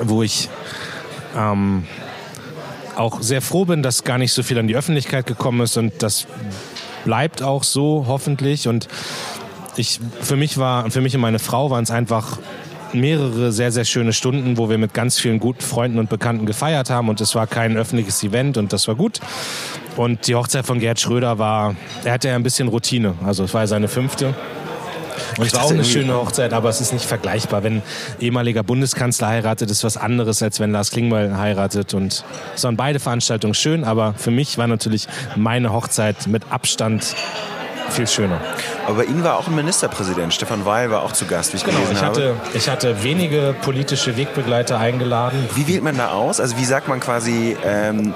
[0.00, 0.48] wo ich
[1.36, 1.84] ähm,
[2.96, 6.02] auch sehr froh bin, dass gar nicht so viel an die Öffentlichkeit gekommen ist und
[6.02, 6.26] das
[7.04, 8.88] bleibt auch so hoffentlich und
[9.76, 12.38] ich für mich war für mich und meine Frau waren es einfach
[12.94, 16.90] mehrere sehr, sehr schöne Stunden, wo wir mit ganz vielen guten Freunden und Bekannten gefeiert
[16.90, 19.20] haben und es war kein öffentliches Event und das war gut.
[19.96, 21.74] Und die Hochzeit von Gerd Schröder war,
[22.04, 24.34] er hatte ja ein bisschen Routine, also es war seine fünfte.
[25.38, 27.62] Und es war auch eine schöne Hochzeit, aber es ist nicht vergleichbar.
[27.62, 27.82] Wenn
[28.20, 31.94] ehemaliger Bundeskanzler heiratet, ist was anderes, als wenn Lars Klingbeil heiratet.
[31.94, 37.14] Und es waren beide Veranstaltungen schön, aber für mich war natürlich meine Hochzeit mit Abstand
[37.90, 38.40] viel schöner.
[38.86, 41.64] Aber bei Ihnen war auch ein Ministerpräsident, Stefan Weil war auch zu Gast, wie ich
[41.64, 42.58] genau, gelesen ich hatte, habe.
[42.58, 45.38] Ich hatte wenige politische Wegbegleiter eingeladen.
[45.54, 46.40] Wie wählt man da aus?
[46.40, 48.14] Also wie sagt man quasi ähm,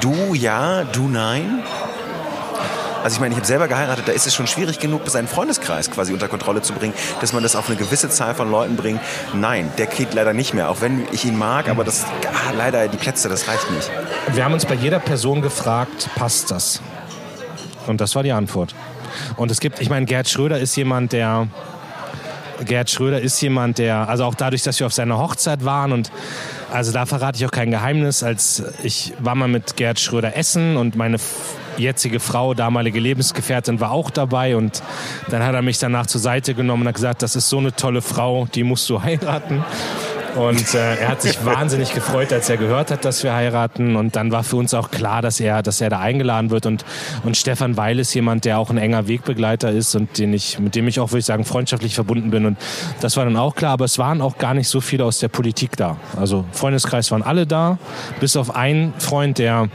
[0.00, 1.62] du ja, du nein?
[3.04, 5.90] Also ich meine, ich habe selber geheiratet, da ist es schon schwierig genug, seinen Freundeskreis
[5.90, 8.98] quasi unter Kontrolle zu bringen, dass man das auf eine gewisse Zahl von Leuten bringt.
[9.34, 12.88] Nein, der geht leider nicht mehr, auch wenn ich ihn mag, aber das ah, leider
[12.88, 13.90] die Plätze, das reicht nicht.
[14.32, 16.80] Wir haben uns bei jeder Person gefragt, passt das?
[17.86, 18.74] Und das war die Antwort.
[19.36, 21.48] Und es gibt, ich meine, Gerd Schröder ist jemand, der
[22.64, 26.10] Gerd Schröder ist jemand, der, also auch dadurch, dass wir auf seiner Hochzeit waren und
[26.72, 30.78] also da verrate ich auch kein Geheimnis, als ich war mal mit Gerd Schröder essen
[30.78, 31.18] und meine
[31.76, 34.82] jetzige Frau, damalige Lebensgefährtin, war auch dabei und
[35.28, 37.74] dann hat er mich danach zur Seite genommen und hat gesagt, das ist so eine
[37.74, 39.64] tolle Frau, die musst du heiraten.
[40.34, 43.96] Und äh, er hat sich wahnsinnig gefreut, als er gehört hat, dass wir heiraten.
[43.96, 46.66] Und dann war für uns auch klar, dass er, dass er da eingeladen wird.
[46.66, 46.84] Und,
[47.22, 50.74] und Stefan Weil ist jemand, der auch ein enger Wegbegleiter ist und den ich, mit
[50.74, 52.46] dem ich auch, würde ich sagen, freundschaftlich verbunden bin.
[52.46, 52.58] Und
[53.00, 53.72] das war dann auch klar.
[53.72, 55.96] Aber es waren auch gar nicht so viele aus der Politik da.
[56.16, 57.78] Also Freundeskreis waren alle da,
[58.20, 59.68] bis auf einen Freund, der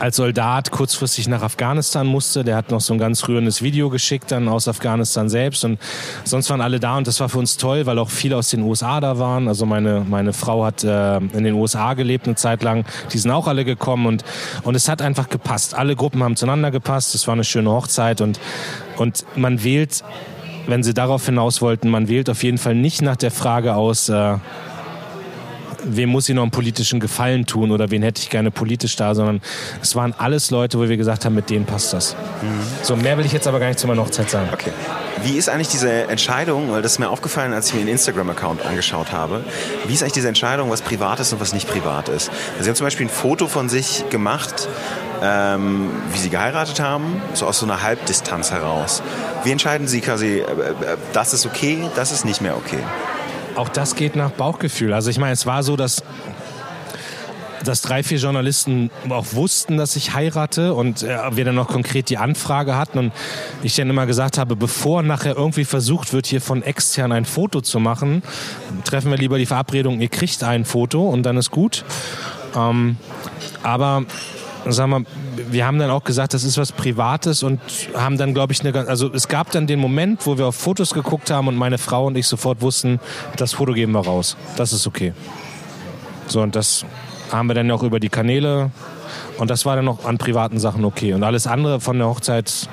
[0.00, 2.42] als Soldat kurzfristig nach Afghanistan musste.
[2.44, 5.78] Der hat noch so ein ganz rührendes Video geschickt dann aus Afghanistan selbst und
[6.24, 8.62] sonst waren alle da und das war für uns toll, weil auch viele aus den
[8.62, 9.48] USA da waren.
[9.48, 12.84] Also meine, meine Frau hat äh, in den USA gelebt eine Zeit lang.
[13.12, 14.24] Die sind auch alle gekommen und,
[14.62, 15.74] und es hat einfach gepasst.
[15.74, 17.14] Alle Gruppen haben zueinander gepasst.
[17.14, 18.40] Es war eine schöne Hochzeit und,
[18.96, 20.02] und man wählt
[20.66, 24.08] wenn Sie darauf hinaus wollten, man wählt auf jeden Fall nicht nach der Frage aus,
[24.08, 24.36] äh,
[25.84, 29.14] wem muss ich noch einen politischen Gefallen tun oder wen hätte ich gerne politisch da,
[29.14, 29.40] sondern
[29.82, 32.14] es waren alles Leute, wo wir gesagt haben, mit denen passt das.
[32.42, 32.46] Mhm.
[32.82, 34.48] So, mehr will ich jetzt aber gar nicht zu meiner Hochzeit sagen.
[34.52, 34.72] Okay.
[35.22, 38.64] Wie ist eigentlich diese Entscheidung, weil das ist mir aufgefallen, als ich mir den Instagram-Account
[38.64, 39.44] angeschaut habe,
[39.86, 42.30] wie ist eigentlich diese Entscheidung, was privat ist und was nicht privat ist?
[42.52, 44.68] Also Sie haben zum Beispiel ein Foto von sich gemacht,
[45.22, 49.02] ähm, wie Sie geheiratet haben, so aus so einer Halbdistanz heraus.
[49.44, 52.78] Wie entscheiden Sie quasi, äh, äh das ist okay, das ist nicht mehr okay?
[53.56, 54.92] Auch das geht nach Bauchgefühl.
[54.92, 56.02] Also ich meine, es war so, dass
[57.64, 62.08] dass drei, vier Journalisten auch wussten, dass ich heirate und äh, wir dann noch konkret
[62.08, 63.12] die Anfrage hatten und
[63.62, 67.60] ich dann immer gesagt habe, bevor nachher irgendwie versucht wird, hier von extern ein Foto
[67.60, 68.22] zu machen,
[68.84, 71.84] treffen wir lieber die Verabredung, ihr kriegt ein Foto und dann ist gut.
[72.56, 72.96] Ähm,
[73.62, 74.04] aber
[74.68, 75.04] sagen wir,
[75.52, 77.60] wir haben dann auch gesagt, das ist was Privates und
[77.94, 80.92] haben dann, glaube ich, eine, also es gab dann den Moment, wo wir auf Fotos
[80.92, 83.00] geguckt haben und meine Frau und ich sofort wussten,
[83.36, 84.36] das Foto geben wir raus.
[84.56, 85.12] Das ist okay.
[86.26, 86.84] So, und das
[87.32, 88.70] haben wir dann auch über die Kanäle
[89.38, 91.14] und das war dann noch an privaten Sachen okay.
[91.14, 92.68] Und alles andere von der Hochzeit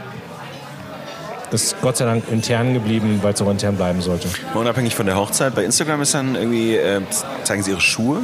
[1.51, 4.27] ist Gott sei Dank intern geblieben, weil es auch intern bleiben sollte.
[4.53, 7.01] Unabhängig von der Hochzeit, bei Instagram ist dann irgendwie, äh,
[7.43, 8.19] zeigen Sie Ihre Schuhe?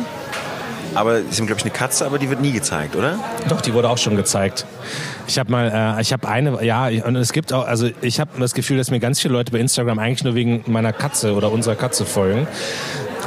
[0.95, 3.19] Aber sie haben, glaube ich, eine Katze, aber die wird nie gezeigt, oder?
[3.49, 4.65] Doch, die wurde auch schon gezeigt.
[5.27, 8.31] Ich habe mal, äh, ich habe eine, ja, und es gibt auch, also ich habe
[8.39, 11.51] das Gefühl, dass mir ganz viele Leute bei Instagram eigentlich nur wegen meiner Katze oder
[11.51, 12.47] unserer Katze folgen.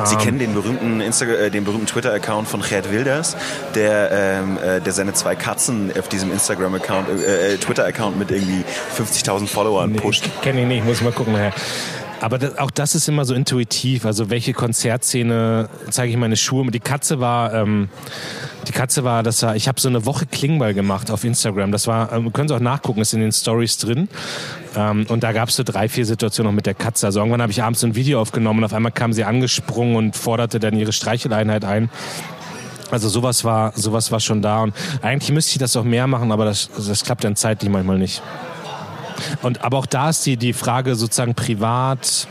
[0.04, 3.36] Sie ähm, kennen den berühmten, äh, den berühmten Twitter-Account von Gerd Wilders,
[3.74, 8.64] der, ähm, äh, der seine zwei Katzen auf diesem Instagram-Account, äh, äh Twitter-Account mit irgendwie
[8.96, 10.28] 50.000 Followern nee, pusht.
[10.42, 11.54] Kenne ich nicht, muss ich mal gucken nachher.
[12.20, 14.06] Aber das, auch das ist immer so intuitiv.
[14.06, 16.70] Also welche Konzertszene zeige ich meine Schuhe?
[16.70, 17.88] Die Katze war, ähm,
[18.66, 21.72] die Katze war, das war, ich habe so eine Woche Klingbeil gemacht auf Instagram.
[21.72, 24.08] Das war, ähm, können Sie auch nachgucken, ist in den Stories drin.
[24.74, 27.06] Ähm, und da gab es so drei, vier Situationen noch mit der Katze.
[27.06, 30.16] Also irgendwann habe ich abends ein Video aufgenommen und auf einmal kam sie angesprungen und
[30.16, 31.90] forderte dann ihre Streicheleinheit ein.
[32.90, 36.30] Also sowas war, sowas war schon da und eigentlich müsste ich das auch mehr machen,
[36.30, 38.22] aber das, das klappt dann zeitlich manchmal nicht.
[39.42, 42.26] Und, aber auch da ist die, die Frage sozusagen privat,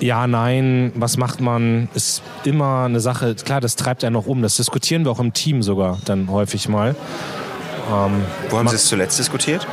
[0.00, 4.42] ja, nein, was macht man, ist immer eine Sache, klar, das treibt einen noch um.
[4.42, 6.94] Das diskutieren wir auch im Team sogar dann häufig mal.
[7.90, 9.66] Ähm, Wo haben Sie es zuletzt diskutiert?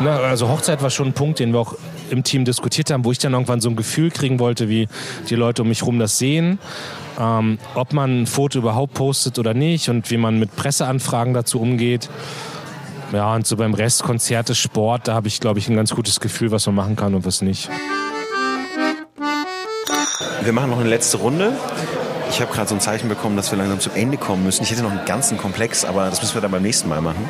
[0.00, 1.76] Na, also Hochzeit war schon ein Punkt, den wir auch
[2.10, 4.88] im Team diskutiert haben, wo ich dann irgendwann so ein Gefühl kriegen wollte, wie
[5.30, 6.58] die Leute um mich herum das sehen.
[7.18, 11.60] Ähm, ob man ein Foto überhaupt postet oder nicht und wie man mit Presseanfragen dazu
[11.60, 12.10] umgeht.
[13.12, 16.18] Ja, und so beim Rest Konzerte, Sport, da habe ich, glaube ich, ein ganz gutes
[16.18, 17.68] Gefühl, was man machen kann und was nicht.
[20.42, 21.52] Wir machen noch eine letzte Runde.
[22.30, 24.62] Ich habe gerade so ein Zeichen bekommen, dass wir langsam zum Ende kommen müssen.
[24.62, 27.28] Ich hätte noch einen ganzen Komplex, aber das müssen wir dann beim nächsten Mal machen.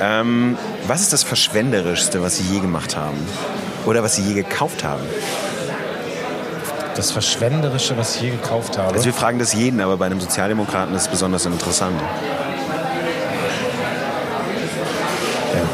[0.00, 0.56] Ähm,
[0.86, 3.18] was ist das Verschwenderischste, was Sie je gemacht haben?
[3.84, 5.02] Oder was Sie je gekauft haben?
[6.96, 8.94] Das Verschwenderische, was ich je gekauft habe?
[8.94, 12.00] Also wir fragen das jeden, aber bei einem Sozialdemokraten ist es besonders interessant.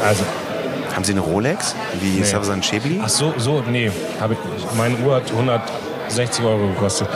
[0.05, 0.23] Also
[0.95, 1.75] Haben Sie eine Rolex?
[2.01, 2.23] Wie Nee.
[2.23, 2.99] Savazan Chebli?
[3.03, 4.75] Ach so, so, nee, habe ich nicht.
[4.75, 7.07] Meine Uhr hat 160 Euro gekostet.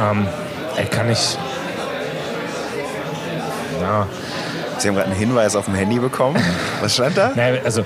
[0.00, 0.26] Ähm,
[0.76, 1.38] ey, kann ich.
[3.80, 4.06] Ja,
[4.78, 6.36] Sie haben gerade einen Hinweis auf dem Handy bekommen.
[6.80, 7.32] Was stand da?
[7.34, 7.84] naja, also.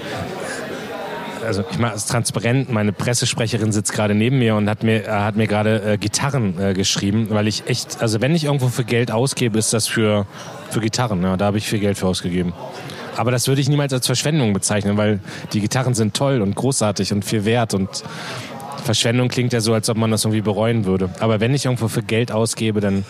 [1.45, 5.11] Also ich mache es transparent, meine Pressesprecherin sitzt gerade neben mir und hat mir, äh,
[5.11, 8.85] hat mir gerade äh, Gitarren äh, geschrieben, weil ich echt, also wenn ich irgendwo für
[8.85, 10.25] Geld ausgebe, ist das für,
[10.71, 11.21] für Gitarren.
[11.25, 12.53] Ja, da habe ich viel Geld für ausgegeben.
[13.17, 15.21] Aber das würde ich niemals als Verschwendung bezeichnen, weil
[15.53, 17.89] die Gitarren sind toll und großartig und viel wert und
[18.85, 21.11] Verschwendung klingt ja so, als ob man das irgendwie bereuen würde.
[21.21, 23.05] Aber wenn ich irgendwo für Geld ausgebe, dann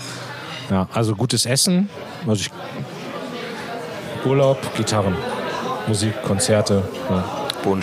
[0.71, 1.89] ja, also gutes Essen,
[2.27, 2.51] also ich,
[4.25, 5.17] Urlaub, Gitarren,
[5.87, 6.83] Musik, Konzerte.
[7.11, 7.25] Ja.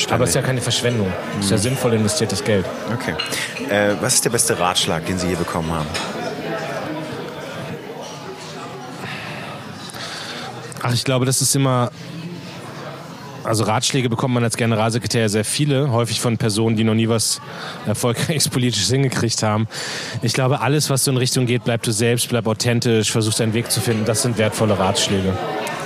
[0.10, 1.08] Aber es ist ja keine Verschwendung.
[1.40, 2.66] Es ist ja sinnvoll investiertes Geld.
[2.94, 3.14] Okay.
[3.70, 5.88] Äh, was ist der beste Ratschlag, den Sie je bekommen haben?
[10.82, 11.92] Ach, ich glaube, das ist immer.
[13.44, 17.42] Also Ratschläge bekommt man als Generalsekretär sehr viele, häufig von Personen, die noch nie was
[17.88, 19.68] erfolgreiches politisches hingekriegt haben.
[20.22, 23.54] Ich glaube, alles, was so in Richtung geht, bleib du selbst, bleib authentisch, versuch deinen
[23.54, 25.34] Weg zu finden, das sind wertvolle Ratschläge.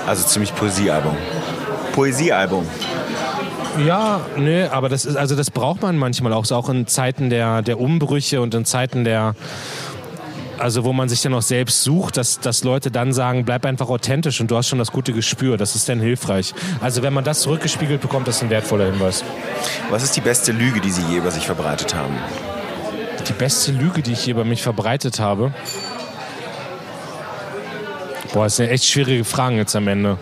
[0.08, 1.16] Also ziemlich Poesiealbum.
[1.94, 2.68] Poesiealbum.
[3.86, 7.30] Ja, nö, aber das ist, also das braucht man manchmal auch, so auch in Zeiten
[7.30, 9.36] der, der Umbrüche und in Zeiten der,
[10.58, 13.90] also wo man sich dann auch selbst sucht, dass, dass Leute dann sagen, bleib einfach
[13.90, 16.54] authentisch und du hast schon das gute Gespür, das ist dann hilfreich.
[16.82, 19.24] Also wenn man das zurückgespiegelt bekommt, das ist ein wertvoller Hinweis.
[19.90, 22.16] Was ist die beste Lüge, die Sie je über sich verbreitet haben?
[23.28, 25.54] Die beste Lüge, die ich hier über mich verbreitet habe.
[28.34, 30.18] Boah, das sind echt schwierige Fragen jetzt am Ende.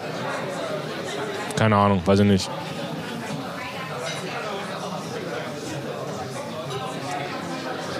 [1.55, 2.49] Keine Ahnung, weiß ich nicht.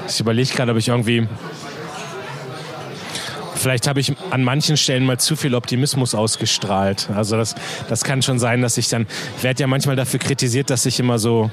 [0.08, 1.28] Ich überlege gerade, ob ich irgendwie.
[3.62, 7.10] Vielleicht habe ich an manchen Stellen mal zu viel Optimismus ausgestrahlt.
[7.16, 7.54] Also das,
[7.90, 9.06] das kann schon sein, dass ich dann.
[9.42, 11.52] Werde ja manchmal dafür kritisiert, dass ich immer so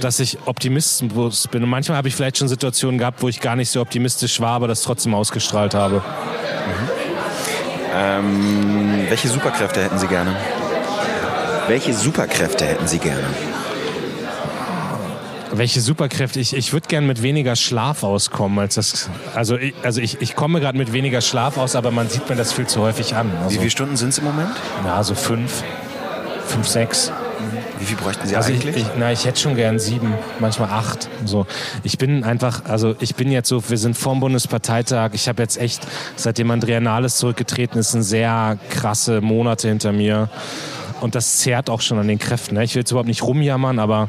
[0.00, 1.62] dass ich optimistisch bin.
[1.62, 4.50] Und manchmal habe ich vielleicht schon Situationen gehabt, wo ich gar nicht so optimistisch war,
[4.50, 6.02] aber das trotzdem ausgestrahlt habe.
[7.94, 10.34] Ähm, welche Superkräfte hätten Sie gerne?
[11.68, 13.24] Welche Superkräfte hätten Sie gerne?
[15.56, 16.40] Welche Superkräfte?
[16.40, 19.08] Ich, ich würde gern mit weniger Schlaf auskommen als das.
[19.34, 22.36] Also ich, also ich, ich komme gerade mit weniger Schlaf aus, aber man sieht mir
[22.36, 23.30] das viel zu häufig an.
[23.32, 24.50] Wie Also, viele Stunden sind es im Moment?
[24.84, 25.62] ja, so fünf,
[26.46, 27.12] fünf, sechs.
[27.78, 28.76] Wie viel bräuchten Sie Also ich, eigentlich?
[28.78, 31.08] ich, na, ich hätte schon gern sieben, manchmal acht.
[31.24, 31.46] So,
[31.82, 35.10] ich bin einfach, also ich bin jetzt so, wir sind vorm Bundesparteitag.
[35.12, 35.86] Ich habe jetzt echt,
[36.16, 40.30] seitdem Andrea Nahles zurückgetreten ist, sind sehr krasse Monate hinter mir.
[41.00, 42.54] Und das zehrt auch schon an den Kräften.
[42.54, 42.64] Ne?
[42.64, 44.08] Ich will jetzt überhaupt nicht rumjammern, aber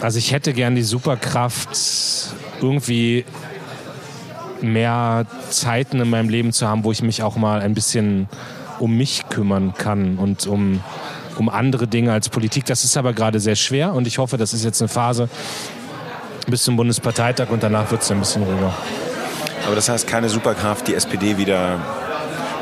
[0.00, 1.70] also ich hätte gern die Superkraft,
[2.60, 3.24] irgendwie
[4.60, 8.28] mehr Zeiten in meinem Leben zu haben, wo ich mich auch mal ein bisschen
[8.78, 10.80] um mich kümmern kann und um,
[11.36, 12.64] um andere Dinge als Politik.
[12.66, 15.28] Das ist aber gerade sehr schwer und ich hoffe, das ist jetzt eine Phase
[16.46, 18.74] bis zum Bundesparteitag und danach wird es ein bisschen ruhiger.
[19.66, 21.80] Aber das heißt keine Superkraft, die SPD wieder,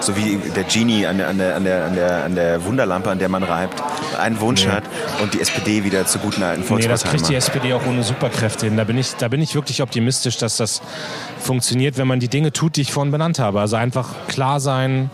[0.03, 3.11] so wie der Genie an der, an der, an der, an der, an der Wunderlampe,
[3.11, 3.83] an der man reibt,
[4.21, 4.73] einen Wunsch Nee.
[4.73, 4.85] hat
[5.23, 7.35] und die SPD wieder zu guten alten Nee, das kriegt die.
[7.35, 8.77] SPD auch ohne Superkräfte hin.
[8.77, 10.83] Da bin, ich, da bin ich wirklich optimistisch, dass das
[11.41, 13.61] funktioniert, wenn man die Dinge tut, die ich vorhin benannt habe.
[13.61, 15.11] Also einfach klar sein,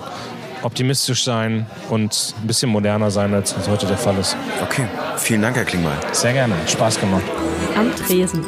[0.63, 4.37] optimistisch sein und ein bisschen moderner sein, als es heute der Fall ist.
[4.63, 4.87] Okay,
[5.17, 5.97] vielen Dank, Herr Klingbeil.
[6.13, 7.23] Sehr gerne, Spaß gemacht.
[7.77, 8.45] Am Tresen.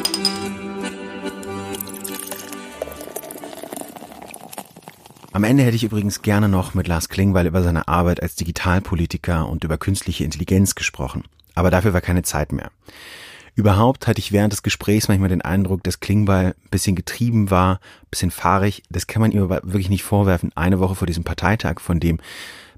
[5.33, 9.49] Am Ende hätte ich übrigens gerne noch mit Lars Klingbeil über seine Arbeit als Digitalpolitiker
[9.49, 11.23] und über künstliche Intelligenz gesprochen.
[11.55, 12.73] Aber dafür war keine Zeit mehr.
[13.55, 17.77] Überhaupt hatte ich während des Gesprächs manchmal den Eindruck, dass Klingbeil ein bisschen getrieben war,
[17.77, 18.83] ein bisschen fahrig.
[18.91, 20.51] Das kann man ihm aber wirklich nicht vorwerfen.
[20.57, 22.19] Eine Woche vor diesem Parteitag, von dem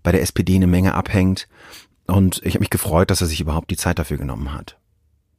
[0.03, 1.49] bei der SPD eine Menge abhängt.
[2.07, 4.77] Und ich habe mich gefreut, dass er sich überhaupt die Zeit dafür genommen hat.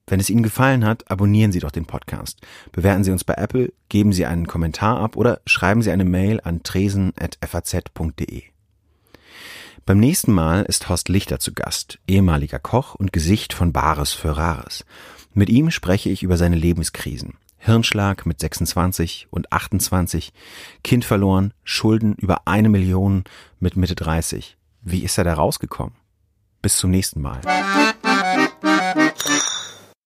[0.08, 2.42] Wenn es Ihnen gefallen hat, abonnieren Sie doch den Podcast.
[2.72, 6.42] Bewerten Sie uns bei Apple, geben Sie einen Kommentar ab oder schreiben Sie eine Mail
[6.44, 8.44] an tresen.faz.de.
[9.86, 14.38] Beim nächsten Mal ist Horst Lichter zu Gast, ehemaliger Koch und Gesicht von Bares für
[14.38, 14.86] Rares.
[15.34, 17.36] Mit ihm spreche ich über seine Lebenskrisen.
[17.58, 20.34] Hirnschlag mit 26 und 28,
[20.84, 23.24] Kind verloren, Schulden über eine Million
[23.60, 24.58] mit Mitte 30.
[24.82, 25.96] Wie ist er da rausgekommen?
[26.62, 27.42] Bis zum nächsten Mal.